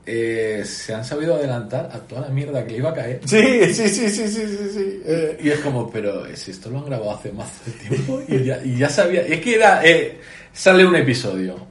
[0.05, 3.19] eh, se han sabido adelantar a toda la mierda que le iba a caer.
[3.25, 4.69] Sí, sí, sí, sí, sí, sí.
[4.73, 5.01] sí.
[5.05, 8.43] Eh, Y es como, pero si esto lo han grabado hace más de tiempo y
[8.43, 9.27] ya, y ya sabía.
[9.27, 9.81] Y es que era.
[9.85, 10.19] eh,
[10.51, 11.68] sale un episodio.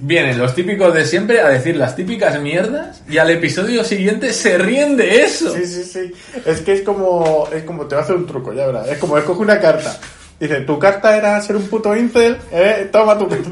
[0.00, 4.56] Vienen los típicos de siempre a decir las típicas mierdas y al episodio siguiente se
[4.56, 5.52] ríen de eso.
[5.52, 6.12] Sí, sí, sí.
[6.46, 8.88] Es que es como, es como te va a hacer un truco, ya verás.
[8.88, 9.98] Es como escoge una carta.
[10.40, 13.50] Dice, tu carta era ser un puto incel, eh, toma tu carta.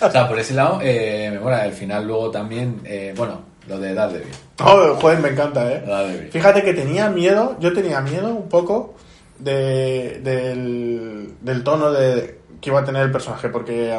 [0.00, 1.64] O sea, por ese lado, eh, me mola.
[1.64, 4.32] El final luego también, eh, bueno, lo de Daredevil.
[4.60, 5.82] Oh, joder, me encanta, eh.
[5.86, 6.30] Daredevil.
[6.30, 8.94] Fíjate que tenía miedo, yo tenía miedo un poco
[9.38, 13.98] de, del, del tono de, que iba a tener el personaje, porque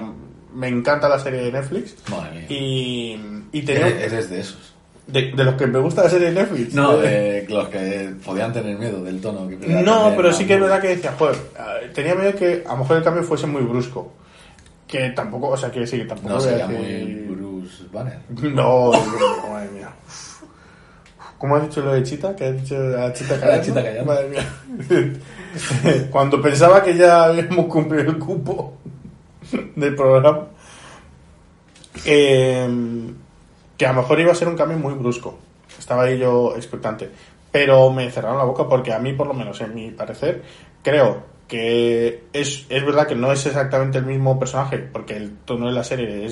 [0.56, 1.96] me encanta la serie de Netflix.
[2.10, 2.46] Madre mía.
[2.50, 3.20] Y,
[3.52, 3.88] y tenía...
[3.88, 4.74] Eres, de esos.
[5.06, 6.74] De, de los que me gusta la serie de Netflix.
[6.74, 9.48] No, Eh, de los que podían tener miedo del tono.
[9.48, 12.72] Que No, pero sí que es verdad que decía, joder, eh, tenía miedo que a
[12.72, 14.14] lo mejor el cambio fuese muy brusco.
[14.88, 18.20] Que tampoco, o sea, que sí, que tampoco No sería muy Bruce Banner.
[18.54, 18.92] No,
[19.50, 19.90] madre mía.
[21.38, 22.36] ¿Cómo has dicho lo de Chita?
[22.36, 23.66] ¿Qué has dicho a Chita La callando?
[23.66, 24.06] Chita callando.
[24.06, 25.14] Madre mía.
[26.12, 28.78] Cuando pensaba que ya habíamos cumplido el cupo
[29.76, 30.48] del programa,
[32.06, 32.68] eh,
[33.78, 35.38] que a lo mejor iba a ser un cambio muy brusco.
[35.78, 37.10] Estaba ahí yo expectante.
[37.52, 40.44] Pero me cerraron la boca porque a mí, por lo menos en mi parecer,
[40.82, 45.68] creo que es, es verdad que no es exactamente el mismo personaje, porque el tono
[45.68, 46.28] de la serie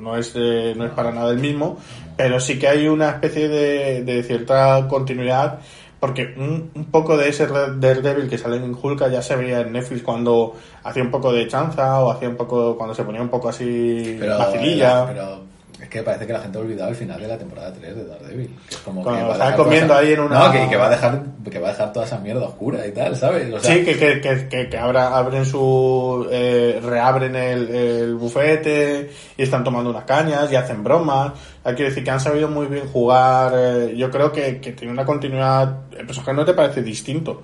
[0.00, 1.78] no, es, eh, no es para nada el mismo,
[2.16, 5.60] pero sí que hay una especie de cierta continuidad,
[6.02, 9.60] porque un, un poco de ese Red- Daredevil que sale en Hulk ya se veía
[9.60, 13.22] en Netflix cuando hacía un poco de chanza o hacía un poco, cuando se ponía
[13.22, 15.06] un poco así Pero, vacililla.
[15.06, 15.51] pero
[15.82, 18.04] es que parece que la gente ha olvidado el final de la temporada 3 de
[18.06, 18.56] Daredevil.
[18.68, 20.86] Que es como Cuando que va toda comiendo ahí en una- No, que, que va
[20.86, 23.52] a dejar, que va a dejar toda esa mierda oscura y tal, ¿sabes?
[23.52, 26.26] O sea, Sí, que, que, que, que, abra- abren su.
[26.30, 31.32] eh, reabren el, el bufete y están tomando unas cañas y hacen bromas.
[31.64, 33.52] Hay que decir que han sabido muy bien jugar.
[33.56, 35.78] eh, yo creo que, que tiene una continuidad.
[35.98, 37.42] El personaje no te parece distinto.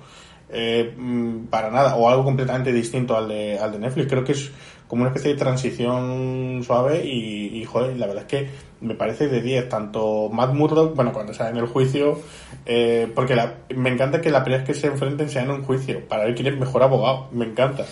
[0.49, 1.95] Eh, mm, para nada.
[1.95, 4.07] O algo completamente distinto al de, al de Netflix.
[4.07, 4.51] Creo que es
[4.87, 8.49] como una especie de transición suave y, y joder, la verdad es que
[8.81, 9.69] me parece de 10.
[9.69, 12.19] Tanto Matt Murdock, bueno, cuando sale en el juicio,
[12.65, 15.63] eh, porque la- me encanta que la primera vez que se enfrenten sea en un
[15.63, 17.85] juicio, para ver quién es mejor abogado, me encanta.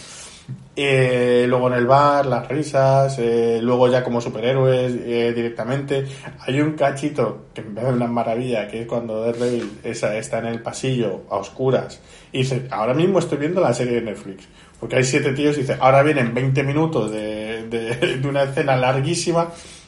[0.80, 6.06] Eh, luego en el bar, las risas, eh, luego ya como superhéroes eh, directamente.
[6.42, 10.46] Hay un cachito que me parece una maravilla, que es cuando Daredevil esa- está en
[10.46, 12.00] el pasillo a oscuras
[12.32, 14.48] y dice, ahora mismo estoy viendo la serie de Netflix.
[14.80, 17.66] Porque hay siete tíos y dice, ahora vienen 20 minutos de,
[18.22, 19.48] de, una escena larguísima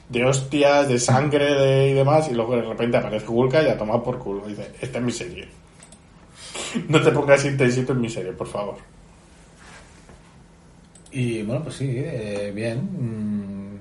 [0.10, 3.78] de hostias, de sangre de, y demás, y luego de repente aparece Hulk y a
[3.78, 4.42] tomar por culo.
[4.48, 5.48] Y dice, esta es mi serie.
[6.88, 8.76] No te pongas intensito en mi serie, por favor.
[11.12, 12.78] Y bueno, pues sí, eh, bien.
[12.80, 13.78] Mm,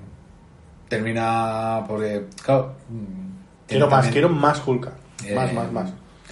[0.87, 2.73] termina porque, claro.
[2.89, 3.29] mm,
[3.67, 4.89] Quiero más, también- quiero más Hulk.
[5.25, 5.89] eh, Más, más, más.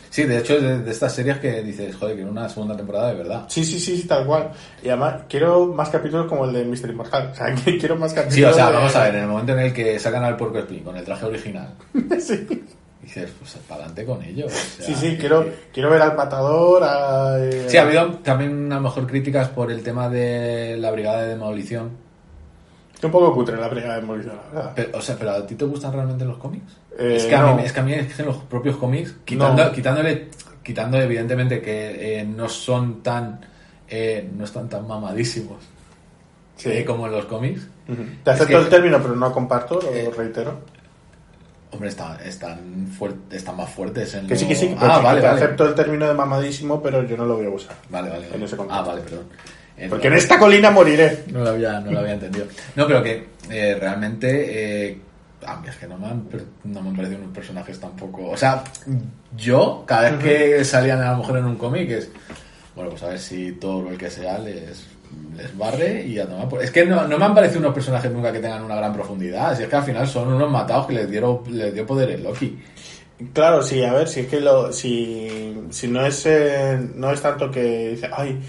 [0.09, 3.09] Sí, de hecho, es de, de estas series que dices, joder, quiero una segunda temporada
[3.09, 3.45] de verdad.
[3.49, 4.49] Sí, sí, sí, sí, tal cual.
[4.81, 6.89] Y además, quiero más capítulos como el de Mr.
[6.89, 7.29] Immortal.
[7.31, 8.33] O sea, que quiero más capítulos.
[8.35, 10.35] Sí, o sea, de- vamos a ver, en el momento en el que sacan al
[10.37, 11.73] Porco Spin con el traje original,
[12.19, 12.47] sí,
[13.07, 14.45] dices, pues para adelante con ello.
[14.47, 16.83] o sea, sí, sí, que- quiero, quiero ver al matador.
[16.83, 20.91] A, eh, Sí, ha habido también a lo mejor críticas por el tema de la
[20.91, 21.91] brigada de demolición.
[23.01, 24.73] Un poco cutre la primera de demolición, la verdad.
[24.75, 26.73] Pero, o sea, ¿pero a ti te gustan realmente los cómics?
[26.97, 29.15] Eh, es, que a mí, es que a mí es que en los propios cómics,
[29.23, 29.71] quitando, No.
[29.71, 30.29] quitándole,
[30.63, 33.39] quitando evidentemente que eh, no son tan
[33.89, 35.57] eh, no están tan mamadísimos
[36.57, 36.83] Sí.
[36.83, 37.67] como en los cómics.
[38.23, 40.59] Te acepto el término, pero no comparto, lo reitero.
[41.71, 45.25] Hombre, están, están, fuer- están más fuertes en Que sí, lo- que sí, Ah, vale,
[45.27, 47.75] acepto el término de mamadísimo, pero yo no lo voy a usar.
[47.89, 48.27] Vale, vale.
[48.33, 49.25] en ese ah, vale, perdón.
[49.89, 51.25] Porque en esta colina moriré.
[51.31, 52.45] No lo había, no lo había entendido.
[52.75, 54.87] No, pero que eh, realmente.
[54.89, 55.01] Eh,
[55.45, 56.27] a mí es que no me, han,
[56.63, 58.29] no me han parecido unos personajes tampoco.
[58.31, 58.63] O sea,
[59.35, 62.09] yo, cada vez que salían a lo mejor en un cómic, es.
[62.75, 64.85] Bueno, pues a ver si todo lo que sea les,
[65.35, 66.63] les barre y a tomar por.
[66.63, 69.55] Es que no, no me han parecido unos personajes nunca que tengan una gran profundidad.
[69.55, 72.23] Si es que al final son unos matados que les, dieron, les dio poder el
[72.23, 72.57] Loki.
[73.33, 77.19] Claro, sí, a ver, si es que lo, si, si no es, eh, no es
[77.21, 78.39] tanto que dice, ay,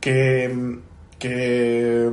[0.00, 0.76] que,
[1.20, 2.10] que,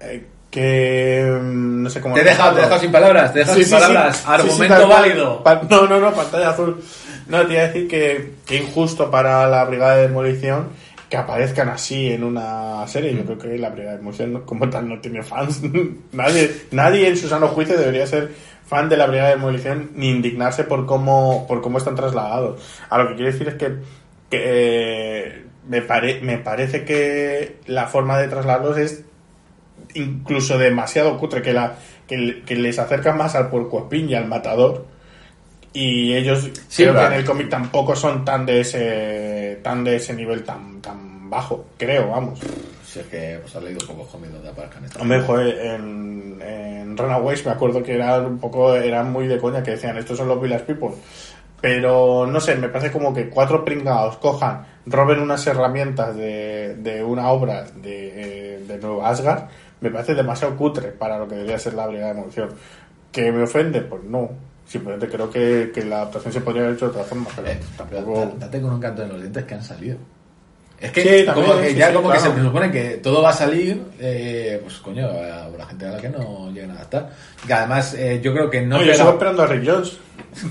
[0.00, 2.14] eh, que, no sé cómo.
[2.14, 4.16] Te he dejado, te he dejado sin palabras, te he dejado Sí, sin sí, palabras.
[4.16, 5.42] Sí, Argumento válido.
[5.42, 6.82] Pa- no, no, no, pantalla azul.
[7.28, 10.68] No, te iba a decir que, que injusto para la Brigada de Demolición
[11.14, 13.12] que aparezcan así en una serie.
[13.12, 13.18] Mm.
[13.18, 15.62] Yo creo que la Brigada de Demolición no- como tal no tiene fans.
[16.12, 18.32] nadie, nadie en su sano juicio debería ser
[18.66, 22.60] fan de la Brigada de Demolición ni indignarse por cómo, por cómo están trasladados.
[22.90, 23.66] A lo que quiero decir es que,
[24.28, 29.04] que eh, me, pare- me parece que la forma de trasladarlos es
[29.94, 31.76] incluso demasiado cutre que la
[32.08, 34.86] que, que les acerca más al puercoespín y al matador
[35.74, 37.14] y ellos Sí, creo que vale.
[37.16, 41.66] en el cómic tampoco son tan de ese tan de ese nivel tan tan bajo
[41.76, 42.40] creo vamos
[42.86, 46.96] Si es que pues, has leído pocos cómics donde aparezcan estas Hombre, joder, en, en
[46.96, 50.28] Runaways me acuerdo que eran un poco, eran muy de coña, que decían, estos son
[50.28, 50.90] los Village People.
[51.60, 57.02] Pero, no sé, me parece como que cuatro pringados cojan, roben unas herramientas de, de
[57.02, 59.44] una obra de, eh, de Nueva Asgard,
[59.80, 62.50] me parece demasiado cutre para lo que debería ser la Brigada de Demolición.
[63.10, 63.80] ¿Que me ofende?
[63.80, 64.30] Pues no.
[64.66, 67.58] Simplemente creo que, que la adaptación se podría haber hecho de otra forma, pero Eh,
[67.76, 68.32] tampoco...
[68.38, 69.96] date con un canto en los dientes que han salido.
[70.80, 72.22] Es que, Sí, también, como que sí, ya sí, como claro.
[72.24, 75.90] que se supone que todo va a salir, eh, pues coño, a la gente a
[75.92, 77.10] la que no lleguen a adaptar.
[77.46, 79.98] Que además, eh, yo creo que no yo pega- sigo esperando a Rick Jones.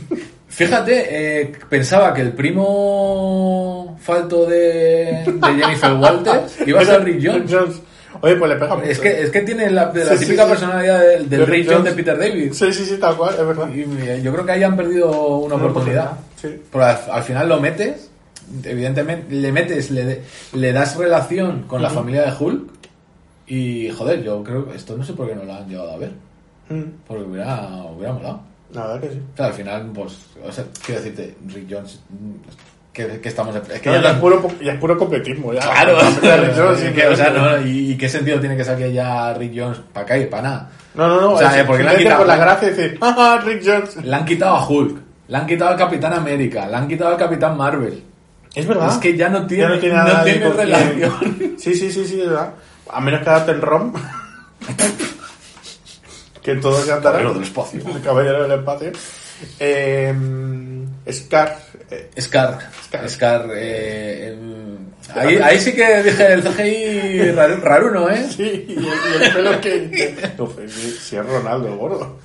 [0.48, 7.20] Fíjate, eh, pensaba que el primo falto de, de Jennifer Walters iba a ser Rick
[7.24, 7.82] Jones.
[8.26, 8.88] Oye, pues le pega mucho.
[8.90, 10.50] Es que, es que tiene la, la Sí, sí, típica sí.
[10.52, 11.92] personalidad del, del Rick Jones de.
[11.92, 12.54] Peter David.
[12.54, 13.70] Sí, sí, sí, tal cual, es verdad.
[13.74, 16.12] Y eh, yo creo que ahí han perdido una Una oportunidad.
[16.14, 17.08] oportunidad, sí.
[17.12, 18.10] Al, al final lo metes,
[18.64, 20.22] evidentemente, le metes, le,
[20.54, 22.70] le das relación con la familia de Hulk.
[23.46, 25.98] Y joder, yo creo que esto no sé por qué no lo han llevado a
[25.98, 26.12] ver.
[26.70, 28.42] Mm, Porque hubiera, hubiera molado.
[28.72, 29.20] La verdad que sí.
[29.34, 32.34] O sea, al final, pues, o sea, quiero decirte, Rick Jones, mm,
[32.94, 33.56] que, que estamos.
[33.56, 35.62] Es que No, ya es puro, ya es puro completismo, ya.
[35.62, 35.98] Claro,
[36.56, 39.54] Yo, sí, es que, o sea, no, y, qué sentido tiene que saque ya Rick
[39.56, 40.70] Jones para acá y para nada.
[40.94, 41.32] No, no, no.
[41.32, 43.96] O sea, es- eh, porque le han quitado- por la gracia decir, ¡ah, Rick Jones!
[43.98, 47.18] Le han quitado a Hulk, le han quitado al Capitán América, le han quitado al
[47.18, 48.04] Capitán Marvel.
[48.54, 48.90] Es verdad.
[48.92, 51.56] Es que ya no tiene, Ya no tiene, nada tiene relación.
[51.58, 52.54] Sí, sí, sí, sí, es verdad.
[52.92, 53.92] A menos que adapten Rom.
[56.44, 57.18] que todo se andará.
[57.18, 57.82] Caballero del espacio.
[57.96, 58.92] El caballero del espacio.
[59.60, 60.14] Eh,
[61.12, 61.60] Scar.
[61.92, 63.10] eh, Scar, Scar.
[63.10, 64.78] Scar, eh, em,
[65.16, 68.28] ahí, ahí sí que dije el CGI raru- raruno, ¿eh?
[68.36, 68.84] sí, y el,
[69.22, 70.16] y el pelo que.
[70.70, 72.20] si, si es Ronaldo el gordo.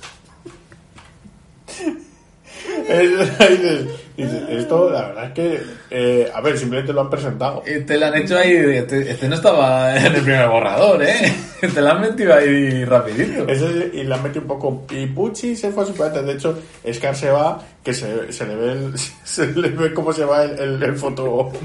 [2.87, 3.85] Es-
[4.23, 5.61] esto, la verdad es que.
[5.91, 7.61] eh, a ver, simplemente lo han presentado.
[7.85, 11.33] Te lo han hecho ahí, este, este no estaba en el primer borrador, ¿eh?
[11.61, 13.47] Te lo han metido ahí rapidito.
[13.47, 14.85] Eso y le han metido un poco.
[14.91, 16.21] Y Pucci se fue a su planeta.
[16.21, 16.57] De hecho,
[16.93, 18.93] Scar se va, que se, se le ve el,
[19.23, 21.51] se le ve cómo se va el, el, el foto.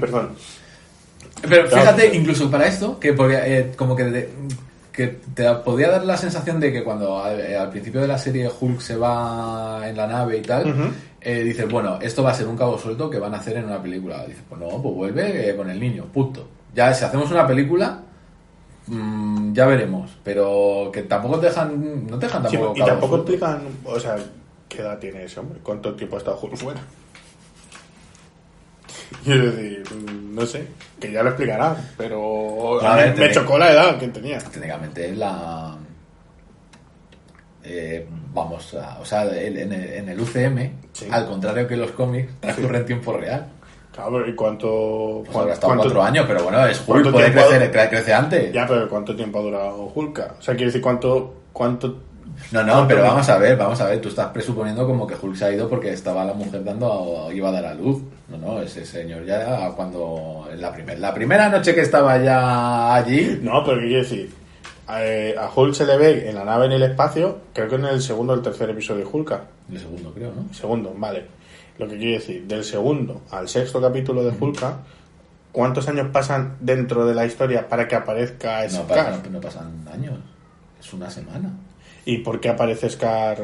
[0.00, 0.30] Perdón.
[1.48, 1.82] Pero Claro.
[1.82, 4.28] fíjate, incluso para esto, que podía, eh, como que,
[4.98, 8.18] que te podía dar la sensación de que cuando al, eh, al principio de la
[8.18, 12.34] serie Hulk se va en la nave y tal, eh, dices, bueno, esto va a
[12.34, 14.26] ser un cabo suelto que van a hacer en una película.
[14.26, 16.48] Dices, pues no, pues vuelve eh, con el niño, punto.
[16.74, 18.00] Ya si hacemos una película,
[18.88, 22.90] mm, ya veremos, pero que tampoco te dejan, no te dejan Sí, tampoco y cabos
[22.90, 23.34] tampoco sueltos.
[23.34, 24.16] explican, o sea,
[24.68, 26.80] qué edad tiene ese hombre, cuánto tiempo ha estado Hulk fuera.
[29.24, 29.82] Quiero decir,
[30.32, 30.66] no sé,
[31.00, 34.38] que ya lo explicarán, pero A ver, me chocó la edad que tenía.
[34.38, 35.76] técnicamente es la
[37.64, 41.06] eh, vamos a- o sea en el, en el UCM Sí.
[41.10, 43.46] al contrario que los cómics transcurre en tiempo real
[43.92, 47.14] Claro, ¿y cuánto, pues cuán- habrá estado cuánto- cuatro años pero bueno es cuánto Hulk
[47.16, 50.18] puede ha- crecer cre- crece antes Ya, pero ¿cuánto tiempo ha durado Hulk?
[50.38, 51.96] O sea, quiero decir, ¿cuánto, cuánto
[52.52, 55.36] no no pero vamos a ver vamos a ver tú estás presuponiendo como que Hulk
[55.36, 58.36] se ha ido porque estaba la mujer dando a- iba a dar a luz no
[58.38, 63.38] no ese señor ya cuando en la primera la primera noche que estaba ya allí
[63.42, 64.30] No, pero ¿qué quiero decir?
[65.00, 67.84] Eh, a Hulk se le ve en la nave en el espacio, creo que en
[67.84, 69.38] el segundo o el tercer episodio de Hulk.
[69.70, 71.26] el segundo creo no Segundo, vale.
[71.78, 74.58] Lo que quiero decir, del segundo al sexto capítulo de Hulk,
[75.52, 78.86] ¿cuántos años pasan dentro de la historia para que aparezca no, Scar?
[78.86, 80.14] pasa- no, no pasan años
[80.80, 81.50] es una semana
[82.08, 83.36] ¿Y por qué aparece Scar?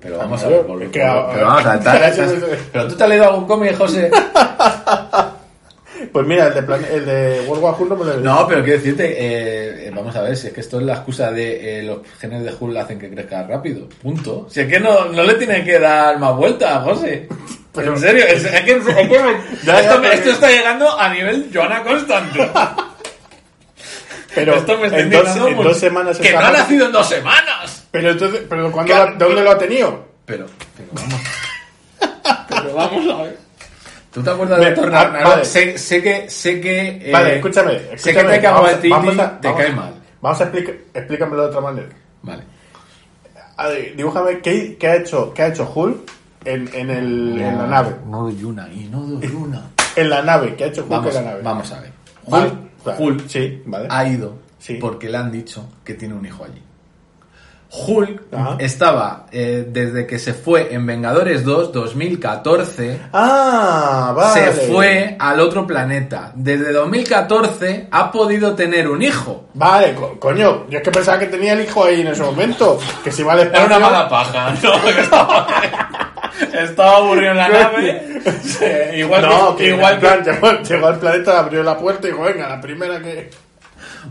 [0.00, 3.02] Pero vamos a ver, por- por- a- pero vamos a ¿estás- eso- Pero tú te
[3.02, 4.10] has leído algún cómic, José.
[6.12, 8.16] Pues mira, el de, plan- el de World War Hulk no me lo he.
[8.22, 10.94] No, pero quiero decirte, eh, eh, vamos a ver, si es que esto es la
[10.94, 13.86] excusa de eh, los genes de Hulk hacen que crezca rápido.
[14.02, 14.46] Punto.
[14.50, 17.28] Si es que no, no le tiene que dar más vueltas, José.
[17.74, 21.12] Pero en serio, es, es que, es que me- Ya, ya, esto, está llegando a
[21.12, 22.48] nivel Joana Constante.
[24.34, 25.68] pero esto me está en, dos, en mucho.
[25.68, 27.59] dos semanas Que no ha nacido en dos semanas.
[27.90, 29.12] Pero entonces, pero ¿cuándo Claro.
[29.12, 30.04] lo- ¿de dónde lo ha tenido?
[30.26, 31.20] Pero, pero vamos.
[32.48, 33.38] Pero vamos a ver.
[34.12, 35.44] ¿Tú te acuerdas de Ve, ah, vale.
[35.44, 37.08] Sé, sé que, sé que.
[37.08, 37.72] eh, vale, escúchame.
[37.78, 39.16] Sé que escúchame, Taika vamos- a- te vamos-
[39.56, 39.94] cae mal.
[40.20, 41.88] Vamos a explicar, explícamelo de otra manera.
[42.22, 42.42] Vale.
[43.56, 46.10] A ver, dibújame qué, qué ha hecho, qué ha hecho Hulk
[46.44, 47.94] en, en, el, en la nave.
[48.06, 49.70] No doy una, y no doy una.
[49.96, 51.42] En la nave, ¿qué ha hecho Hulk Vamos, en la nave?
[51.42, 51.92] vamos a ver.
[52.26, 53.02] Vale, Hulk, claro.
[53.04, 53.86] Hulk Sí, vale.
[53.90, 54.74] ha ido Sí.
[54.74, 56.62] porque le han dicho que tiene un hijo allí.
[57.72, 58.56] Hulk Ajá.
[58.58, 63.00] estaba eh, desde que se fue en Vengadores 2, 2014.
[63.12, 64.40] Ah, vale.
[64.40, 66.32] Se fue al otro planeta.
[66.34, 69.44] Desde 2014 ha podido tener un hijo.
[69.54, 72.78] Vale, co- coño, yo es que pensaba que tenía el hijo ahí en ese momento.
[73.04, 74.74] Que si va al Era una mala paja, ¿no?
[74.88, 75.46] Estaba,
[76.62, 78.20] estaba aburrido en la nave.
[78.42, 78.64] Sí,
[78.96, 82.10] igual No, que, que igual que- plan, llegó, llegó al planeta, abrió la puerta y
[82.10, 83.30] dijo, venga, la primera que...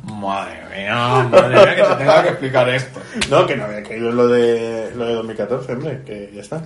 [0.03, 2.99] Madre mía, madre mía, que se tenga que explicar esto.
[3.29, 6.61] No, que no había caído en lo de, lo de 2014, hombre, que ya está.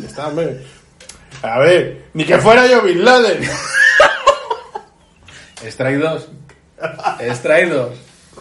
[0.00, 0.60] Ya está, hombre.
[1.42, 3.42] A ver, ni que fuera yo Bin Laden.
[5.62, 6.28] Extraídos.
[7.20, 7.98] Extraídos.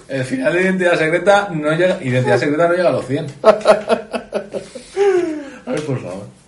[0.07, 2.01] El final de Identidad Secreta no llega.
[2.01, 3.27] Identidad Secreta no llega a los 100.
[5.65, 6.38] Ay, por favor.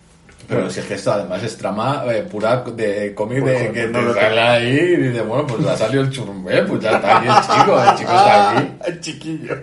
[0.52, 3.88] Pero si es que esto además es trama eh, pura de cómic Pues, de que
[3.88, 6.92] no te lo sale ahí y dices, bueno, pues ha salido el churumbé, pues ya
[6.92, 8.68] está aquí el chico, el chico está aquí.
[8.80, 9.56] Ah, el chiquillo.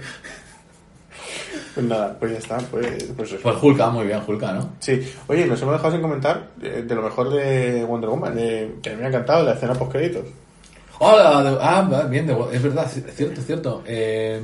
[1.74, 3.40] Pues nada, pues ya está, pues, pues eso.
[3.42, 4.70] Pues Hulka, muy bien, Hulka, ¿no?
[4.80, 8.74] Sí, oye, nos hemos dejado sin comentar de, de lo mejor de Wonder Woman, de-
[8.82, 10.24] que me ha encantado la escena post créditos.
[10.98, 13.82] Hola, de- ah, bien, de- es verdad, es cierto, es cierto.
[13.86, 14.40] Eh,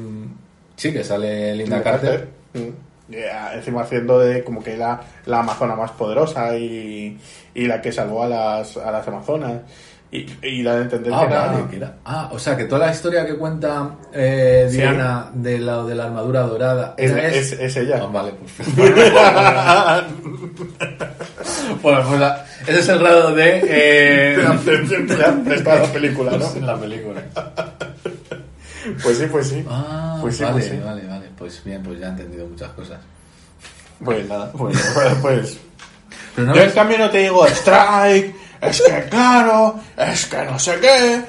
[0.76, 2.28] sí, que sale Linda Carter.
[2.53, 2.68] Mm.
[3.09, 7.19] Ya, encima haciendo de como que la, la amazona más poderosa y,
[7.55, 9.61] y la que salvó a las, a las amazonas.
[10.11, 11.47] Y, y da a entender Ah, que era...
[11.47, 14.77] vale, que era- ah, o sea, que toda la historia que cuenta eh, Sí.
[14.77, 17.99] Diana de la, de la armadura dorada Es, esa es, es ella.
[18.01, 18.77] Ah, vale, pues.
[21.83, 23.61] bueno, pues la- ese es el grado de.
[23.65, 24.55] Eh, la-
[25.17, 26.53] la prestado la película, ¿no?
[26.55, 27.23] en la película.
[29.03, 29.65] Pues sí, pues sí.
[29.69, 30.77] Ah, Pues sí, vale, pues sí.
[30.85, 31.24] vale, vale.
[31.45, 32.99] Pues bien, pues ya he entendido muchas cosas.
[34.03, 35.59] Pues nada, pues, pues, pues.
[36.34, 40.59] Pero no Yo en cambio no te digo strike, es que claro, es que no
[40.59, 41.20] sé qué.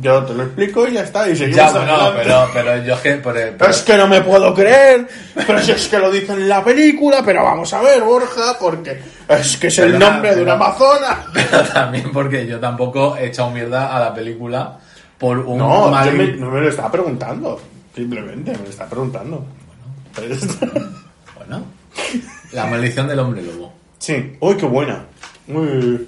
[0.00, 1.28] Yo te lo explico y ya está.
[1.28, 2.20] Y seguimos Ya, bueno, adelante.
[2.24, 3.12] pero, pero yo es que.
[3.16, 6.64] por- Es que no me puedo creer, pero si es que lo dicen en la
[6.64, 8.98] película, pero vamos a ver, Borja, porque
[9.28, 11.26] es que es el Perdona, nombre de una pero- amazona.
[11.34, 14.78] pero también porque yo tampoco he echado mierda a la película
[15.18, 16.06] por un No, mal.
[16.10, 17.60] yo me, no me lo estaba preguntando,
[17.94, 19.44] simplemente me lo estaba preguntando.
[20.30, 20.66] Está-
[21.36, 21.64] Bueno,
[22.52, 23.72] la maldición del hombre lobo.
[23.98, 25.06] Sí, uy, qué buena.
[25.48, 26.06] Muy...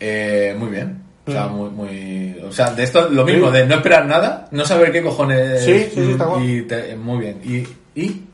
[0.00, 1.02] Eh, muy bien.
[1.26, 1.54] O sea, Mm.
[1.56, 2.36] muy, muy.
[2.44, 3.58] O sea, de esto lo mismo, Sí.
[3.58, 5.62] de no esperar nada, no saber qué cojones.
[5.64, 6.26] Sí, sí, sí, está.
[6.42, 7.40] Y te- muy bien.
[7.44, 8.00] Y.
[8.00, 8.24] y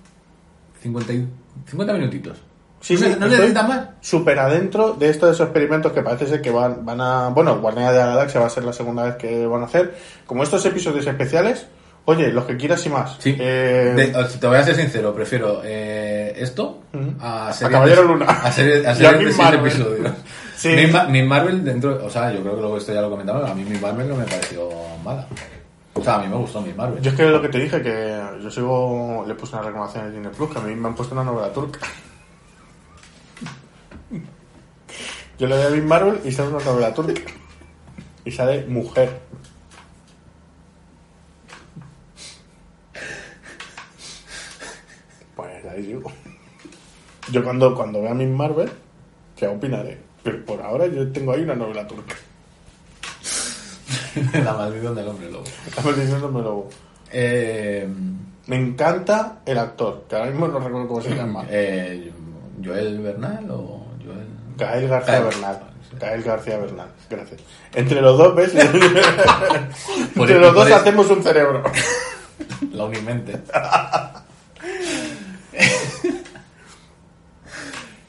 [0.83, 1.27] 50, y-
[1.67, 2.39] 50 minutitos.
[2.81, 3.89] Sí, ¿No, sí, ¿No necesitas más?
[4.01, 7.29] Súper adentro de estos esos experimentos que parece ser que van, van a...
[7.31, 9.95] Bueno, Guardianes de la Galaxia va a ser la segunda vez que van a hacer.
[10.27, 11.67] Como estos episodios especiales,
[12.07, 13.17] oye, los que quieras y más.
[13.19, 13.37] Sí.
[13.39, 16.83] Eh, De- te voy a ser sincero, prefiero eh, esto
[17.21, 18.27] a, A Caballero de- Luna.
[18.27, 19.61] A series, a series de Miss seis Marvel.
[19.73, 20.13] episodios.
[20.57, 20.69] Sí.
[20.69, 22.01] Miss, Ma- Miss Marvel dentro.
[22.07, 23.51] O sea, yo creo que luego esto ya lo comentamos.
[23.51, 24.71] A mí Miss Marvel no me pareció
[25.05, 25.27] mala.
[25.95, 27.03] O sea, a mí me gustó Miss Marvel.
[27.03, 29.25] Yo es que lo que te dije, que yo sigo...
[29.27, 31.53] Le puse una reclamación en Disney Plus, que a mí me han puesto una novela
[31.53, 31.81] turca.
[35.39, 37.21] Yo le doy a Miss Marvel y sale una novela turca.
[38.25, 39.21] Y sale mujer.
[45.75, 45.99] Ahí.
[47.31, 48.71] Yo cuando, cuando vea Miss Marvel,
[49.37, 49.99] ya opinaré.
[50.23, 52.15] Pero por ahora yo tengo ahí una novela turca.
[54.33, 55.45] la maldición del hombre lobo.
[55.67, 56.69] Estamos diciéndome lo...
[57.13, 57.89] Eh,
[58.47, 61.45] Me encanta el actor, que ahora mismo no recuerdo cómo se llama.
[61.51, 62.13] eh,
[62.65, 64.29] Joel Bernal o Joel.
[64.57, 65.25] Gael García Gael.
[65.25, 65.61] Bernal.
[65.99, 67.41] Gael García Bernal, gracias.
[67.75, 68.55] Entre los dos, ¿ves?
[70.17, 71.63] Entre los dos hacemos un cerebro.
[72.73, 73.41] La Unimente.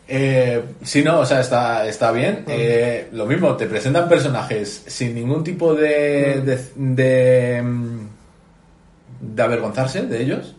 [0.08, 2.44] Eh, sí, no, o sea, está, está bien.
[2.48, 6.42] Eh, lo mismo, te presentan personajes sin ningún tipo de.
[6.42, 8.08] de, de, mm,
[9.22, 10.56] de avergonzarse de ellos.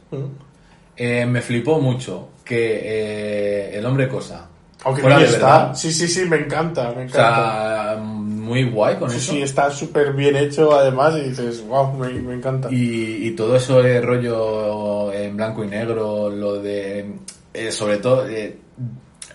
[0.96, 4.48] Eh, me flipó mucho que eh, el hombre cosa.
[4.84, 5.74] Aunque de está.
[5.74, 7.94] Sí, sí, sí, me encanta, me O encanta.
[7.94, 9.32] sea, muy guay con sí, eso.
[9.32, 12.68] sí, está súper bien hecho además y dices, wow, me, me encanta.
[12.70, 17.04] Y, y todo eso de rollo en blanco y negro, lo de.
[17.70, 18.26] sobre todo.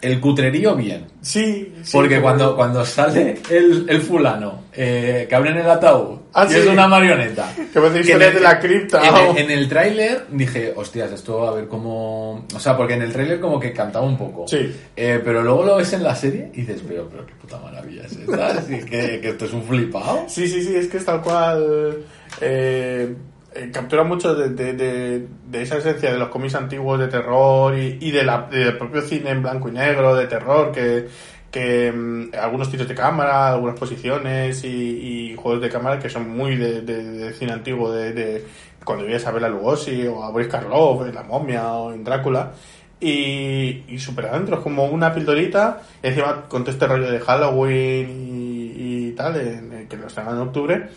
[0.01, 1.05] El cutrerío bien.
[1.21, 1.91] Sí, sí.
[1.93, 6.59] Porque cuando, cuando sale el, el fulano, eh, que abren el ataúd, Ah, y sí.
[6.59, 7.51] es una marioneta.
[7.73, 9.05] Que me hace en el- de la cripta.
[9.07, 9.31] En oh.
[9.31, 12.45] el, en el tráiler dije, hostias, esto a ver cómo...
[12.55, 14.47] O sea, porque en el tráiler como que cantaba un poco.
[14.47, 14.73] Sí.
[14.95, 18.03] Eh, pero luego lo ves en la serie y dices, pero, pero qué puta maravilla
[18.05, 18.47] es esta.
[18.57, 20.23] Así que, que esto es un flipado.
[20.27, 21.97] Sí, sí, sí, es que es tal cual.
[22.39, 23.13] eh,
[23.53, 27.97] eh, captura mucho de, de- de- esa esencia de los cómics antiguos de terror y,
[27.99, 31.07] y de la- del propio cine en blanco y negro de terror, que,
[31.51, 36.29] que mm, algunos tiros de cámara, algunas posiciones y, y juegos de cámara que son
[36.29, 38.45] muy de, cine antiguo, de,
[38.85, 42.51] cuando veías a Bela Lugosi o a Boris Karloff en La momia o en Drácula.
[42.99, 48.09] Y, y súper adentro, es como una pildorita, encima con todo este rollo de Halloween
[48.09, 50.87] y, y tal, en- que lo estrenan en octubre,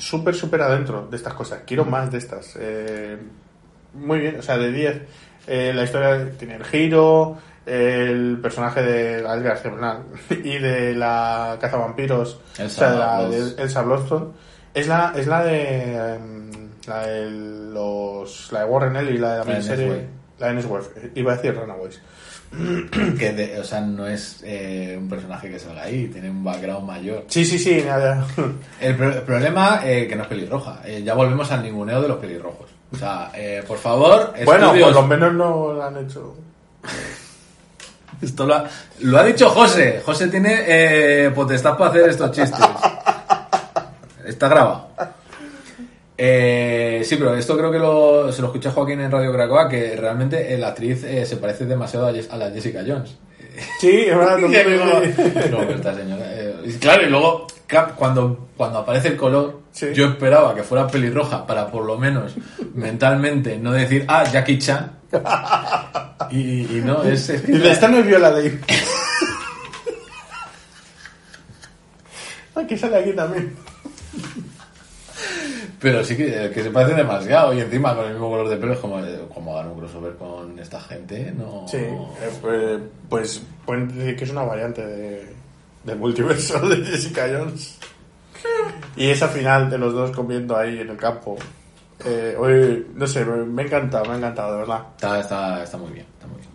[0.00, 1.60] súper, súper adentro de estas cosas.
[1.66, 2.56] Quiero más de estas.
[2.58, 3.18] Eh,
[3.94, 5.02] muy bien, o sea, de 10.
[5.46, 11.58] Eh, la historia tiene el giro, el personaje de Gael García Bernal y de la
[11.60, 14.26] cazavampiros, o Elsa sea, la, de Elsa Bloodstone,
[14.74, 16.50] es la, es la de em,
[16.86, 20.82] la de los la de Warren Ellis, la de la La miniserie, la de Nesway,
[21.14, 22.00] iba a decir Runaways.
[23.18, 26.86] Que, de- o sea, no es eh, un personaje que salga ahí, tiene un background
[26.86, 27.24] mayor.
[27.28, 28.26] Sí, sí, sí, nada.
[28.80, 30.80] El, pro- el problema eh, que no es pelirroja.
[30.84, 32.68] Eh, ya volvemos al ninguneo de los pelirrojos.
[32.92, 36.34] O sea, eh, por favor, Bueno, estudios- por lo menos no lo han hecho.
[38.20, 38.64] Esto lo ha,
[39.00, 40.02] lo ha dicho José.
[40.04, 42.60] José tiene eh, potestad para hacer estos chistes.
[44.26, 44.88] Está grabado.
[46.22, 49.70] Eh, sí, pero esto creo que lo, se lo escuché a Joaquín en Radio Cracoa,
[49.70, 53.16] que realmente eh, la actriz eh, se parece demasiado a, la Jessica Jones.
[53.80, 54.38] Sí, es verdad.
[54.48, 59.86] Y esta señora, eh, y claro, y luego cap- cuando, cuando aparece el color, Sí.
[59.94, 62.34] yo esperaba que fuera pelirroja para por lo menos
[62.74, 64.98] mentalmente no decir, ah, Jackie Chan.
[66.30, 68.60] Y, y no, es, es que- Dice, esta no es Viola Dave.
[72.54, 73.56] Aquí sale aquí también.
[75.80, 78.74] Pero sí que, que se parece demasiado y encima con el mismo color de pelo
[78.74, 81.66] es como, eh, como hagan un crossover con esta gente, no...
[81.66, 82.78] Sí, eh,
[83.08, 85.34] pues, pueden decir que es una variante de,
[85.84, 87.78] del multiverso de Jessica Jones.
[88.96, 91.36] Y esa final de los dos comiendo ahí en el campo.
[92.04, 94.82] Eh, oye, no sé, me, ha encantado, me ha encantado, de verdad.
[94.94, 96.50] Está, está, está muy bien, está muy bien.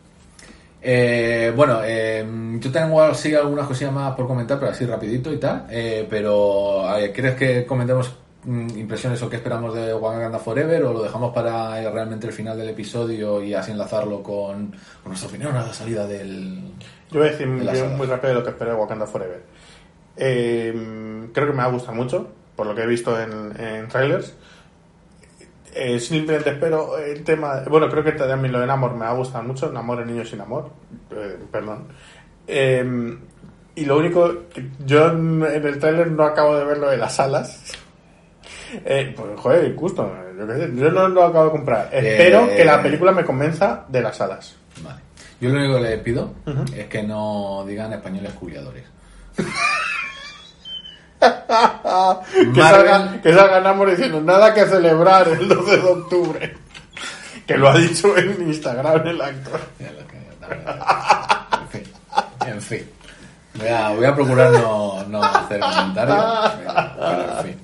[0.81, 2.23] Eh, bueno, eh,
[2.59, 5.65] yo tengo así algunas cosillas más por comentar, pero así rapidito y tal.
[5.69, 8.13] Eh, pero, eh, ¿quieres que comentemos
[8.47, 12.57] impresiones o qué esperamos de Wakanda Forever o lo dejamos para eh, realmente el final
[12.57, 16.73] del episodio y así enlazarlo con, con nuestra opinión a la salida del...
[17.11, 19.43] Yo voy a decir De muy, rápido lo que espero de Wakanda Forever.
[20.17, 23.87] Eh, creo que me va a gustar mucho, por lo que he visto en, en
[23.87, 24.33] trailers.
[25.75, 27.61] Eh, simplemente espero el tema.
[27.69, 29.69] Bueno, creo que también lo de Namor me va a gustar mucho.
[29.69, 30.69] Namor en Niños sin Amor.
[31.11, 31.87] Eh, perdón.
[32.47, 33.17] Eh,
[33.75, 34.47] y lo único.
[34.53, 37.73] que Yo en el trailer no acabo de ver lo de las alas.
[38.73, 40.11] Eh, pues, joder, justo.
[40.37, 41.89] Yo, qué sé, yo no lo acabo de comprar.
[41.91, 44.55] Espero Eh, que la película me convenza de las alas.
[44.81, 44.99] Vale.
[45.39, 46.33] Yo lo único que le pido
[46.75, 48.83] es que no digan españoles culiadores.
[51.19, 51.25] que,
[52.45, 56.57] Marvel- salga, que salga Namor diciendo nada que celebrar el 12 de octubre.
[57.45, 59.59] Que lo ha dicho en Instagram el actor.
[59.79, 61.83] En fin.
[62.47, 62.89] En fin.
[63.55, 66.25] Voy a, voy a procurar no, no hacer comentarios.
[66.57, 67.59] Pero, pero en fin.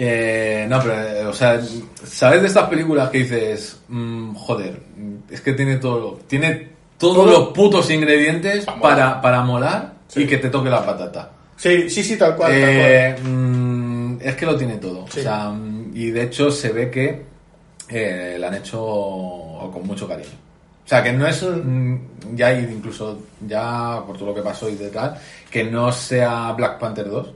[0.00, 1.60] Eh, no, pero, o sea,
[2.04, 4.80] ¿sabes de estas películas que dices, mm, joder,
[5.28, 7.26] es que tiene todo, tiene todos Todo.
[7.32, 10.22] los putos ingredientes para, para molar Sí.
[10.22, 11.32] y que te toque la patata?
[11.56, 12.52] Sí, sí, sí, tal cual.
[12.52, 15.04] tal Eh, mm, es que lo tiene todo.
[15.10, 15.18] Sí.
[15.18, 17.24] O sea, mm, y de hecho se ve que
[17.88, 18.78] eh, la han hecho
[19.72, 20.28] con mucho cariño.
[20.84, 21.44] O sea, que no es
[22.34, 25.18] ya incluso ya por todo lo que pasó y de tal,
[25.50, 27.28] que no sea Black Panther 2.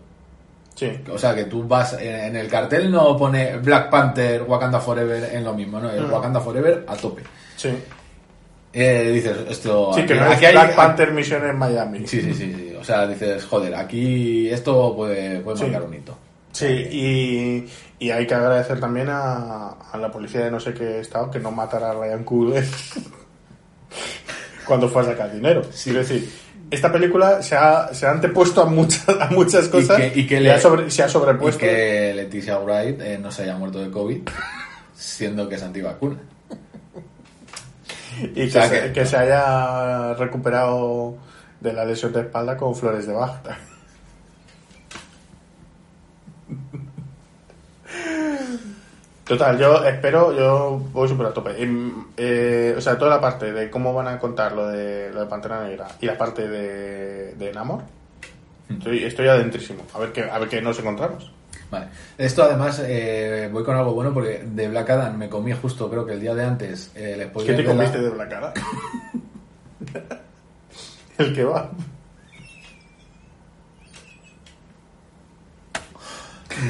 [0.90, 1.10] Sí.
[1.12, 5.34] O sea, que tú vas eh, en el cartel no pone Black Panther, Wakanda Forever
[5.34, 5.90] en lo mismo, ¿no?
[5.90, 6.12] Es Mm.
[6.12, 7.22] Wakanda Forever a tope.
[7.56, 7.70] Sí.
[8.72, 9.92] Eh, dices, esto...
[9.94, 12.06] Sí, que aquí- no es aquí hay- Black Panther Mission en Miami.
[12.06, 12.74] Sí, sí, sí, sí.
[12.80, 15.62] O sea, dices, joder, aquí esto puede, puede Sí.
[15.64, 16.16] marcar un hito.
[16.52, 17.68] Sí, y,
[17.98, 21.38] y hay que agradecer también a, a la policía de no sé qué estado que
[21.38, 22.64] no matara a Ryan Coogler
[24.66, 25.62] cuando fue a sacar dinero.
[25.82, 26.30] Quiero decir,
[26.72, 30.38] esta película se ha, se ha antepuesto a muchas, a muchas cosas que- y que
[30.38, 31.60] y le- ha sobre- se ha Y sobrepuesto.
[31.60, 34.22] que Leticia Wright eh, no se haya muerto de COVID,
[34.94, 36.16] siendo que es antivacuna.
[38.20, 41.16] Y que, O sea se, que- que se haya recuperado
[41.60, 43.40] de la lesión de espalda con flores de Bach.
[49.24, 51.52] Total, yo espero, yo voy súper a tope.
[51.62, 55.20] Y, eh, o sea, toda la parte de cómo van a contar lo de, lo
[55.20, 57.82] de Pantera Negra y la parte de, de Namor,
[58.68, 59.84] estoy, estoy adentrísimo.
[59.94, 61.30] A ver qué, a ver qué nos encontramos.
[61.70, 61.86] Vale.
[62.18, 66.04] Esto además, eh, voy con algo bueno porque de Black Adam me comí justo, creo
[66.04, 68.32] que el día de antes, eh, el spoiler ¿Qué te de la- comiste de Black
[68.32, 68.52] Adam?
[71.18, 71.70] El que va.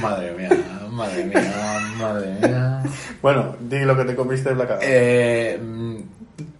[0.01, 0.51] Madre mía,
[0.91, 2.83] madre mía, madre mía.
[3.21, 4.81] Bueno, di lo que te comiste de Black Adam.
[4.83, 5.97] Eh, mm,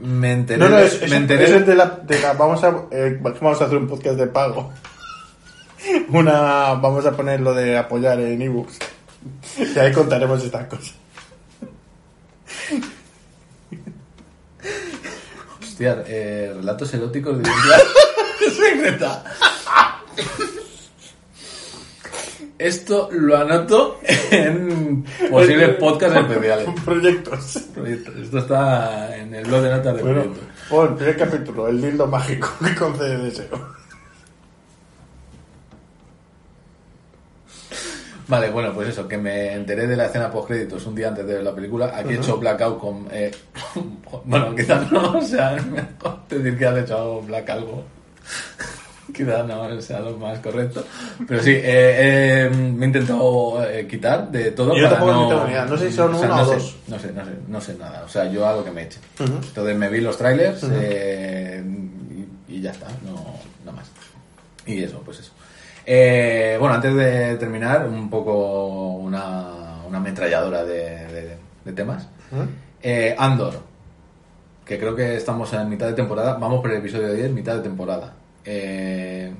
[0.01, 2.87] me enteré, No, no, es, enteré es de- el de la, de la- vamos a
[2.91, 4.73] eh, vamos a hacer un podcast de pago.
[6.11, 8.79] Una vamos a poner lo de apoyar en ebooks.
[9.75, 10.95] Y ahí contaremos estas cosas.
[15.61, 17.45] Hostia, eh, relatos eróticos de
[18.57, 19.25] secreta.
[22.63, 23.99] Esto lo anoto
[24.31, 26.69] en posibles podcasts especiales.
[26.85, 27.59] Proyectos.
[27.75, 28.15] Proyectos.
[28.17, 30.49] Esto está en el blog de notas de Bueno, proyectos.
[30.71, 33.49] oh, el primer capítulo, el dildo mágico que concede deseo.
[38.29, 41.27] Vale, bueno, pues eso, que me enteré de la escena post créditos un día antes
[41.27, 41.93] de ver la película.
[41.95, 43.09] Aquí he hecho blackout con.
[43.11, 43.33] eh,
[44.25, 47.83] bueno, quizás no, o sea, mejor decir que has hecho black algo.
[49.15, 50.85] quizás no sea lo más correcto.
[51.27, 54.77] Pero sí, eh, eh, me he intentado eh, quitar de todo.
[54.77, 55.65] Yo para tampoco no, idea.
[55.65, 56.77] No sé si son uno no o sé, dos.
[56.89, 58.03] No sé, no sé, no sé nada.
[58.05, 58.99] O sea, yo hago que me eche.
[59.19, 61.63] Entonces me vi los trailers eh,
[62.49, 63.15] y, y ya está, no
[63.65, 63.91] nada más.
[64.67, 65.33] Y eso, pues eso.
[65.85, 72.05] Eh, bueno, antes de terminar, un poco una, una ametralladora de, de- de temas.
[72.31, 72.43] ¿Mm?
[72.83, 73.55] Eh, Andor,
[74.65, 77.63] que creo que estamos en mitad de temporada, vamos por el episodio 10, mitad de
[77.63, 78.13] temporada.
[78.45, 79.33] Eh,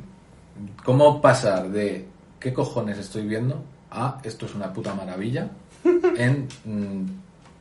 [0.85, 2.07] cómo pasar de
[2.39, 5.49] qué cojones estoy viendo a esto es una puta maravilla
[6.17, 7.07] en mm,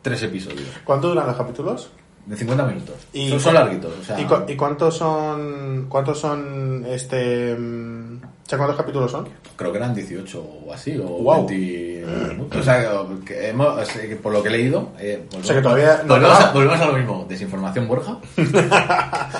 [0.01, 1.91] tres episodios ¿Cuánto duran los capítulos?
[2.25, 2.95] de 50 minutos.
[3.13, 8.21] Y son, larguitos, o sea, ¿Y, cu- y cuántos son cuántos son este mm,
[8.51, 9.27] sea, cuántos capítulos son?
[9.55, 11.47] creo que eran 18 o así, o Guau.
[11.47, 11.91] 20
[12.59, 12.83] o sea,
[13.25, 13.87] que hemos-
[14.23, 16.53] por lo que he leído, eh, O sea, que todavía no volvemos, a, acaba.
[16.53, 18.17] volvemos a lo mismo, desinformación Borja.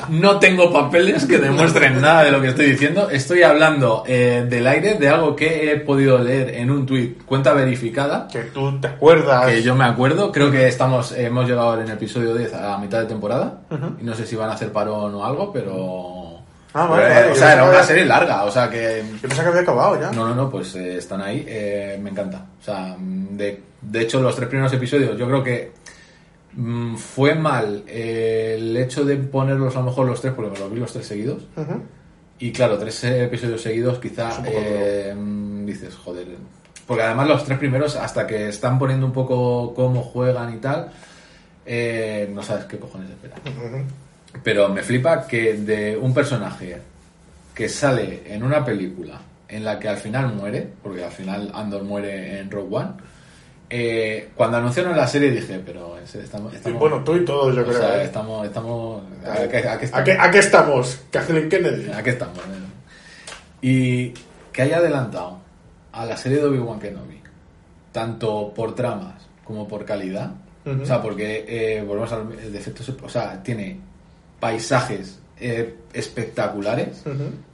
[0.10, 3.10] no tengo papeles que demuestren nada de lo que estoy diciendo.
[3.10, 7.54] Estoy hablando eh, del aire de algo que he podido leer en un tuit, cuenta
[7.54, 9.46] verificada, Que tú te acuerdas.
[9.48, 10.32] que yo me acuerdo.
[10.32, 13.62] Creo que estamos hemos llegado en el episodio 10 a la mitad de temporada.
[14.00, 16.31] Y no sé si van a hacer parón o algo, pero...
[16.74, 19.04] Ah, vale, o sea, era una serie larga, o sea que...
[19.22, 20.12] Yo pensaba que había acabado ya.
[20.12, 22.46] No, no, no, pues eh, están ahí, eh, me encanta.
[22.60, 25.72] O sea, de, de hecho los tres primeros episodios yo creo que
[26.54, 30.60] mm, fue mal eh, el hecho de ponerlos a lo mejor los tres, porque me
[30.60, 31.44] los vi los tres seguidos.
[32.40, 36.26] Y claro, tres episodios seguidos quizá eh, mm, dices, joder.
[36.88, 40.92] Porque además los tres primeros, hasta que están poniendo un poco cómo juegan y tal,
[41.66, 43.40] eh, no sabes qué cojones esperar.
[43.46, 43.84] Ujú.
[44.44, 46.78] Pero me flipa que de un personaje
[47.54, 51.84] que sale en una película en la que al final muere, porque al final Andor
[51.84, 52.90] muere en Rogue One,
[53.70, 56.54] eh, cuando anunciaron la serie dije, pero es- estamos...
[56.54, 57.78] Estamos bueno, tú y todos, yo o creo.
[57.80, 58.06] sea, ¿eh?
[58.06, 58.46] estamos...
[58.48, 60.06] estamos ¿a qué, a qué ¿A estamos?
[60.06, 61.00] qué, a qué estamos?
[61.12, 61.92] Kathleen Kennedy.
[61.92, 62.38] Aquí estamos.
[62.40, 63.62] ¿eh?
[63.62, 64.14] Y
[64.52, 65.40] que haya adelantado
[65.92, 67.22] a la serie de Obi-Wan Kenobi,
[67.92, 70.32] tanto por tramas como por calidad,
[70.66, 73.80] o sea, porque eh, volvemos al el de efectos, o sea, tiene
[74.42, 77.04] paisajes eh, espectaculares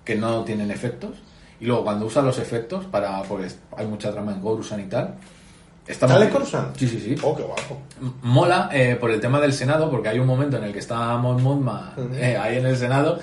[0.03, 1.11] que no tienen efectos,
[1.59, 5.15] y luego cuando usa los efectos para, pues hay mucha trama en Coruscant y tal,
[5.85, 6.75] está ¿Sale Coruscant?
[6.75, 7.15] Sí, sí, sí.
[7.21, 7.79] Oh, qué guapo.
[8.23, 11.17] Mola eh, por el tema del Senado, porque hay un momento en el que está
[11.17, 13.19] Mon Mothma eh, ahí en el Senado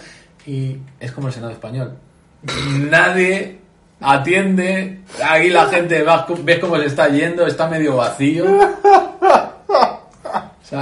[0.47, 1.97] y es como el Senado español.
[2.91, 3.59] Nadie
[4.01, 8.45] atiende, ahí la gente va, ves cómo se está yendo, está medio vacío.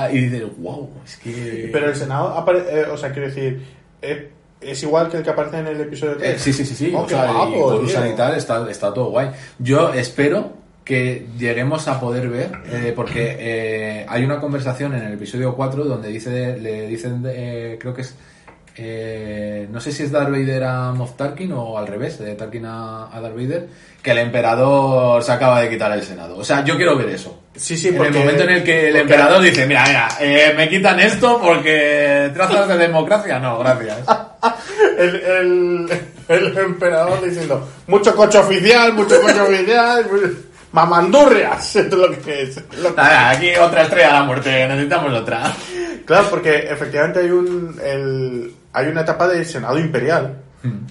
[0.01, 1.69] Sea, y dices, wow, es que...
[1.73, 3.63] Pero el Senado, apare- eh, o sea, quiero decir,
[4.01, 4.31] eh,
[4.61, 6.35] es igual que el que aparece en el episodio 3.
[6.35, 6.93] Eh, sí, sí, sí, sí.
[6.95, 9.31] Oh, o sea, guapo, y tal, está, está todo guay.
[9.59, 10.53] Yo espero
[10.85, 15.85] que lleguemos a poder ver, eh, porque eh, hay una conversación en el episodio 4
[15.85, 18.15] donde dice, le dicen, eh, creo que es,
[18.77, 22.65] eh, no sé si es Darth Vader a Moff Tarkin o al revés, de Tarkin
[22.67, 23.69] a, a Darth Vader,
[24.03, 26.37] que el emperador se acaba de quitar el Senado.
[26.39, 27.39] O sea, yo quiero ver eso.
[27.55, 28.13] Sí, sí, en porque...
[28.13, 32.31] el momento en el que el emperador dice, mira, mira, eh, me quitan esto porque
[32.35, 33.99] trazas de democracia, no, gracias.
[34.99, 35.89] El, el,
[36.29, 40.05] el emperador diciendo, mucho coche oficial, mucho coche oficial,
[40.73, 42.61] mamandurrias, es lo que es.
[42.79, 45.53] Lo- Nada, aquí otra estrella de la muerte, necesitamos otra.
[46.05, 50.39] Claro, porque efectivamente hay un el, hay una etapa del Senado Imperial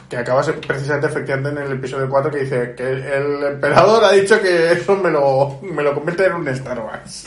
[0.10, 4.12] que acaba precisamente efectivamente en el episodio 4 que dice que el, el emperador ha
[4.12, 7.24] dicho que eso me lo, me lo convierte en un Star Wars.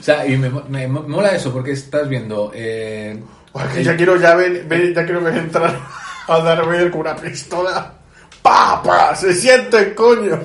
[0.00, 2.50] O sea, y me, me- me mola eso porque estás viendo.
[2.52, 3.22] Eh,
[3.52, 5.76] Porque ya quiero ya ver- ya quiero entrar
[6.26, 7.92] a Darth Vader con una pistola.
[8.42, 8.82] ¡Pa!
[8.82, 9.14] ¡Pa!
[9.14, 10.36] ¡Se siente, coño!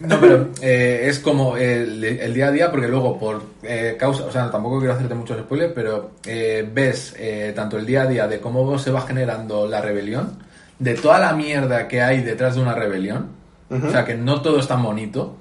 [0.00, 4.24] No, pero eh, es como el, el día a día, porque luego por eh, causa.
[4.24, 8.06] O sea, tampoco quiero hacerte muchos spoilers, pero eh, ves eh, tanto el día a
[8.06, 10.38] día de cómo se va generando la rebelión,
[10.78, 13.36] de toda la mierda que hay detrás de una rebelión.
[13.70, 15.36] O sea, que no todo es tan bonito.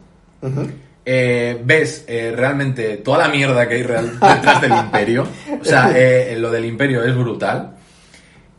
[1.06, 5.26] Eh, ves eh, realmente toda la mierda que hay real- detrás del imperio.
[5.62, 7.76] O sea, eh, lo del imperio es brutal.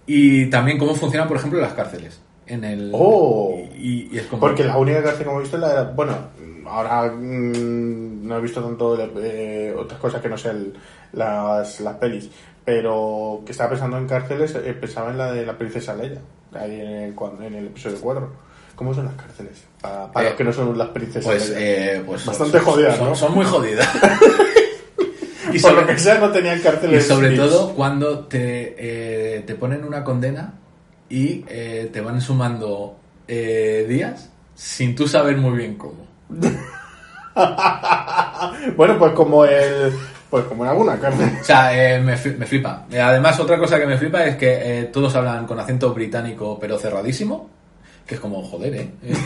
[0.06, 2.18] Y también cómo funcionan, por ejemplo, las cárceles.
[2.48, 3.54] En el, Oh.
[3.76, 4.20] y, y.
[4.40, 6.16] Porque la única cárcel que hemos visto es la de Bueno,
[6.66, 10.72] ahora mm, no he visto tanto eh, otras cosas que no sean
[11.12, 12.30] las, las pelis.
[12.64, 16.20] Pero que estaba pensando en cárceles, eh, pensaba en la de la princesa Leia.
[16.54, 18.30] Ahí en el, en el episodio 4.
[18.74, 19.64] ¿Cómo son las cárceles?
[19.80, 21.96] Para, para Eh, los que no son las princesas Pues, Leia.
[21.96, 23.14] eh, pues Bastante son- jodidas, son, ¿no?
[23.14, 23.88] son muy jodidas.
[25.52, 27.06] y Por lo sobre, que sea, no tenían y cárceles.
[27.06, 27.40] sobre VIPs.
[27.42, 30.54] todo cuando te, te ponen una condena
[31.08, 32.96] y eh, te van sumando
[33.26, 36.06] eh, días sin tú saber muy bien cómo.
[38.76, 39.92] bueno, pues como el.
[40.30, 41.30] Pues como en alguna cárcel.
[41.40, 42.84] O sea, eh, me, me flipa.
[42.90, 46.58] Eh, Además, otra cosa que me flipa es que eh, todos hablan con acento británico,
[46.60, 47.48] pero cerradísimo.
[48.06, 48.90] Que es como, joder, ¿eh?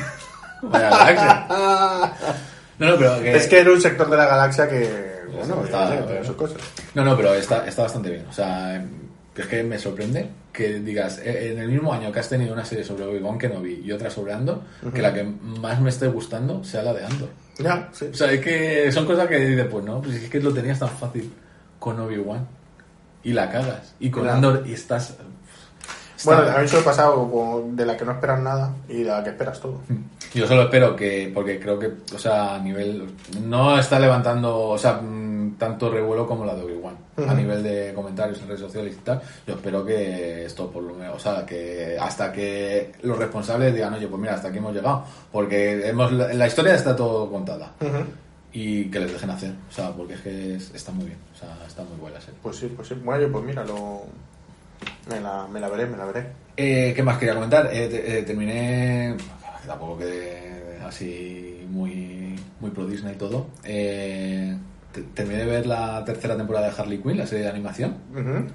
[2.78, 3.36] No, no, pero que...
[3.36, 5.22] Es que era un sector de la galaxia que.
[5.36, 6.58] Bueno, Está- tiene sus cosas.
[6.94, 8.26] No, no, pero está, está bastante bien.
[8.28, 8.82] O sea,
[9.36, 12.64] es que me sorprende que digas, eh, en el mismo año que has tenido una
[12.64, 14.60] serie sobre Obi-Wan Kenobi y otra sobre Andor,
[14.92, 17.28] que la que más me esté gustando sea la de Andor.
[17.58, 18.06] Ya, sí.
[18.12, 20.78] O sea, es que son cosas que dices, pues no, pues es que lo tenías
[20.78, 21.32] tan fácil
[21.78, 22.46] con Obi-Wan.
[23.24, 23.94] y la cagas.
[24.00, 25.10] Y con Andor y estás...
[25.10, 25.22] está-
[26.24, 29.22] Bueno, a mí eso he pasado de la que no esperas nada y de la
[29.24, 29.80] que esperas todo.
[30.34, 33.06] Yo solo espero que, porque creo que, o sea, a nivel,
[33.44, 36.96] no está levantando, o sea, mm, tanto revuelo como la de Obi-Wan,
[37.28, 39.20] a nivel de comentarios en redes sociales y tal.
[39.46, 43.94] Yo espero que esto por lo menos, o sea, que hasta que los responsables digan,
[43.94, 47.72] oye, pues mira, hasta aquí hemos llegado, porque hemos, la, la historia está todo contada
[48.52, 51.38] y que les dejen hacer, o sea, porque es que es- está muy bien, o
[51.38, 52.38] sea, está muy buena la serie.
[52.42, 52.94] Pues sí, pues sí.
[53.02, 54.02] Bueno, pues mira, lo...
[55.08, 56.26] me, la, me la veré, me la veré.
[56.56, 57.70] Eh, ¿Qué más quería comentar?
[57.72, 59.16] Eh, te- eh, terminé,
[59.66, 63.46] tampoco que así muy, muy pro Disney y todo.
[63.64, 64.54] Eh,
[65.14, 67.96] terminé de ver la tercera temporada de Harley Quinn, la serie de animación.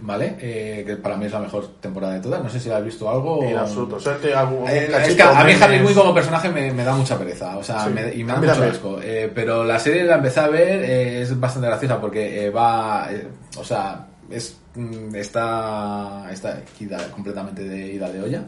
[0.02, 0.36] ¿vale?
[0.40, 2.44] Eh, que para mí es la mejor temporada de todas.
[2.44, 3.44] No sé si la has visto algo.
[3.44, 3.98] En o- absoluto.
[4.36, 5.54] Algún Eh, es cachito, que a mí.
[5.60, 8.34] Harley Quinn como personaje me, me da mucha pereza, o sea, Sí, me- y me
[8.34, 9.00] da mucho asco.
[9.02, 13.08] Eh, pero la serie la empecé a ver, eh, es bastante graciosa porque eh, va,
[13.12, 13.28] eh,
[13.58, 18.44] o sea, es mm, está, está ida- completamente de ida de olla.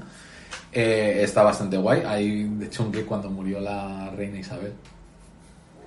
[0.71, 2.03] Eh, está bastante guay.
[2.05, 4.73] Hay, de hecho, un clip cuando murió la reina Isabel.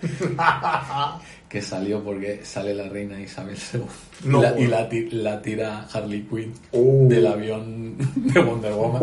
[1.49, 3.83] que salió porque sale la reina Isabel II
[4.25, 4.39] No.
[4.39, 7.09] y, la, y la ti- la tira Harley Quinn Uh.
[7.09, 9.03] del avión de Wonder Woman.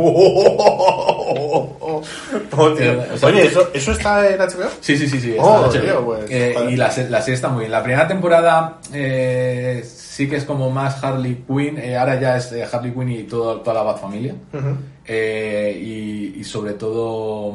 [2.51, 3.03] Oh, tío.
[3.13, 4.69] O sea, Oye, ¿eso, ¿eso está en HBO?
[4.81, 5.31] Sí, sí, sí, sí.
[5.31, 5.81] está Oh, en HBO.
[5.81, 7.71] tío, pues, Eh, y la, la serie está muy bien.
[7.71, 11.77] La primera temporada eh, sí que es como más Harley Quinn.
[11.77, 14.35] eh, ahora ya es Harley Quinn y todo, toda la Bat familia.
[15.07, 17.53] Y, y sobre todo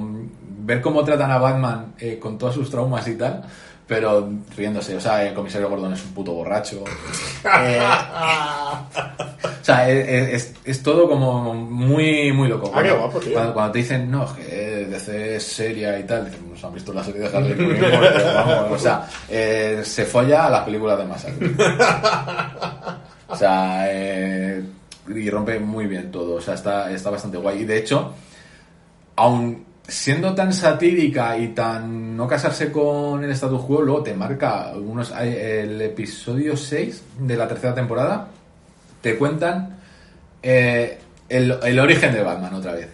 [0.64, 3.42] ver cómo tratan a Batman eh, con todos sus traumas y tal.
[3.86, 6.82] Pero riéndose, o sea, el comisario Gordon es un puto borracho.
[7.60, 7.78] Eh,
[9.60, 12.72] o sea, es, es- es todo como muy, muy loco.
[12.74, 13.20] Ah, guapo.
[13.32, 16.72] Cuando, cuando te dicen, no, es que DC es seria y tal, dicen, nos han
[16.72, 17.84] visto la serie de Harley Quinn.
[18.70, 21.28] O sea, eh, se folla a las películas de Massa.
[23.28, 24.62] O sea, eh,
[25.08, 26.36] y rompe muy bien todo.
[26.36, 27.60] O sea, está, está bastante guay.
[27.60, 28.14] Y de hecho,
[29.16, 34.72] aun siendo tan satírica y tan no casarse con el status quo, luego te marca
[34.76, 38.28] unos, el episodio 6 de la tercera temporada,
[39.00, 39.76] te cuentan
[40.42, 42.88] eh, el, el origen de Batman otra vez,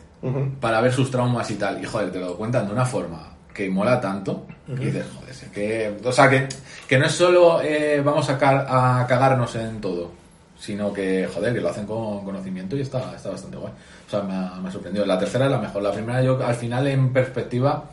[0.61, 1.82] para ver sus traumas y tal.
[1.82, 5.97] Y joder, te lo cuentan de una forma que mola tanto, y dices, joder, que,
[6.09, 6.47] o sea, que,
[6.88, 10.12] que no es solo eh, vamos a, ca- a cagarnos en todo,
[10.61, 13.72] sino que, joder, que lo hacen con conocimiento y está, está bastante guay.
[14.06, 15.04] O sea, me ha, me ha sorprendido.
[15.06, 15.82] La tercera es la mejor.
[15.82, 17.84] La primera, yo, al final, en perspectiva,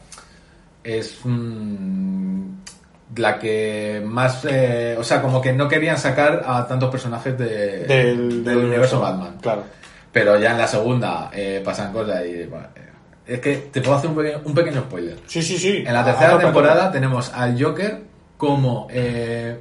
[0.84, 2.42] es mm,
[3.16, 4.46] la que más.
[4.50, 9.00] eh, o sea, como que no querían sacar a tantos personajes de- Del, del universo
[9.00, 9.38] Batman.
[9.42, 9.64] Claro.
[10.12, 12.44] Pero ya en la segunda eh, pasan cosas y.
[12.46, 12.82] bueno, eh,
[13.28, 15.18] es que te puedo hacer un pequeño, un pequeño spoiler.
[15.28, 15.84] Sí, sí, sí.
[15.86, 18.02] En la tercera Ah, temporada tenemos al Joker
[18.38, 19.58] como eh,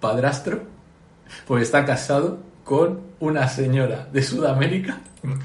[0.00, 0.62] padrastro,
[1.46, 4.98] pues está casado con una señora de Sudamérica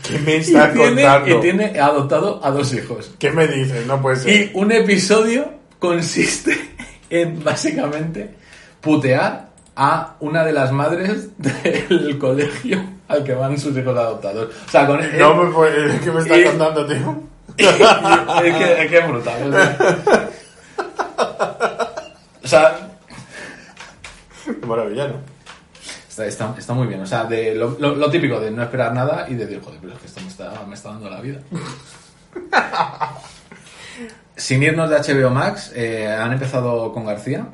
[0.04, 1.38] ¿Qué me estás tiene, contando?
[1.38, 3.12] y tiene adoptado a dos hijos.
[3.18, 3.86] ¿Qué me dices?
[3.88, 4.30] No puede ser.
[4.36, 6.58] Y un episodio consiste
[7.10, 8.36] en básicamente
[8.82, 14.50] putear a una de las madres del colegio al que van sus hijos adoptados.
[14.68, 15.98] O sea, con No me puede...
[16.00, 17.24] ¿Qué me estás y- contando, tío?
[17.58, 19.54] es, que, es que es brutal.
[19.54, 19.54] O
[20.08, 20.30] sea,
[22.44, 22.78] o sea,
[24.46, 25.39] Qué maravilla, ¿no?
[26.28, 27.02] Está, está, está muy bien.
[27.02, 29.80] O sea, de lo, lo- lo típico de no esperar nada y de decir, joder,
[29.82, 31.40] pero es que esto me está, me está dando la vida.
[34.36, 37.46] Sin irnos de HBO Max, eh, han empezado con García,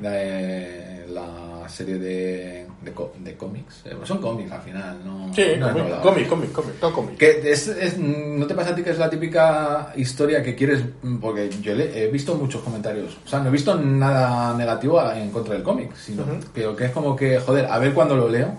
[0.00, 1.26] de- la
[1.70, 3.82] serie de, de, de cómics.
[3.86, 5.32] Eh, son cómics al final, ¿no?
[5.34, 6.00] Sí, no es cómic, novela.
[6.02, 7.16] cómic, cómic, cómic, todo cómic.
[7.16, 10.82] Que es, es- ¿No te pasa a ti que es la típica historia que quieres?
[11.20, 13.16] Porque yo he visto muchos comentarios.
[13.24, 16.90] O sea, no he visto nada negativo en contra del cómic, sino, pero que es
[16.90, 18.52] como que, joder, a ver cuándo lo leo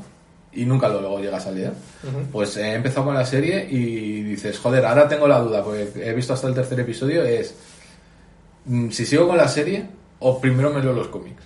[0.53, 1.73] y nunca lo luego llegas a leer.
[2.31, 6.13] Pues he empezado con la serie y dices, joder, ahora tengo la duda, porque he
[6.13, 7.55] visto hasta el tercer episodio, es
[8.65, 9.85] mm, si sigo con la serie
[10.19, 11.43] o primero me leo los cómics.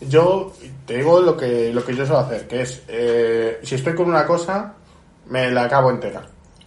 [0.00, 0.52] Yo
[0.86, 4.08] te digo lo que, lo que yo suelo hacer, que es, eh, si estoy con
[4.08, 4.74] una cosa,
[5.26, 6.22] me la acabo entera.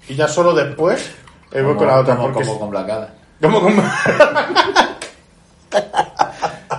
[0.10, 1.10] Y ya solo después
[1.52, 2.16] eh, voy con la otra.
[2.16, 3.10] Como, porque como es- con Black Adam.
[3.41, 3.74] como con-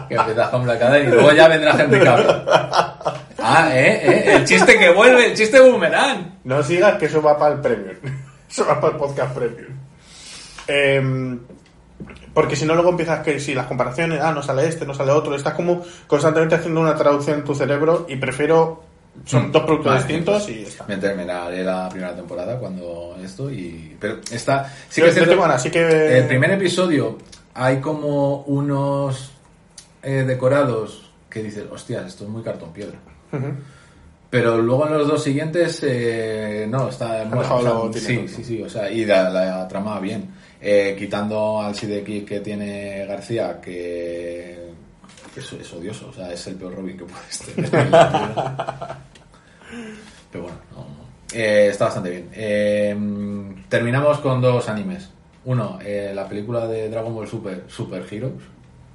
[0.09, 2.27] Que empiezas con Black Adam y luego ya vendrá Henry Cavill.
[3.39, 6.41] Ah, eh, eh, el chiste que vuelve, el chiste boomerang.
[6.45, 7.97] No sigas que eso va para el premium.
[8.53, 9.79] Eso va para el podcast premium.
[10.66, 11.41] Em,
[12.35, 15.13] porque si no, luego empiezas que si las comparaciones, ah, no sale este, no sale
[15.13, 18.83] otro, estás como constantemente haciendo una traducción en tu cerebro y prefiero.
[19.27, 20.85] Son Mm, dos productos vale, distintos pues, y está.
[20.89, 23.95] Me terminaré la primera temporada cuando esto y...
[24.01, 24.73] Pero está...
[24.89, 26.19] Sí Yo- que es yo cierto- tengo ganas, así que.
[26.19, 27.19] El primer episodio
[27.53, 29.33] hay como unos
[30.03, 32.97] eh, decorados que dices, hostia, esto es muy cartón piedra.
[34.31, 37.25] Pero luego en los dos siguientes, eh, no, está...
[37.25, 40.31] bueno, o sea, sí, sí, sí, o sea, y la, la trama bien.
[40.64, 44.70] Eh, quitando al Sidekick que tiene García, que,
[45.34, 47.68] que es, odioso, o sea, es el peor Robin que puedes tener.
[50.30, 51.02] Pero bueno, no, no.
[51.34, 52.30] Eh, está bastante bien.
[52.32, 52.97] Eh,
[53.68, 55.10] terminamos con dos animes.
[55.44, 58.43] Uno, eh, la película de Dragon Ball Super, Super Heroes.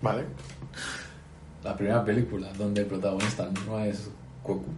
[0.01, 0.23] Vale.
[1.63, 4.09] La primera película donde el protagonista no es
[4.41, 4.71] Goku.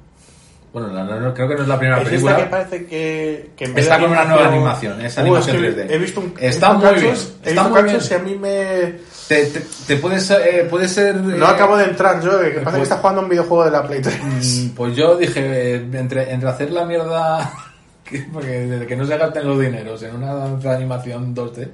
[0.72, 2.38] Bueno, no- no- creo que no es la primera Es esta película.
[2.38, 5.62] que parece que, que en vez Está de con una nueva animación, es animación Uh,
[5.62, 5.92] que 3D.
[5.92, 8.00] He visto un, Está muy bien, cachos- está He visto muy bien.
[8.14, 9.10] a mí me...
[9.28, 11.16] Te, te, te puedes, eh, puede ser...
[11.16, 13.66] No eh, acabo de entrar yo, eh, que pasa que pues- está jugando un videojuego
[13.66, 14.20] de la Play 3.
[14.24, 17.52] Mm, Pues yo dije, entre, entre hacer la mierda,
[18.04, 21.68] que, porque desde que no se gasten los dineros en una animación 2D,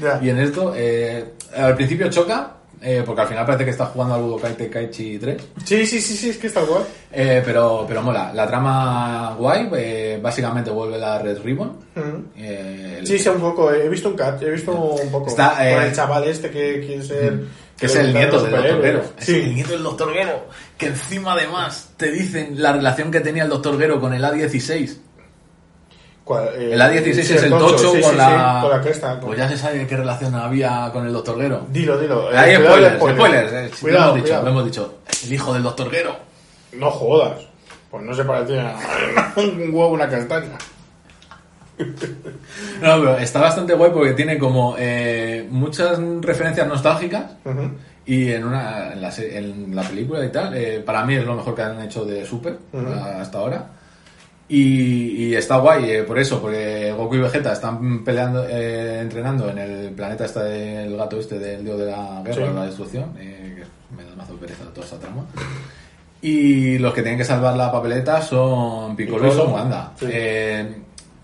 [0.00, 0.20] Ya.
[0.22, 2.52] y en esto, eh, al principio choca,
[2.88, 6.16] eh, porque al final parece que está jugando al Budokai Tenkaichi 3, Sí, sí, sí,
[6.16, 6.84] sí, es que está guay.
[7.10, 8.32] eh, pero, pero mola.
[8.32, 11.76] La trama guay, eh, básicamente vuelve la Red Ribbon.
[12.36, 13.72] Eh, el- Sí, sí, un poco.
[13.72, 15.26] He visto un cat, he visto un poco.
[15.28, 17.40] Está, eh, Con el chaval este que quiere ser.
[17.76, 19.02] que es el nieto del Doctor Gero.
[19.18, 19.32] Sí.
[19.32, 20.46] Es el nieto del Doctor Gero.
[20.78, 24.96] Que encima además te dicen la relación que tenía el Doctor Gero con el A16.
[26.28, 28.58] Eh, El A16 sí, es el tocho sí, con, sí, la...
[28.62, 29.20] con la cresta.
[29.20, 31.66] Pues ya se sabe qué relación había con el Doctor Gero.
[31.70, 32.30] Dilo, dilo.
[32.32, 33.52] eh, spoilers, spoilers.
[33.52, 34.94] eh, Cuidado, lo, hemos dicho, lo hemos dicho.
[35.24, 36.16] El hijo del Doctor Gero.
[36.72, 37.38] No jodas.
[37.90, 40.58] Pues no se parecía a un huevo una castaña.
[42.80, 47.24] No, pero está bastante guay porque tiene como eh, muchas referencias nostálgicas.
[48.06, 51.34] Y en, una, en, la, en la película y tal, eh, para mí es lo
[51.34, 52.56] mejor que han hecho de Super
[53.20, 53.66] hasta ahora.
[54.48, 59.50] Y, y está guay eh, por eso, porque Goku y Vegeta están peleando, eh, entrenando
[59.50, 62.52] en el planeta este del gato este del dios de la guerra, Sí.
[62.54, 65.24] la destrucción, eh, que me da mazo de pereza toda esa trama.
[66.22, 69.92] Y los que tienen que salvar la papeleta son Piccolo y Son Wanda.
[69.98, 70.06] sí.
[70.10, 70.74] Eh,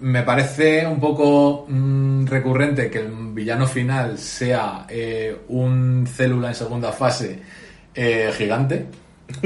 [0.01, 6.55] me parece un poco mm, recurrente que el villano final sea eh, un célula en
[6.57, 7.39] segunda fase
[7.94, 8.86] eh, gigante.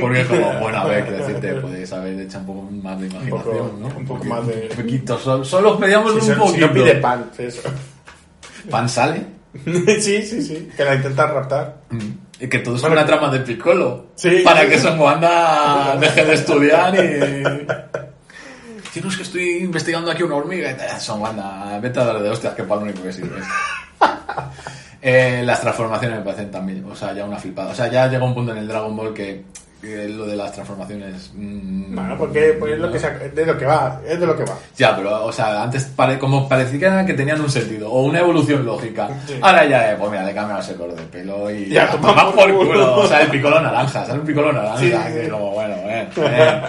[0.00, 3.06] Porque es como, bueno, a ver, quiero decirte, puedes haber hecho un poco más de
[3.06, 3.86] imaginación, poco- ¿no?
[3.96, 6.66] un poco más de- Un poquito, solo, solo pedíamos un poquito.
[6.66, 7.62] no pide pan, eso.
[8.70, 9.24] Pan sale.
[9.64, 10.68] sí, sí, sí.
[10.76, 11.76] Que la intentan raptar.
[11.90, 11.98] Mm.
[12.38, 14.08] Y que todo es Bueno, una trama de Piccolo.
[14.16, 14.42] Sí.
[14.44, 17.42] Para que Son Wanda deje de estudiar y...
[18.92, 21.00] Si no es que estoy investigando aquí una hormiga y.
[21.00, 23.40] Son Wanda, vete a dar de hostias, que para lo único que sirve.
[25.02, 27.70] Eh, las transformaciones me parecen también, o sea, ya una flipada.
[27.70, 29.44] O sea, ya llega un punto en el Dragon Ball que,
[29.80, 31.30] que lo de las transformaciones...
[31.34, 34.26] mm, Bueno, porque pues es lo que se- es de lo que va, es de
[34.26, 34.54] lo que va.
[34.76, 38.64] Ya, pero, o sea, antes pare- como parecía que tenían un sentido o una evolución
[38.64, 39.08] lógica.
[39.26, 39.38] Sí.
[39.40, 42.34] Ahora ya, eh, pues mira, le cambian ese color de pelo y Ya, toma por
[42.34, 42.68] por culo.
[42.70, 42.96] culo.
[43.00, 44.20] O sea, el piccolo naranja, ¿sabes?
[44.20, 44.78] Un piccolo naranja.
[44.78, 45.30] Sí, que sí.
[45.30, 46.62] como, bueno, bueno, bueno,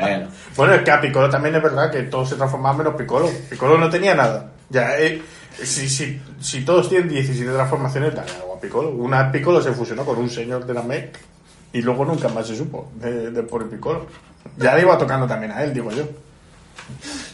[0.00, 0.28] bueno.
[0.56, 3.28] Bueno, es que a Piccolo también es verdad que todos se transformaban menos Piccolo.
[3.50, 4.46] Piccolo no tenía nada.
[4.70, 5.20] Ya, eh,
[5.62, 8.90] si, si, si todos tienen 17 transformaciones, dale algo a Piccolo.
[8.90, 11.18] Una Piccolo se fusionó con un señor de la MEC
[11.74, 14.06] y luego nunca más se supo de, de por el Piccolo.
[14.56, 16.04] Ya le iba tocando también a él, digo yo.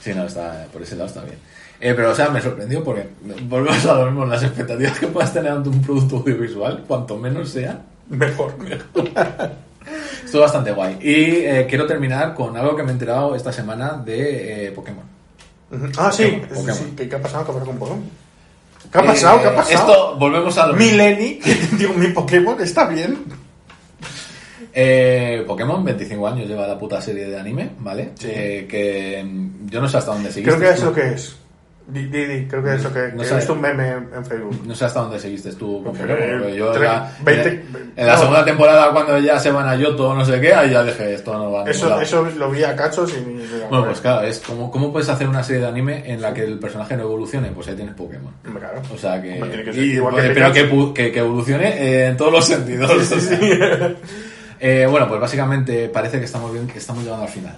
[0.03, 1.39] Sí, no, está, por ese lado está bien.
[1.81, 3.09] Eh, pero, o sea, me sorprendió porque
[3.45, 7.49] volvemos a lo mismo, las expectativas que puedas tener ante un producto audiovisual, cuanto menos
[7.51, 8.55] sea, Mejor.
[10.25, 10.99] estuvo bastante guay.
[11.01, 11.15] Y
[11.47, 15.05] eh, quiero terminar con algo que me he enterado esta semana de eh, Pokémon.
[15.97, 16.25] Ah, sí.
[16.25, 16.75] Pokémon, sí, Pokémon.
[16.75, 16.95] sí.
[16.97, 17.45] ¿Qué, qué ha pasado?
[17.45, 18.03] ¿Qué ha pasado con Pokémon?
[18.93, 19.41] ¿Qué ha pasado?
[19.43, 19.79] ¿Qué ha Eh, pasado?
[19.79, 20.99] Esto, volvemos a lo Mi mismo.
[20.99, 21.41] Lenny,
[21.79, 23.25] digo, mi Pokémon está bien.
[24.73, 28.11] Eh, Pokémon, 25 años lleva la puta serie de anime, ¿vale?
[28.25, 30.57] Eh, que mm, yo no sé hasta dónde seguiste.
[30.57, 30.87] Creo que es tú.
[30.87, 31.37] lo que es.
[31.89, 33.51] Di, di, di, creo que es lo que, No que sé.
[33.51, 34.61] un meme en, Facebook.
[34.65, 36.47] No sé hasta dónde seguiste tú con Pokémon.
[36.55, 38.19] yo ya- 20 en, en la no.
[38.21, 41.15] segunda temporada, cuando ya se van a Yoto o no sé qué, ahí ya dije,
[41.15, 42.01] esto no va a Eso, lado.
[42.03, 43.43] eso lo vi a cachos y...
[43.69, 46.45] Bueno, pues claro, es como, ¿cómo puedes hacer una serie de anime en la que
[46.45, 47.49] el personaje no evolucione?
[47.49, 48.33] Pues ahí tienes Pokémon.
[48.57, 48.83] Claro.
[48.95, 49.41] O sea que.
[49.65, 50.53] Que ser y- igual que pero
[50.95, 52.89] que, evolucione eh, en todos los sentidos.
[52.93, 53.95] o sea.
[54.61, 57.57] Eh, bueno, pues básicamente parece que estamos bien, que estamos llegando al final.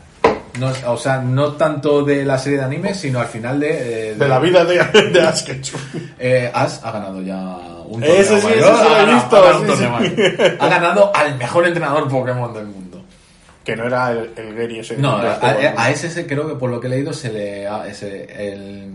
[0.60, 4.10] No, o sea, no tanto de la serie de anime, sino al final de.
[4.10, 4.78] eh, De la vida de,
[5.10, 5.80] de Ash Ketchum.
[6.18, 7.36] Eh, Ash ha ganado ya
[7.86, 9.84] un torneo sí, mayor, sí lo ha he ganado- visto, ha ganado sí.
[10.60, 10.68] Ha
[11.14, 13.02] al mejor entrenador Pokémon del mundo.
[13.64, 14.96] Que no era el, el Gary ese.
[14.98, 17.86] No, del a, ese se- creo que por lo que he leído se le ha-
[17.86, 18.90] ese, el,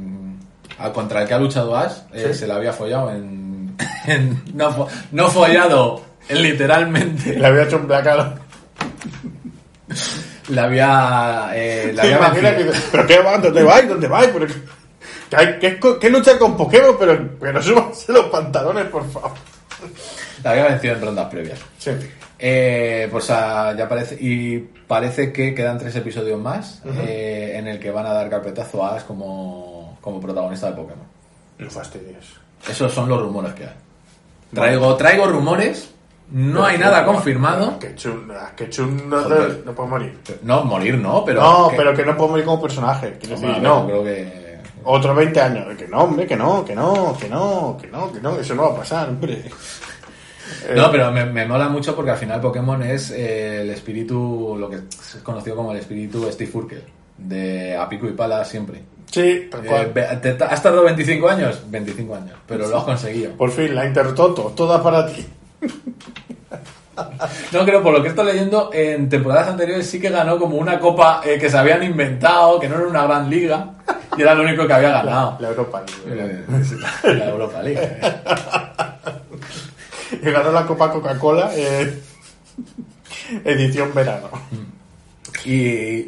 [0.77, 3.75] a- contra el que ha luchado Ash eh, se le había follado en,
[4.05, 8.37] en- no, no follado literalmente Le había hecho un blackout.
[10.49, 12.73] le había eh, le ¿Te había imaginas que vencido.
[12.73, 13.37] dice, ¿Pero qué va?
[13.37, 13.87] ¿Dónde vais?
[13.89, 14.29] ¿Dónde vais?
[14.29, 14.47] Pero
[15.37, 19.31] hay que, que luchar con Pokémon, pero, pero súbanse los pantalones, por favor.
[20.43, 21.59] La había vencido en rondas previas.
[21.77, 21.91] Sí.
[22.39, 24.15] Eh, pues ah, ya parece.
[24.19, 28.85] Y parece que quedan tres episodios más eh, en el que van a dar carpetazo
[28.85, 31.05] a Ash como, como protagonista de Pokémon.
[31.57, 32.25] No fastidies.
[32.69, 33.73] Esos son los rumores que hay.
[34.53, 35.89] Traigo, traigo rumores.
[36.31, 37.79] No hay nada confirmado.
[37.79, 38.27] Que Chun
[39.09, 39.63] no, Joder.
[39.65, 40.19] no puede morir.
[40.43, 41.41] No, morir no, pero.
[41.41, 43.17] no, que- pero que no puede morir como personaje.
[43.19, 43.85] Quiero decir, no.
[43.85, 44.47] Creo que.
[44.83, 45.77] Otros 20 años.
[45.77, 48.39] Que no, hombre, que no, que no, que no, que no, que no.
[48.39, 49.33] Eso no va a pasar, hombre.
[49.35, 49.51] Eh,
[50.75, 54.69] No, pero me, me mola mucho porque al final Pokémon es eh, el espíritu, lo
[54.69, 56.83] que es conocido como el espíritu Steve Urkel,
[57.17, 58.81] de a pico y pala siempre.
[59.11, 60.21] Sí, tal Eh, cual.
[60.21, 61.61] te- ¿Has tardado 25 años?
[61.67, 63.31] 25 años, pero lo has conseguido.
[63.33, 65.25] Por fin, la Intertoto, toda para ti.
[67.51, 70.79] No creo, por lo que estoy leyendo, en temporadas anteriores sí que ganó como una
[70.79, 73.71] copa eh, que se habían inventado, que no era una gran liga,
[74.17, 75.37] y era lo único que había ganado.
[75.39, 76.43] La Europa League.
[77.03, 77.79] Eh, La Europa League.
[77.81, 77.99] eh.
[80.21, 82.01] Y ganó la Copa Coca-Cola eh,
[83.43, 84.29] edición verano.
[85.45, 85.53] Y,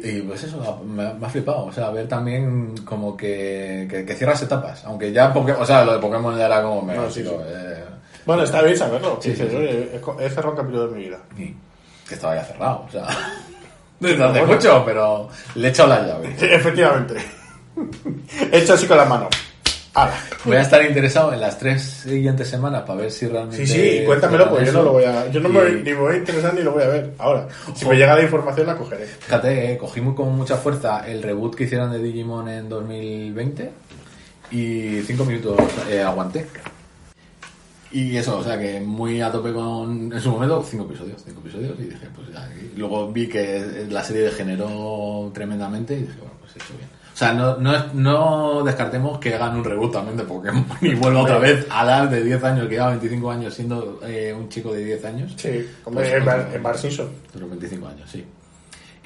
[0.08, 1.66] y, pues eso, me, me ha flipado.
[1.66, 4.84] O sea, ver también como que, que, que cierras etapas.
[4.86, 7.44] Aunque ya, o sea, lo de Pokémon ya era como me No, sí, tiro, sí.
[7.54, 7.84] eh,
[8.26, 9.18] Bueno, está bien saberlo.
[9.20, 9.56] Sí, sí, sí.
[9.56, 9.90] "Oye,
[10.20, 11.18] he he cerrado un capítulo de mi vida.
[12.08, 12.84] que estaba ya cerrado.
[12.88, 13.06] O sea,
[14.00, 14.54] desde hace Bueno.
[14.54, 16.34] mucho, pero le he echado la llave.
[16.40, 17.14] Efectivamente.
[18.52, 19.28] Hecho así con la mano.
[19.94, 20.14] ¡Hala!
[20.44, 23.66] Voy a estar interesado en las tres siguientes semanas para ver si realmente.
[23.66, 25.28] Sí, sí, cuéntamelo, porque yo no lo voy a.
[25.30, 27.12] Yo no me, Y- ni me voy a interesar ni lo voy a ver.
[27.18, 29.06] Ahora, si me llega la información, la cogeré.
[29.06, 33.70] Fíjate, eh, cogí muy- con mucha fuerza el reboot que hicieron de Digimon en 2020
[34.52, 35.56] y cinco minutos
[35.88, 36.46] eh, aguanté.
[37.92, 41.40] Y eso, o sea que muy a tope con, en su momento, cinco episodios, cinco
[41.40, 46.14] episodios y dije, pues ya, y luego vi que la serie degeneró tremendamente y dije,
[46.18, 46.88] bueno, pues he hecho bien.
[47.12, 51.22] O sea, no, no, no descartemos que hagan un reboot también de Pokémon y vuelva
[51.22, 54.72] otra vez a dar de 10 años, que lleva 25 años siendo eh, un chico
[54.72, 55.34] de 10 años.
[55.36, 57.08] Sí, como Pues, en, Bar, pues, en Bar Simpson.
[57.34, 58.24] de los 25 años, sí.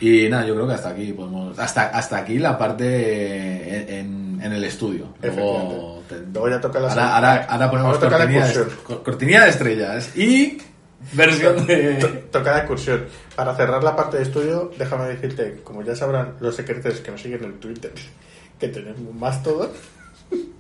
[0.01, 1.59] Y nada, yo creo que hasta aquí podemos.
[1.59, 5.15] Hasta, hasta aquí la parte en, en el estudio.
[5.23, 5.94] Luego,
[6.33, 10.59] Luego ya toca la ahora, ahora, ahora ponemos Ahora cortinilla de, cortinilla de estrellas y
[11.13, 11.95] versión de.
[12.31, 13.05] Toca la excursión.
[13.35, 17.21] Para cerrar la parte de estudio, déjame decirte, como ya sabrán los secretos que nos
[17.21, 17.93] siguen en el Twitter,
[18.59, 19.73] que tenemos más todo.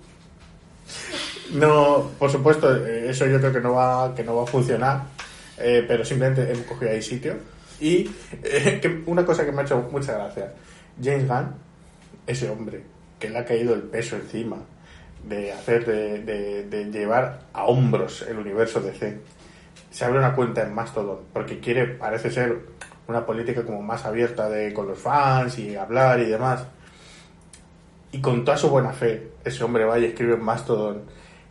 [1.52, 5.02] No, por supuesto, eh, eso yo creo que no va, que no va a funcionar,
[5.58, 7.36] eh, pero simplemente hemos cogido ahí sitio.
[7.80, 8.10] Y
[8.42, 10.52] eh, que una cosa que me ha hecho mucha gracia,
[11.00, 11.54] James Gunn,
[12.26, 12.82] ese hombre
[13.20, 14.56] que le ha caído el peso encima
[15.28, 19.18] de hacer, de, de- llevar a hombros el universo DC,
[19.90, 22.58] se abre una cuenta en Mastodon porque quiere, parece ser,
[23.08, 26.64] una política como más abierta de con los fans y hablar y demás.
[28.12, 31.02] Y con toda su buena fe, ese hombre va y escribe en Mastodon.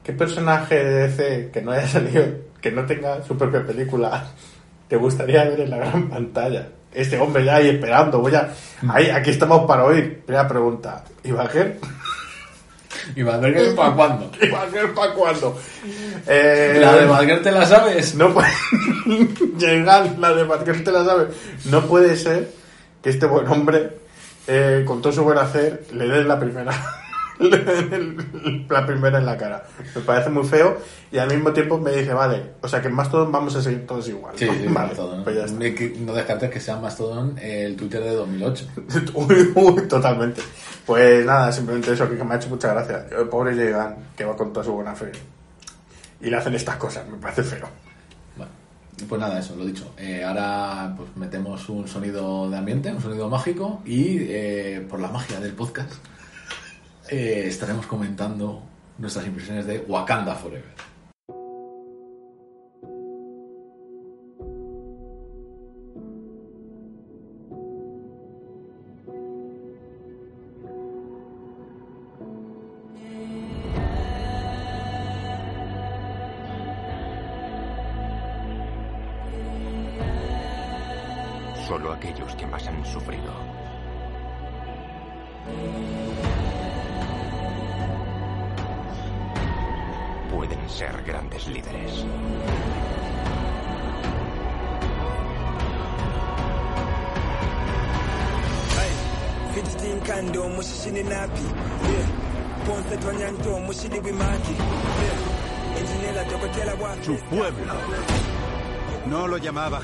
[0.04, 2.26] ¿Qué personaje de DC que no haya salido,
[2.62, 4.26] que no tenga su propia película,
[4.88, 6.70] te gustaría ver en la gran pantalla?
[6.94, 8.54] Este hombre ya ahí esperando, voy a...
[8.90, 10.22] Ahí, aquí estamos para oír.
[10.26, 11.04] Primera pregunta.
[11.24, 11.80] ¿Y Bajer?
[13.16, 14.32] ¿Y Badger para cuándo?
[14.42, 15.60] ¿Y para cuándo?
[16.28, 18.16] Eh, ¿La de Badger te la sabes?
[18.16, 18.50] No puede
[19.58, 21.28] llegar la de Badger te la sabe.
[21.66, 22.52] No puede ser
[23.02, 23.98] que este buen hombre,
[24.48, 26.74] eh, con todo su buen hacer, le den la primera.
[28.70, 29.64] la primera en la cara.
[29.96, 30.78] Me parece muy feo
[31.12, 33.86] y al mismo tiempo me dice, vale, o sea que en Mastodon vamos a seguir
[33.86, 34.34] todos igual.
[34.38, 34.54] Sí, ¿no?
[34.54, 35.24] sí, vale, Mastodon.
[35.24, 35.58] pues ya está.
[35.60, 38.68] Ni que- No descartes que sea Mastodon el Twitter de 2008.
[39.16, 40.42] Uy, uy, totalmente.
[40.86, 43.06] Pues nada, simplemente eso, que me ha hecho mucha gracia.
[43.18, 45.12] El pobre Llegan, que va con toda su buena fe.
[46.22, 47.68] Y le hacen estas cosas, me parece feo.
[48.38, 48.52] Bueno,
[49.10, 49.94] pues nada, eso, lo dicho.
[49.98, 55.10] Eh, ahora pues metemos un sonido de ambiente, un sonido mágico y eh, por la
[55.10, 55.92] magia del podcast
[57.10, 58.64] eh, estaremos comentando
[58.98, 60.93] nuestras impresiones de Wakanda Forever.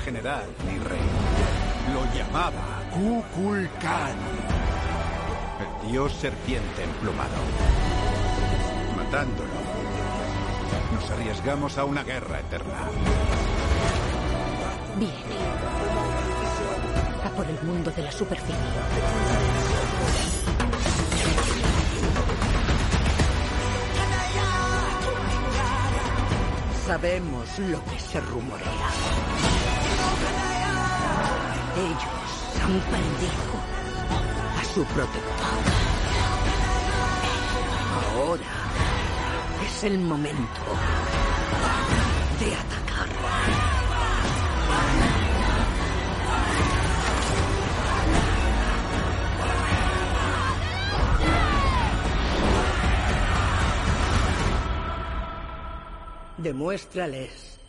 [0.10, 1.08] General ni rey.
[1.94, 4.18] Lo llamaba Kukulkan.
[5.84, 7.40] El dios serpiente emplumado.
[8.98, 9.60] Matándolo,
[10.96, 12.90] Nos arriesgamos a una guerra eterna.
[14.98, 15.14] Viene.
[17.24, 18.56] A por el mundo de la superficie.
[26.88, 29.79] Sabemos lo que se rumorea.
[31.78, 33.54] Ellos han perdido
[34.60, 35.64] a su protector.
[38.16, 38.44] Ahora
[39.66, 40.62] es el momento
[42.40, 43.10] de atacar.
[56.38, 57.60] Demuéstrales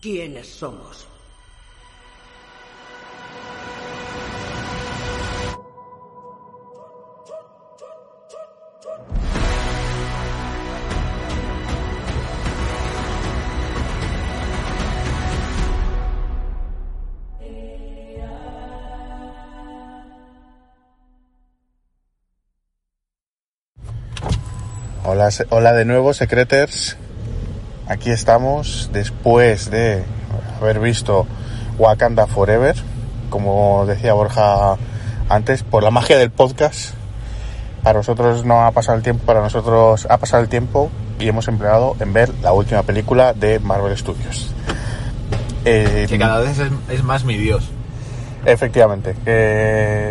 [0.00, 1.08] quiénes somos.
[25.50, 26.96] Hola, de nuevo, Secreters.
[27.88, 30.04] Aquí estamos después de
[30.60, 31.26] haber visto
[31.76, 32.76] Wakanda Forever,
[33.28, 34.76] como decía Borja
[35.28, 36.94] antes, por la magia del podcast.
[37.82, 40.88] Para nosotros no ha pasado el tiempo, para nosotros ha pasado el tiempo
[41.18, 44.52] y hemos empleado en ver la última película de Marvel Studios.
[45.64, 47.68] Eh, Que cada vez es, es más mi Dios.
[48.44, 49.16] Efectivamente,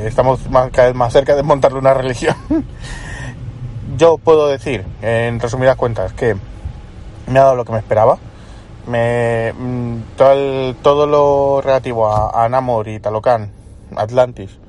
[0.05, 2.35] estamos más- cada vez más cerca de montarle una religión.
[3.97, 6.35] Yo puedo decir, en resumidas cuentas, que
[7.25, 8.19] me ha dado lo que me esperaba.
[8.85, 13.51] Me, mm, todo, el- todo lo relativo a, Namor y Talocan,
[13.95, 14.59] Atlantis,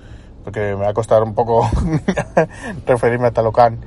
[0.44, 1.68] porque me va a costar un poco
[2.86, 3.78] referirme a Talocan,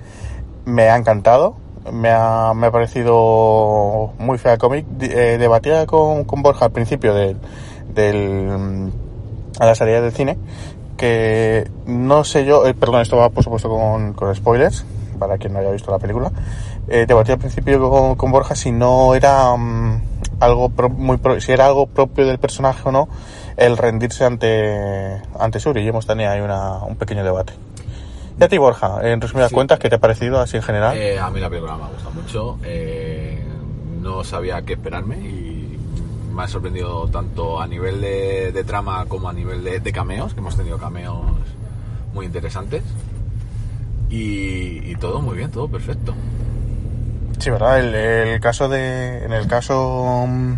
[0.65, 1.55] me ha encantado.
[1.91, 4.85] Me ha, me ha parecido muy fea el cómic.
[5.01, 7.37] Eh, debatía con, con Borja al principio del,
[7.95, 8.89] del, mm,
[9.59, 10.37] a la salida del cine
[10.97, 14.85] que no sé yo, eh, perdón, esto va por supuesto con spoilers,
[15.21, 16.31] para quien no haya visto la película.
[16.89, 20.01] Eh, debatí al principio con, con Borja si no era mm,
[20.39, 23.07] algo pro- muy pro- si era algo propio del personaje o no
[23.55, 27.53] el rendirse ante ante Suri y hemos tenido ahí una, un pequeño debate.
[28.39, 29.55] Y a ti Borja, en resumidas Sí.
[29.55, 30.97] cuentas, ¿qué te ha parecido así en general?
[30.97, 32.57] Eh, a mí la película me ha gustado mucho.
[32.63, 33.43] eh,
[34.01, 35.77] no sabía qué esperarme y
[36.33, 40.33] me ha sorprendido tanto a nivel de, de trama como a nivel de, de cameos,
[40.33, 41.21] que hemos tenido cameos
[42.15, 42.81] muy interesantes.
[44.11, 46.13] Y, y todo muy bien, todo perfecto.
[47.39, 47.79] Sí, ¿verdad?
[47.79, 49.23] El, el caso de.
[49.23, 50.53] En el caso mm,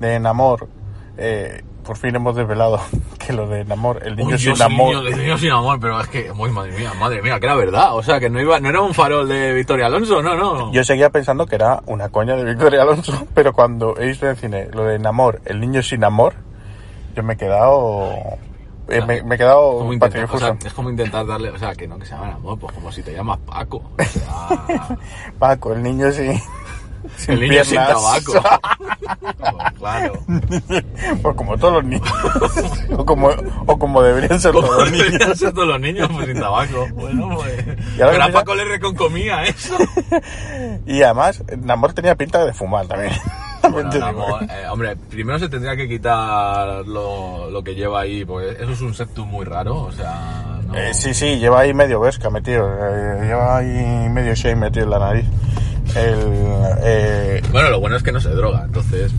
[0.00, 0.68] de Namor,
[1.16, 2.80] eh, por fin hemos desvelado
[3.24, 4.94] que lo de Namor, el niño Uy, sin amor.
[4.96, 7.54] niño- el niño sin amor, pero es que, muy madre mía, madre mía, que era
[7.54, 7.94] verdad.
[7.96, 10.72] O sea, que no iba, no era un farol de Victoria Alonso, no, no.
[10.72, 14.32] Yo seguía pensando que era una coña de Victoria Alonso, pero cuando he visto en
[14.32, 16.34] el cine lo de Namor, el niño sin amor,
[17.14, 18.10] yo me he quedado.
[18.92, 21.74] Eh, me, me he quedado Como intentar, o sea, es como intentar darle, o sea,
[21.74, 23.82] que no que se llama amor, pues como si te llamas Paco.
[23.98, 24.98] O sea,
[25.38, 26.40] Paco, el niño sin.
[27.16, 28.24] sin el niño sin piernas.
[28.24, 28.32] tabaco.
[29.38, 30.12] Pues claro.
[31.22, 32.08] pues como todos los niños.
[32.96, 33.28] o, como,
[33.66, 35.38] o como deberían ser Como todos los deberían niños.
[35.38, 36.86] ser todos los niños, pues sin tabaco.
[36.94, 37.64] Bueno, pues.
[37.96, 39.76] Pero a Paco le reconcomía eso.
[40.86, 43.12] Y además, Namor tenía pinta de fumar también.
[43.70, 44.04] Bueno, digo.
[44.04, 48.72] amor, eh, hombre, primero se tendría que quitar lo, lo que lleva ahí, porque eso
[48.72, 50.60] es un septum muy raro, o sea.
[50.66, 50.74] No...
[50.74, 52.66] Eh, sí, sí, lleva ahí medio vesca metido.
[52.68, 55.26] eh, lleva ahí medio shake metido en la nariz.
[55.94, 56.18] El,
[56.82, 59.12] eh, Bueno, lo bueno es que no se droga, entonces.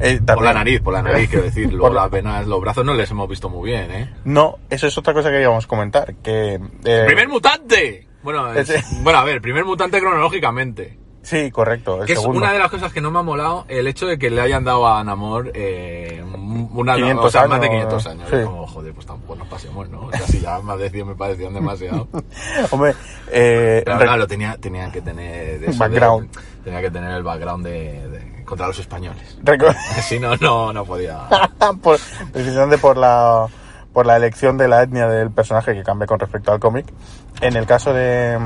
[0.00, 1.66] eh, Por la nariz, por la nariz, quiero decir.
[1.72, 4.10] Luego Por la- las venas, los brazos no les hemos visto muy bien, ¿eh?
[4.24, 6.14] No, eso es otra cosa que queríamos comentar.
[6.22, 8.06] Que, eh, ¡Primer mutante!
[8.22, 10.98] Bueno, es- bueno, a ver, primer mutante cronológicamente.
[11.28, 12.00] Sí, correcto.
[12.00, 12.40] El Que es segundo.
[12.40, 14.64] una de las cosas que no me ha molado el hecho de que le hayan
[14.64, 16.24] dado a Namor eh,
[16.72, 18.28] una, 500 o sea, más de años, 500 años.
[18.30, 18.36] sí.
[18.46, 20.00] Como, joder, pues tampoco nos pasemos, ¿no?
[20.06, 22.08] O sea, si ya más de 100 me parecían demasiado.
[22.70, 22.94] Hombre,
[23.30, 26.30] eh, Pero claro, tenía, tenía que tener eso de- Background.
[26.64, 29.38] tenía que tener el background de, de- contra los españoles.
[29.44, 31.28] reco- Si no, no, no podía.
[31.82, 31.98] por-
[32.32, 33.46] precisamente por la
[33.92, 36.86] por la elección de la etnia del personaje que cambia con respecto al cómic.
[37.42, 38.38] En el caso de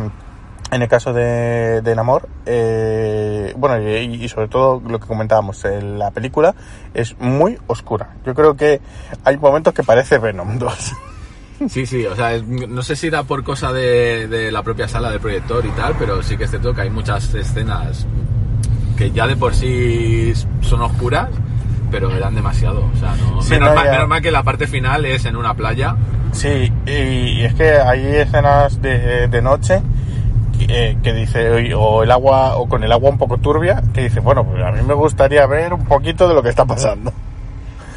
[0.73, 5.65] en el caso de, de Namor, eh, bueno, y, y sobre todo lo que comentábamos,
[5.65, 6.55] eh, la película
[6.95, 8.11] es muy oscura.
[8.27, 8.81] Yo creo que
[9.25, 10.93] hay momentos que parece Venom 2.
[11.69, 14.89] Sí, sí, o sea, es- no sé si era por cosa de, de la propia
[14.89, 18.07] sala del proyector y tal, pero sí que es cierto que hay muchas escenas
[18.97, 20.33] que ya de por sí
[20.63, 21.29] son oscuras,
[21.91, 22.85] pero eran demasiado.
[22.93, 23.93] O sea, no, Sí, menos, no, mal, ya.
[23.93, 25.95] menos mal que la parte final es en una playa.
[26.33, 29.83] Sí, y, y es que hay escenas de, de noche
[30.69, 34.21] eh, que dice, o el agua, o con el agua un poco turbia, que dice,
[34.21, 37.13] bueno, pues a mí me gustaría ver un poquito de lo que está pasando.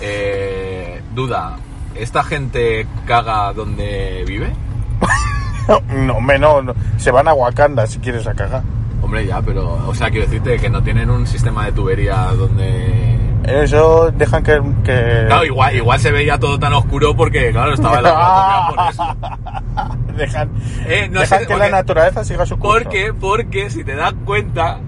[0.02, 1.58] Eh, duda,
[1.96, 4.54] ¿esta gente caga donde vive?
[5.68, 6.62] No, hombre, no,
[6.98, 8.62] se van a Wakanda si quieres a cagar.
[9.02, 13.18] Hombre, ya, pero, o sea, quiero decirte que no tienen un sistema de tubería donde...
[13.46, 14.62] Eso dejan que...
[14.84, 18.90] que- Claro, igual, igual se veía todo tan oscuro porque, claro, estaba el agua por
[18.92, 19.04] eso.
[20.16, 20.50] Dejan
[20.88, 22.84] Eh, no dejan sé, que porque- la naturaleza siga su curso.
[22.84, 24.80] Porque, porque si te das cuenta,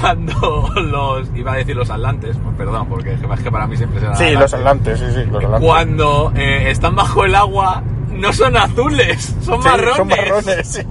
[0.00, 4.00] cuando los, iba a decir los atlantes, pues perdón, porque es que para mí siempre
[4.00, 5.68] será Sí, los atlantes, sí, sí, los atlantes.
[5.68, 9.96] Cuando eh, están bajo el agua, no son azules, son Sí, marrones.
[9.96, 10.82] Son marrones, sí.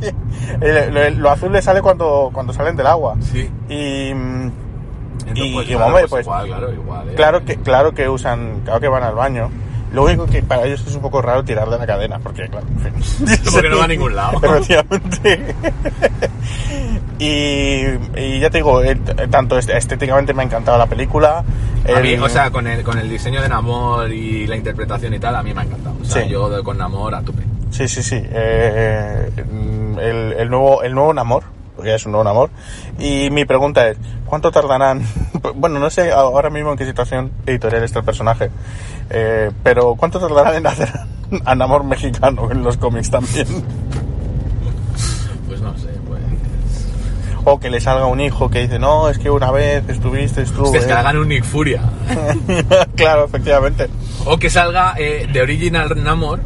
[0.92, 3.16] Lo, lo azul le sale cuando, cuando salen del agua.
[3.22, 3.50] Sí.
[3.70, 7.10] Y, Entonces, y, pues, y, claro, hombre, pues pues, igual, claro, igual.
[7.10, 7.14] eh.
[7.16, 9.50] claro que claro que usan, claro que van al baño.
[9.94, 12.66] Lo único que para ellos es un poco raro tirar de la cadena, porque claro,
[12.68, 13.28] en fin.
[13.54, 14.40] Porque no va a ningún lado.
[14.44, 15.56] Efectivamente.
[17.20, 18.82] y, y ya te digo,
[19.30, 21.44] tanto est- estéticamente me ha encantado la película.
[21.96, 25.14] A mí, el- o sea, con el, con el diseño de Namor y la interpretación
[25.14, 25.96] y tal, a mí me ha encantado.
[26.02, 26.30] O sea, Sí.
[26.30, 27.44] yo con Namor a tope.
[27.72, 28.20] Sí, sí, sí.
[28.20, 29.32] eh,
[30.02, 31.44] el, el nuevo, el nuevo Namor,
[31.76, 32.50] porque ya es un nuevo Namor.
[33.00, 35.02] Y mi pregunta es, ¿cuánto tardarán?
[35.56, 38.50] Bueno, no sé ahora mismo en qué situación editorial está el personaje,
[39.10, 40.90] eh, pero ¿cuánto tardarán en hacer
[41.46, 43.46] a Namor mexicano en los cómics también?
[45.48, 46.22] Pues no sé, pues...
[47.44, 50.64] O que le salga un hijo que dice, no, es que una vez estuviste, estuve.
[50.68, 51.82] Hostia, es que hagan un Nick Furia.
[52.96, 53.90] claro, efectivamente.
[54.26, 56.40] O que salga eh, de Original Namor,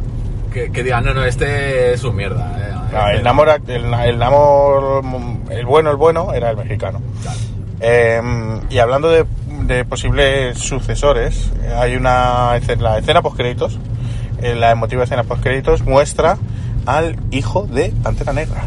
[0.52, 2.52] que, que diga, no, no, este es su mierda.
[2.58, 2.77] eh.
[2.92, 5.02] No, el Namor, el, el Namor,
[5.50, 7.00] el bueno, el bueno, era el mexicano.
[7.80, 8.20] Eh,
[8.70, 9.24] y hablando de,
[9.64, 13.78] de posibles sucesores, eh, hay una escena, la escena post créditos,
[14.40, 16.38] la emotiva escena post créditos muestra
[16.86, 18.62] al hijo de Pantera Negra,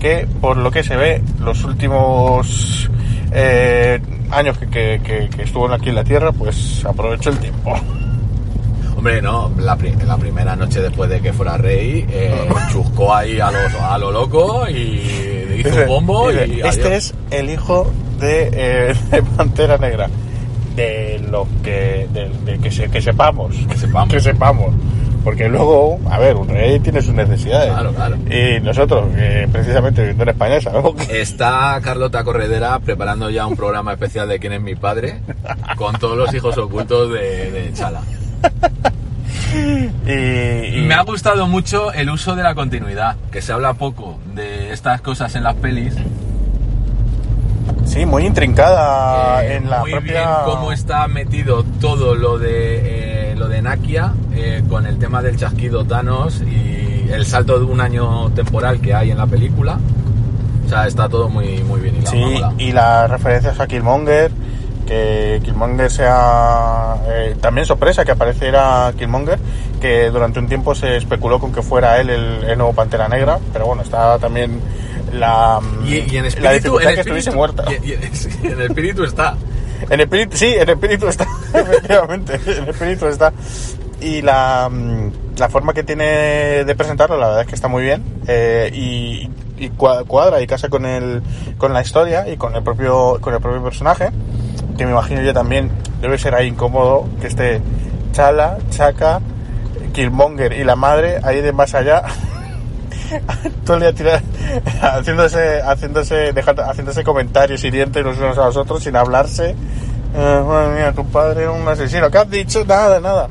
[0.00, 2.90] que por lo que se ve los últimos
[3.32, 7.74] eh, años que, que- que- que estuvo aquí en la Tierra, pues aprovechó el tiempo.
[8.96, 13.40] Hombre, no, la, pri- la primera noche después de que fuera rey, eh, chuscó ahí
[13.40, 14.74] a, los, a lo loco y
[15.58, 16.92] hizo Dice- un bombo dice, y este adiós.
[16.92, 20.08] es el hijo de, eh, de Pantera Negra.
[20.76, 23.54] De lo que, de, de que, se- que sepamos.
[23.68, 24.08] Que sepamos.
[24.14, 24.74] Que sepamos.
[25.24, 27.70] Porque luego, a ver, un rey tiene sus necesidades.
[27.72, 28.16] Claro, claro.
[28.30, 29.04] Y nosotros,
[29.52, 31.20] precisamente viviendo en España, sabemos que.
[31.20, 35.20] Está Carlota Corredera preparando ya un programa especial de quién es mi padre
[35.76, 38.00] con todos los hijos ocultos de, de Chala.
[40.06, 40.10] Y,
[40.78, 44.72] y- Me ha gustado mucho el uso de la continuidad, que se habla poco de
[44.72, 45.94] estas cosas en las pelis.
[47.84, 50.12] sí, muy intrincada Eh, en la muy propia.
[50.12, 55.22] bien cómo está metido todo lo de eh, lo de Nakia eh, con el tema
[55.22, 59.78] del chasquido Thanos y el salto de un año temporal que hay en la película.
[60.66, 62.12] O sea, está todo muy muy bien hilado.
[62.12, 64.30] Sí, y las referencias a Killmonger,
[64.90, 69.38] que Killmonger sea eh, también sorpresa que apareciera Killmonger,
[69.80, 73.38] que durante un tiempo se especuló con que fuera él el, el nuevo Pantera Negra,
[73.52, 74.60] pero bueno, está también
[75.12, 77.64] la, Y, y en espíritu, la dificultad en que espíritu- estuviese muerta.
[77.70, 77.92] y-
[78.46, 79.36] en el espíritu está.
[79.88, 83.32] En espíritu, sí, en espíritu está, efectivamente, en espíritu está.
[84.00, 87.84] Y la, mm, la forma que tiene de presentarlo, la verdad es que está muy
[87.84, 88.02] bien.
[88.26, 91.22] eh, y, y cua- cuadra y casa con el,
[91.58, 94.10] con la historia y con el propio, con el propio personaje.
[94.80, 95.70] Que me imagino yo también
[96.00, 97.60] debe ser ahí incómodo que esté
[98.12, 99.20] Chala, Chaka,
[99.92, 102.02] Killmonger y la madre ahí de más allá.
[103.66, 104.22] todo el día tira-
[104.80, 109.50] haciéndose, haciéndose, dejando- haciéndose comentarios hirientes los unos a los otros sin hablarse.
[110.16, 112.10] Eh, madre mía, tu padre es un asesino.
[112.10, 112.64] ¿Qué has dicho?
[112.64, 113.28] Nada, nada.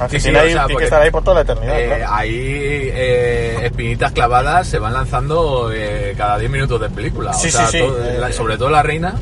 [0.00, 1.78] Así Sí, sí, tiene, o ahí- sea, tiene que estar ahí por toda la eternidad.
[1.80, 2.04] Eh, claro.
[2.14, 7.34] Ahí eh, espinitas clavadas se van lanzando eh, cada 10 minutos de película.
[7.34, 9.14] Sí, o sea, todo- sobre todo la reina.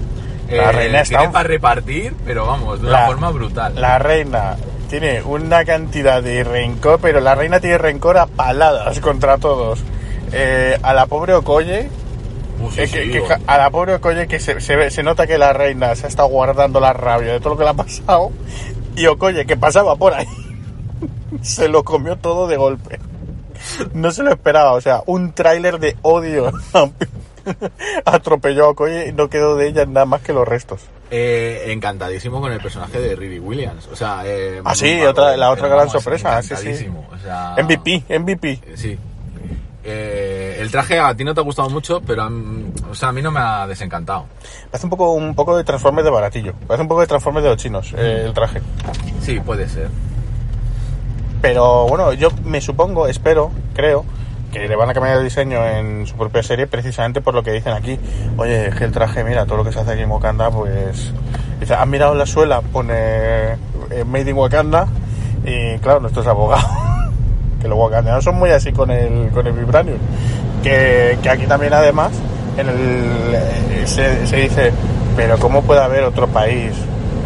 [0.51, 3.75] La reina está tiene un- para repartir, pero vamos, de una La- forma brutal.
[3.81, 4.57] La reina
[4.89, 9.81] tiene una cantidad de rencor, pero la reina tiene rencor a paladas contra todos.
[10.33, 11.89] Eh, a la pobre Okoye,
[12.59, 14.77] Uh, sí, eh, sí, que- que o- ja- a la pobre Okoye que se, se,
[14.77, 17.59] ve- se nota que la reina se ha estado guardando la rabia de todo lo
[17.59, 18.31] que le ha pasado.
[18.97, 20.27] Y Okoye, que pasaba por ahí,
[21.43, 22.99] se lo comió todo de golpe.
[23.93, 26.51] No se lo esperaba, o sea, un tráiler de odio.
[28.05, 30.83] Atropelló a Okoye y no quedó de ella nada más que los restos.
[31.11, 33.89] Eh, encantadísimo con el personaje de Riri Williams.
[33.93, 36.55] O sea, eh, Ah, sí, otra- la otra gran sorpresa, sí, sí.
[36.55, 38.51] encantadísimo, o sea, MVP, MVP.
[38.53, 38.99] eh, Sí.
[39.89, 42.31] Eh, el traje a ti no te ha gustado mucho, pero a,
[42.91, 44.27] o sea, a mí no me ha desencantado.
[44.69, 46.55] Parece un poco, un poco de Transformers de baratillo.
[46.67, 48.61] Parece un poco de Transformers de los chinos, eh, el traje.
[49.21, 49.89] Sí, puede ser.
[51.41, 54.05] Pero bueno, yo me supongo, espero, creo,
[54.59, 57.73] le van a cambiar el diseño en su propia serie precisamente por lo que dicen
[57.73, 57.99] aquí.
[58.37, 61.13] Oye, es que el traje, mira, todo lo que se hace aquí en Wakanda, pues...
[61.61, 62.61] Dice, ¿has mirado la suela?
[62.61, 64.87] Pone eh, Made in Wakanda
[65.45, 66.69] y claro, nuestro es abogado.
[67.61, 69.99] que los wakandianos son muy así con el, con el vibranium.
[70.63, 72.13] Que, que aquí también además
[72.59, 74.73] en el, eh, se, se dice,
[75.17, 76.73] pero ¿cómo puede haber otro país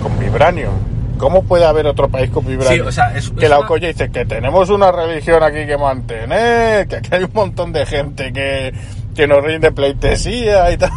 [0.03, 0.73] con vibranium?
[1.21, 2.45] ¿Cómo puede haber otro país con?
[2.47, 5.67] Sí, o sea, es- que es la una- Okoye dice que tenemos una religión aquí
[5.67, 8.73] que mantener, que aquí hay un montón de gente que,
[9.15, 10.91] que nos rinde pleitesía y tal.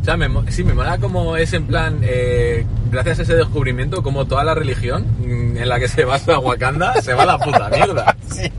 [0.00, 4.02] O sea, me, sí, me mola como es en plan, eh, gracias a ese descubrimiento,
[4.02, 7.38] como toda la religión mm, en la que se basa Wakanda se va a la
[7.38, 8.16] puta mierda.
[8.30, 8.50] Sí.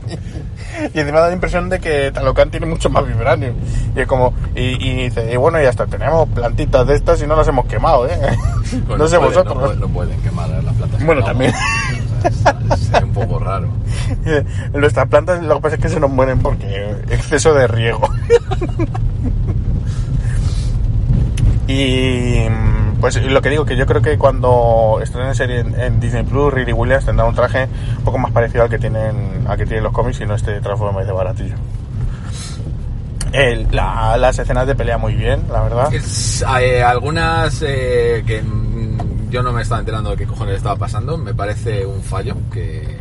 [0.94, 3.54] Y encima da la impresión de que Talocan tiene mucho más vibranium.
[3.94, 7.26] Y es como, y, y dice, y bueno, y hasta tenemos plantitas de estas y
[7.26, 8.18] no las hemos quemado, ¿eh?
[8.86, 9.54] Pues no sé pueden, vosotros.
[9.54, 11.04] No, pueden- no pueden quemar las plantas.
[11.04, 11.52] Bueno, No, también.
[11.54, 13.68] o sea, es- un poco raro.
[14.72, 18.08] Nuestras plantas lo que pasa es que se nos mueren porque exceso de riego.
[21.68, 26.00] y mm, pues lo que digo, que yo creo que cuando estrenen serie en, en
[26.00, 27.68] Disney Plus, Riri Williams tendrá un traje
[27.98, 30.58] un poco más parecido al que tienen, al que tienen los cómics y no este
[30.62, 31.56] transforme de baratillo.
[33.32, 35.92] El- la- las escenas de pelea muy bien, la verdad.
[35.94, 40.76] Es, eh, algunas eh, que mm, yo no me estaba enterando de qué cojones estaba
[40.76, 42.96] pasando, me parece un fallo que,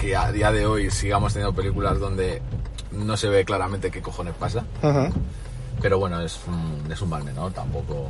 [0.00, 2.42] que a día de hoy sigamos teniendo películas donde
[2.90, 4.64] no se ve claramente qué cojones pasa.
[4.82, 5.08] Ujú.
[5.82, 8.08] Pero bueno, es un, es un mal menor, tampoco.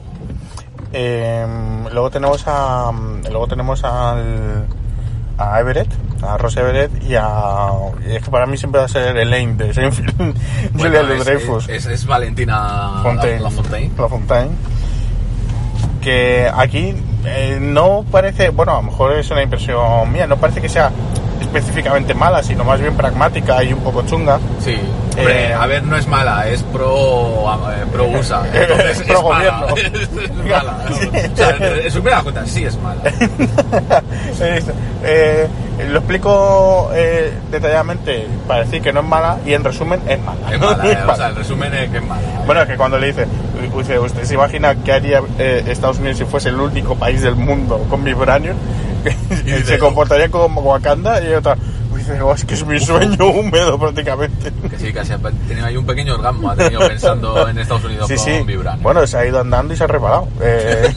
[0.93, 1.47] Eh,
[1.90, 2.93] luego tenemos a
[3.31, 4.66] luego tenemos al
[5.39, 5.89] a Everett,
[6.23, 7.70] a Ross Everett y a
[8.07, 10.15] y es que para mí siempre va a ser Elaine de Seinfeld,
[10.73, 13.90] Julia Bueno, Louis Dreyfus, es, es, es Valentina Fontaine, Lafontaine.
[13.97, 14.51] Lafontaine,
[16.03, 16.94] que aquí
[17.24, 20.90] eh, no parece, bueno, a lo mejor es una impresión mía, no parece que sea
[21.43, 24.39] específicamente mala, sino más bien pragmática y un poco chunga.
[24.60, 24.77] Sí.
[25.19, 28.43] Hombre, Eh, a ver, no es mala, es pro, eh, pro USA.
[28.52, 29.66] Entonces es Pro mala.
[29.69, 29.77] gobierno.
[30.23, 30.77] es mala.
[31.32, 31.51] O sea,
[31.85, 33.02] en su primera cuenta sí es mala.
[35.05, 35.48] Eh,
[35.90, 40.52] lo explico eh, detalladamente para decir que no es mala y en resumen es mala.
[40.52, 41.16] Es mala, Es eh, o mala.
[41.16, 42.23] sea, el resumen es que es mala.
[42.47, 43.27] Bueno, es que cuando le dice,
[43.77, 47.35] dice, ¿usted se imagina qué haría eh, Estados Unidos si fuese el único país del
[47.36, 48.56] mundo con vibranium?
[49.45, 51.57] dice, se comportaría como Wakanda y otra,
[51.97, 54.53] dice, "Oh, es que es mi sueño húmedo prácticamente.
[54.70, 55.19] Que sí, casi ha
[55.49, 58.33] tenido ahí un pequeño orgasmo, ha tenido pensando en Estados Unidos Sí, con sí.
[58.47, 58.83] Vibranium.
[58.83, 60.29] Bueno, se ha ido andando y se ha reparado.
[60.41, 60.95] Eh,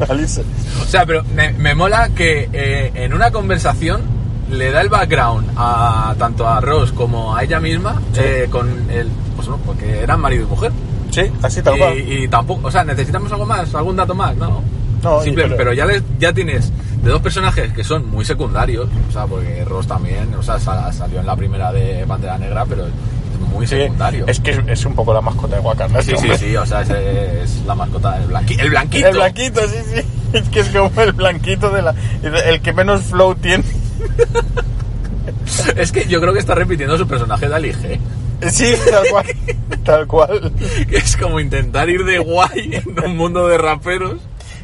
[0.08, 0.42] Alice.
[0.82, 4.02] O sea, pero me, me mola que eh, en una conversación
[4.50, 9.08] le da el background a tanto a Ross como a ella misma eh, con el.
[9.36, 10.72] Pues no, porque eran marido y mujer.
[11.10, 11.96] Sí, así tal cual.
[11.98, 14.62] Y, y tampoco, o sea, necesitamos algo más, algún dato más, ¿no?
[15.04, 16.72] No, y- Simple- pero- pero, ya, les- ya tienes
[17.02, 20.92] de dos personajes que son muy secundarios, o sea, porque Ross también, o sea, sal-
[20.92, 22.92] salió en la primera de Pantera Negra, pero es
[23.52, 24.24] muy Sí, secundario.
[24.26, 26.02] es que es, es un poco la mascota de Wakanda.
[26.02, 29.08] sí, sí, sí, o sea, es, es la mascota del blanqui- el blanquito.
[29.08, 30.02] El blanquito, sí, sí.
[30.34, 31.94] Es que es como el blanquito de la.
[32.22, 33.62] El que menos flow tiene.
[35.76, 37.98] Es que yo creo que está repitiendo su personaje de Ali G.
[38.50, 39.26] Sí, tal cual.
[39.84, 40.52] Tal cual.
[40.88, 44.16] Que es como intentar ir de guay en un mundo de raperos.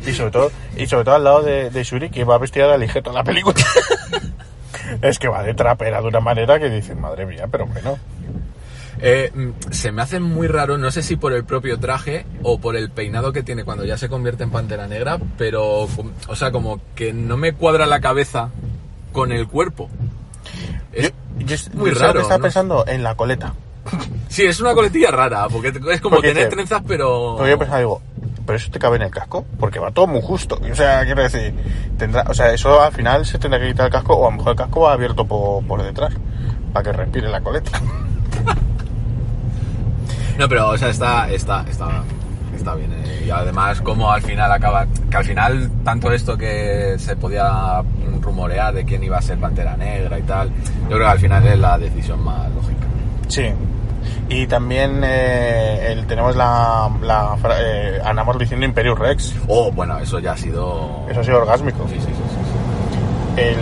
[0.06, 2.74] Y sobre todo, y sobre todo al lado de, de Shuri, que va vestida de
[2.74, 3.56] aligeta en la película.
[5.02, 7.98] es que va de trapera de una manera que dices, madre mía, pero bueno.
[9.02, 12.58] Eh, mm, se me hace muy raro, no sé si por el propio traje o
[12.60, 15.88] por el peinado que tiene cuando ya se convierte en pantera negra, pero,
[16.28, 18.50] o sea, como que no me cuadra la cabeza
[19.12, 19.88] con el cuerpo.
[20.92, 22.14] Es yo, yo es- muy raro.
[22.14, 22.42] que estaba ¿no?
[22.42, 23.54] pensando en la coleta.
[24.30, 27.34] Sí, es una coletilla rara, porque es como Porque tener dice- trenzas, pero.
[27.36, 28.00] Porque yo pensaba, digo,
[28.50, 29.44] ¿pero eso te cabe en el casco?
[29.60, 30.58] Porque va todo muy justo.
[30.68, 31.54] O sea, quiero decir,
[31.96, 34.38] tendrá, o sea, eso al final se tendrá que quitar el casco, o a lo
[34.38, 36.12] mejor el casco va abierto por, por detrás,
[36.72, 37.70] para que respire la coleta.
[40.38, 42.02] No, pero, o sea, está, está, está,
[42.56, 42.90] está bien.
[42.92, 44.86] eh, Y además, como al final acaba.
[45.10, 47.82] Que al final, tanto esto que se podía
[48.22, 50.48] rumorear de quién iba a ser Pantera Negra y tal,
[50.84, 52.86] yo creo que al final es la decisión más lógica.
[53.28, 53.52] Sí.
[54.28, 59.34] Y también eh, el- tenemos la, la eh, Anamor diciendo Imperius Rex.
[59.48, 61.04] Oh, bueno, eso ya ha sido.
[61.10, 61.86] Eso ha sido orgásmico.
[61.88, 63.56] Sí, sí, sí, sí, El,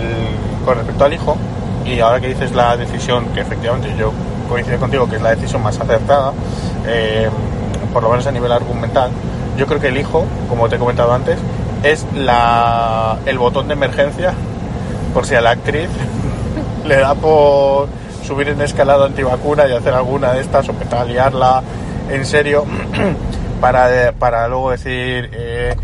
[0.64, 1.36] con respecto al hijo,
[1.84, 4.12] y ahora que dices la decisión, que efectivamente yo
[4.48, 6.32] coincido contigo que es la decisión más acertada,
[6.86, 7.28] eh,
[7.92, 9.10] por lo menos a nivel argumental,
[9.56, 11.38] yo creo que el hijo, como te he comentado antes,
[11.82, 14.32] es la, el botón de emergencia
[15.14, 15.88] por si a la actriz
[16.86, 17.88] le da por
[18.28, 21.62] subir en escalado antivacuna y hacer alguna de estas o empezar a liarla
[22.10, 22.66] en serio
[23.60, 25.74] para, para luego decir, eh,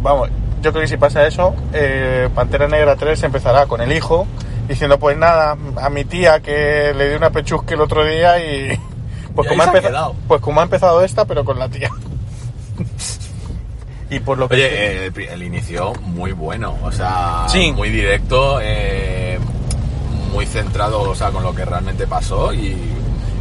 [0.00, 0.30] vamos,
[0.62, 4.28] yo creo que si pasa eso, eh, Pantera Negra 3 empezará con el hijo
[4.68, 8.78] diciendo, pues nada, a mi tía que le di una pechusque el otro día y...
[9.34, 11.90] Pues, Y como, ha empezado, pues como ha empezado esta, pero con la tía.
[14.10, 14.54] y por lo que...
[14.56, 17.70] Oye, el inicio muy bueno, o sea, Sí.
[17.70, 19.17] muy directo, eh,
[20.32, 22.76] muy centrado, o sea, con lo que realmente pasó y,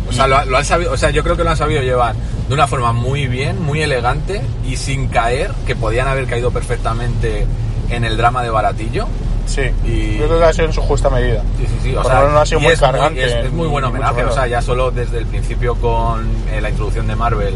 [0.09, 2.15] o sea, lo, lo han sabido, o sea, yo creo que lo han sabido llevar
[2.47, 7.45] de una forma muy bien, muy elegante y sin caer, que podían haber caído perfectamente
[7.89, 9.07] en el drama de Baratillo.
[9.45, 11.41] Sí, Y- yo creo que ha sido en su justa medida.
[11.57, 13.67] Sí, sí, sí, o Por sea, no ha sido muy es cargante, es, es muy
[13.67, 17.55] buen homenaje, o sea, ya solo desde el principio con eh, la introducción de Marvel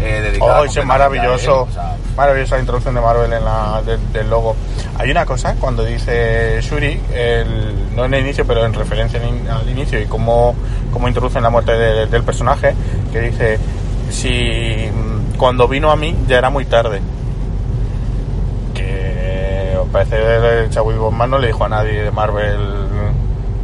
[0.00, 4.12] eh, dedicada Oh, maravilloso, a él, o sea, maravillosa introducción de Marvel en la, del-
[4.12, 4.56] del logo.
[4.98, 9.68] Hay una cosa cuando dice Shuri, el- no en el inicio, pero en referencia al
[9.68, 10.54] inicio y cómo,
[10.92, 12.74] cómo introducen la muerte de- del personaje,
[13.12, 13.58] que dice,
[14.10, 14.90] si
[15.36, 17.00] cuando vino a mí ya era muy tarde.
[18.74, 22.58] Que al parecer el Chadwick Boseman no le dijo a nadie de Marvel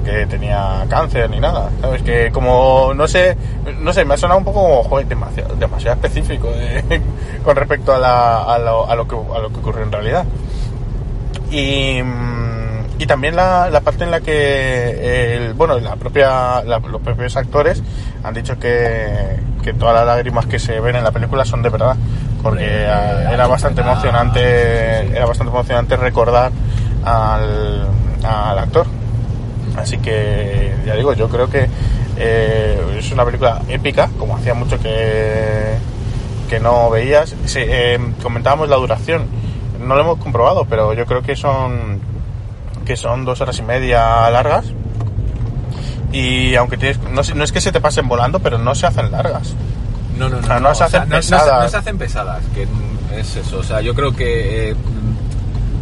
[0.07, 2.01] que tenía cáncer ni nada, ¿sabes?
[2.03, 3.37] Que como, no sé,
[3.81, 7.03] no sé, me ha sonado un poco como, joder, demasiado, demasiado específico de-
[7.45, 10.25] con respecto a, la- a lo, a, lo que, a lo que ocurrió en realidad.
[11.51, 12.57] Y, mm,
[12.99, 17.37] y también la, la parte en la que, el, bueno, la propia, la- los propios
[17.37, 17.83] actores
[18.25, 21.69] han dicho que, que todas las lágrimas que se ven en la película son de
[21.69, 21.97] verdad,
[22.43, 24.41] porque ah, era bastante emocionante,
[25.17, 26.53] era bastante emocionante recordar
[27.05, 27.87] al,
[28.25, 28.87] al actor.
[29.77, 31.69] Así que, ya digo, yo creo que
[32.19, 35.75] eh, es una película épica, como hacía mucho que,
[36.49, 37.35] que no veías.
[37.45, 39.27] Sí, eh, comentábamos la duración,
[39.81, 42.01] no lo hemos comprobado, pero yo creo que son
[42.87, 44.67] que son dos horas y media largas.
[46.13, 49.11] Y aunque tienes, no, no es que se te pasen volando, pero no se hacen
[49.11, 49.55] largas.
[50.17, 50.43] No, no, no.
[50.43, 51.63] O sea, no se hacen no, no se- pesadas.
[51.65, 52.67] no se hacen pesadas, que
[53.21, 53.59] es eso.
[53.59, 54.77] O sea, yo creo que eh,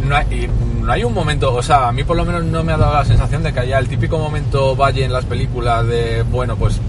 [0.05, 0.49] no, hay,
[0.81, 2.95] no hay un momento, o sea, a mí por lo menos no me ha dado
[2.95, 6.81] la sensación de que haya el típico momento valle en las películas de, bueno, pues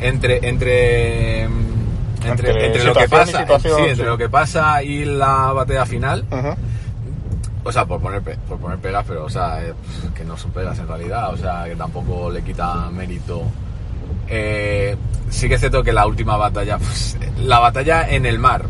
[0.00, 4.02] entre entre entre, Entre entre lo que pasa, sí, entre sí.
[4.02, 6.24] lo que pasa y la batalla final,
[7.64, 9.74] o sea, por poner, por poner pegas, pero, o sea, eh,
[10.14, 13.42] que no son pegas en realidad, o sea, que tampoco le quita mérito.
[14.28, 14.96] Eh,
[15.28, 18.64] sí que es cierto que la última batalla, pues, la batalla en el mar,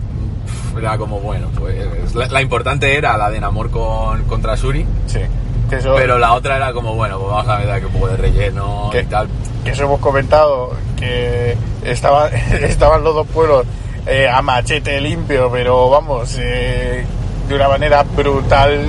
[0.79, 5.21] era como, bueno, pues, la, la importante era la de Namor con, contra Suri, Sí.
[5.69, 8.09] Que eso, pero la otra era como, bueno, pues vamos a ver aquí un poco
[8.09, 9.03] de relleno ¿Qué?
[9.03, 9.29] y tal.
[9.65, 12.29] que eso hemos comentado, que estaba,
[12.61, 13.67] estaban los dos pueblos
[14.07, 17.05] eh, a machete limpio, pero vamos, eh,
[17.49, 18.87] de una manera brutal,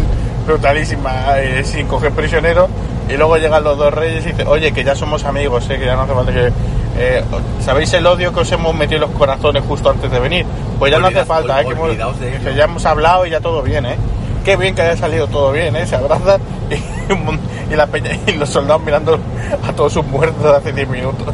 [0.48, 2.70] brutalísima, eh, sin coger prisioneros.
[3.10, 5.86] Y luego llegan los dos reyes y dicen, oye, que ya somos amigos, eh, que
[5.86, 6.52] ya no hace falta que...
[6.97, 7.23] eh,
[7.61, 10.45] ¿Sabéis el odio que os hemos metido en los corazones justo antes de venir?
[10.80, 13.61] Pues ya no hace falta, eh, que, hemos- que ya hemos hablado y ya todo
[13.61, 13.95] bien, ¿eh?
[14.43, 15.85] Qué bien que haya salido todo bien, ¿eh?
[15.85, 16.41] Se abrazan
[17.69, 19.19] y, la peña, y los soldados mirando
[19.68, 21.27] a todos sus muertos hace 10 minutos.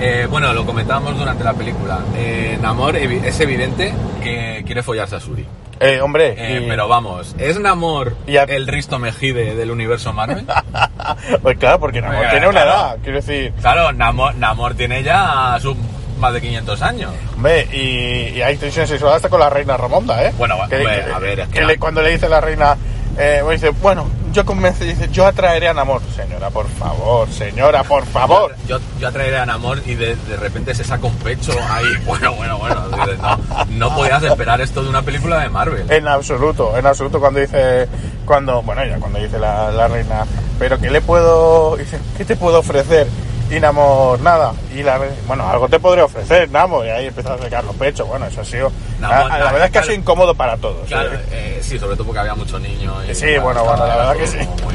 [0.00, 1.98] Eh, bueno, lo comentábamos durante la película.
[2.16, 3.92] Eh, Namor evi- es evidente
[4.22, 5.44] que quiere follarse a Suri.
[5.80, 10.12] Eh, hombre, Eh, y- Pero vamos, ¿es Namor Y a- el Risto Mejide del universo
[10.12, 10.44] Marvel?
[11.42, 12.70] pues claro, porque Namor tiene una claro.
[12.70, 15.76] edad, quiero decir, Claro, Namor, Namor tiene ya sus
[16.18, 17.12] más de 500 años.
[17.36, 20.32] hombre, y, y hay tensión sexual hasta con la reina Ramonda, ¿eh?
[20.36, 22.76] Bueno, Que- hombre, que- a ver, es que que le- cuando le dice la reina,
[23.16, 24.06] eh, bueno, dice, bueno,
[24.38, 26.00] yo convenzo, dice, yo atraeré a Namor.
[26.14, 28.54] Señora, por favor, señora, por favor.
[28.68, 31.86] Yo, yo atraeré a Namor y de, de repente se saca un pecho ahí.
[32.06, 32.84] Bueno, bueno, bueno.
[33.20, 33.38] No,
[33.70, 35.90] no podías esperar esto de una película de Marvel.
[35.90, 37.88] En absoluto, en absoluto cuando dice,
[38.24, 40.24] cuando, bueno, ya cuando dice la, la reina,
[40.58, 43.08] pero ¿qué le puedo, dice, ¿qué te puedo ofrecer?
[43.50, 44.52] Y Namor, nada.
[44.74, 46.84] Y la bueno, algo te podré ofrecer, Namor.
[46.86, 48.06] Y ahí empieza a sacar los pechos.
[48.06, 48.70] Bueno, eso ha sido,
[49.00, 50.86] Namor, la, verdad es que ha sido incómodo para todos.
[50.86, 51.20] Claro, ¿eh?
[51.30, 52.92] eh, sí, sobre todo porque había mucho niño.
[53.04, 54.36] Y, Sí, claro, bueno, bueno, la verdad que sí.
[54.36, 54.74] muy,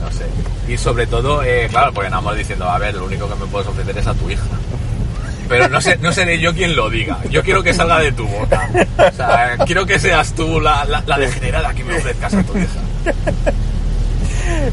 [0.00, 0.24] no sé.
[0.72, 3.68] Y sobre todo, eh, claro, porque Namor diciendo, a ver, lo único que me puedes
[3.68, 4.44] ofrecer es a tu hija.
[5.48, 7.18] Pero no sé, no seré yo quien lo diga.
[7.28, 8.70] Yo quiero que salga de tu boca.
[8.96, 12.56] O sea, quiero que seas tú la, la, la degenerada que me ofrezcas a tu
[12.56, 12.80] hija.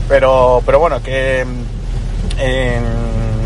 [0.07, 1.45] Pero, pero bueno, que.
[2.38, 2.80] eh,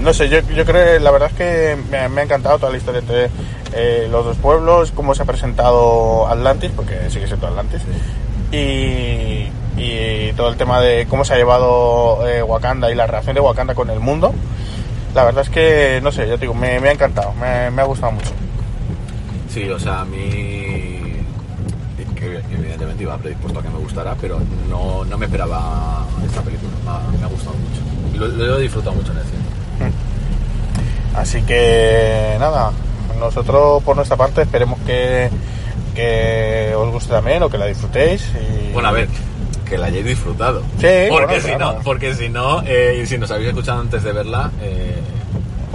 [0.06, 3.00] no sé, yo, yo creo, la verdad es que me, ha encantado toda la historia
[3.00, 3.30] entre
[3.74, 7.82] eh, los dos pueblos, cómo se ha presentado Atlantis, porque sigue siendo Atlantis,
[8.52, 9.50] y,
[10.38, 13.74] todo el tema de cómo se ha llevado eh, Wakanda y la relación de Wakanda
[13.74, 14.34] con el mundo.
[15.14, 18.12] La verdad es que, no sé, yo te digo, me, ha encantado, me, ha gustado
[18.12, 18.32] mucho.
[19.50, 21.02] Sí, o sea, a mí.
[22.52, 26.72] Evidentemente iba predispuesto a que me gustara, pero no, no me esperaba esta película.
[26.84, 28.20] Me ha, me ha gustado mucho.
[28.20, 29.55] Lo, lo he disfrutado mucho en el cine.
[31.16, 32.72] Así que nada,
[33.20, 35.30] nosotros por nuestra parte esperemos que,
[35.94, 38.32] que os guste también o que la disfrutéis.
[38.36, 39.08] Y, Bueno, a ver,
[39.68, 40.62] que la hayáis disfrutado.
[40.80, 41.74] Sí, porque bueno, si claro.
[41.74, 45.02] no, porque si no, eh, y si nos habéis escuchado antes de verla, eh,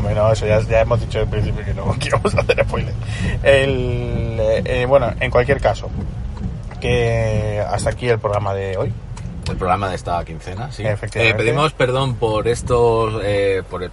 [0.00, 2.64] Hombre, no, eso ya, ya hemos dicho al principio que no que vamos a hacer
[2.64, 2.94] spoiler.
[3.42, 5.90] El, eh, eh, bueno, en cualquier caso,
[6.80, 8.92] que hasta aquí el programa de hoy.
[9.50, 10.84] el programa de esta quincena, sí.
[10.86, 11.42] Efectivamente.
[11.42, 13.90] Eh, pedimos perdón por estos, eh, por el,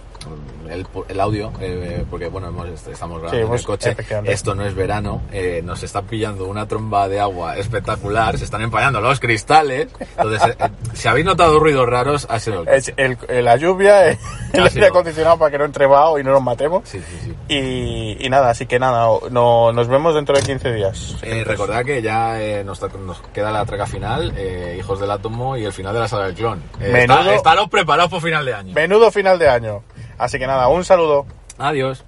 [0.70, 3.96] el- el audio, eh, porque bueno, hemos, estamos grabando Sí, en el coche.
[4.24, 8.62] Esto no es verano, eh, nos está pillando una tromba de agua espectacular, se están
[8.62, 9.88] empañando los cristales.
[10.00, 12.68] Entonces, eh, si habéis notado ruidos raros, ha sido el.
[12.68, 14.18] Es el- el- la lluvia, el,
[14.54, 16.88] Ha aire acondicionado para que no entre vaho y no nos matemos.
[16.88, 17.34] Sí, sí.
[17.48, 21.16] Y, y nada, así que nada, no, nos vemos dentro de 15 días.
[21.22, 25.56] Eh, recordad que ya eh, nos, nos queda la traca final, eh, Hijos del Átomo
[25.56, 26.62] y el final de la saga del clon.
[26.80, 28.74] Eh, Menudo- está- estaros preparados por final de año.
[28.74, 29.82] Menudo final de año.
[30.18, 31.26] Así que nada, un saludo.
[31.58, 32.04] Adiós.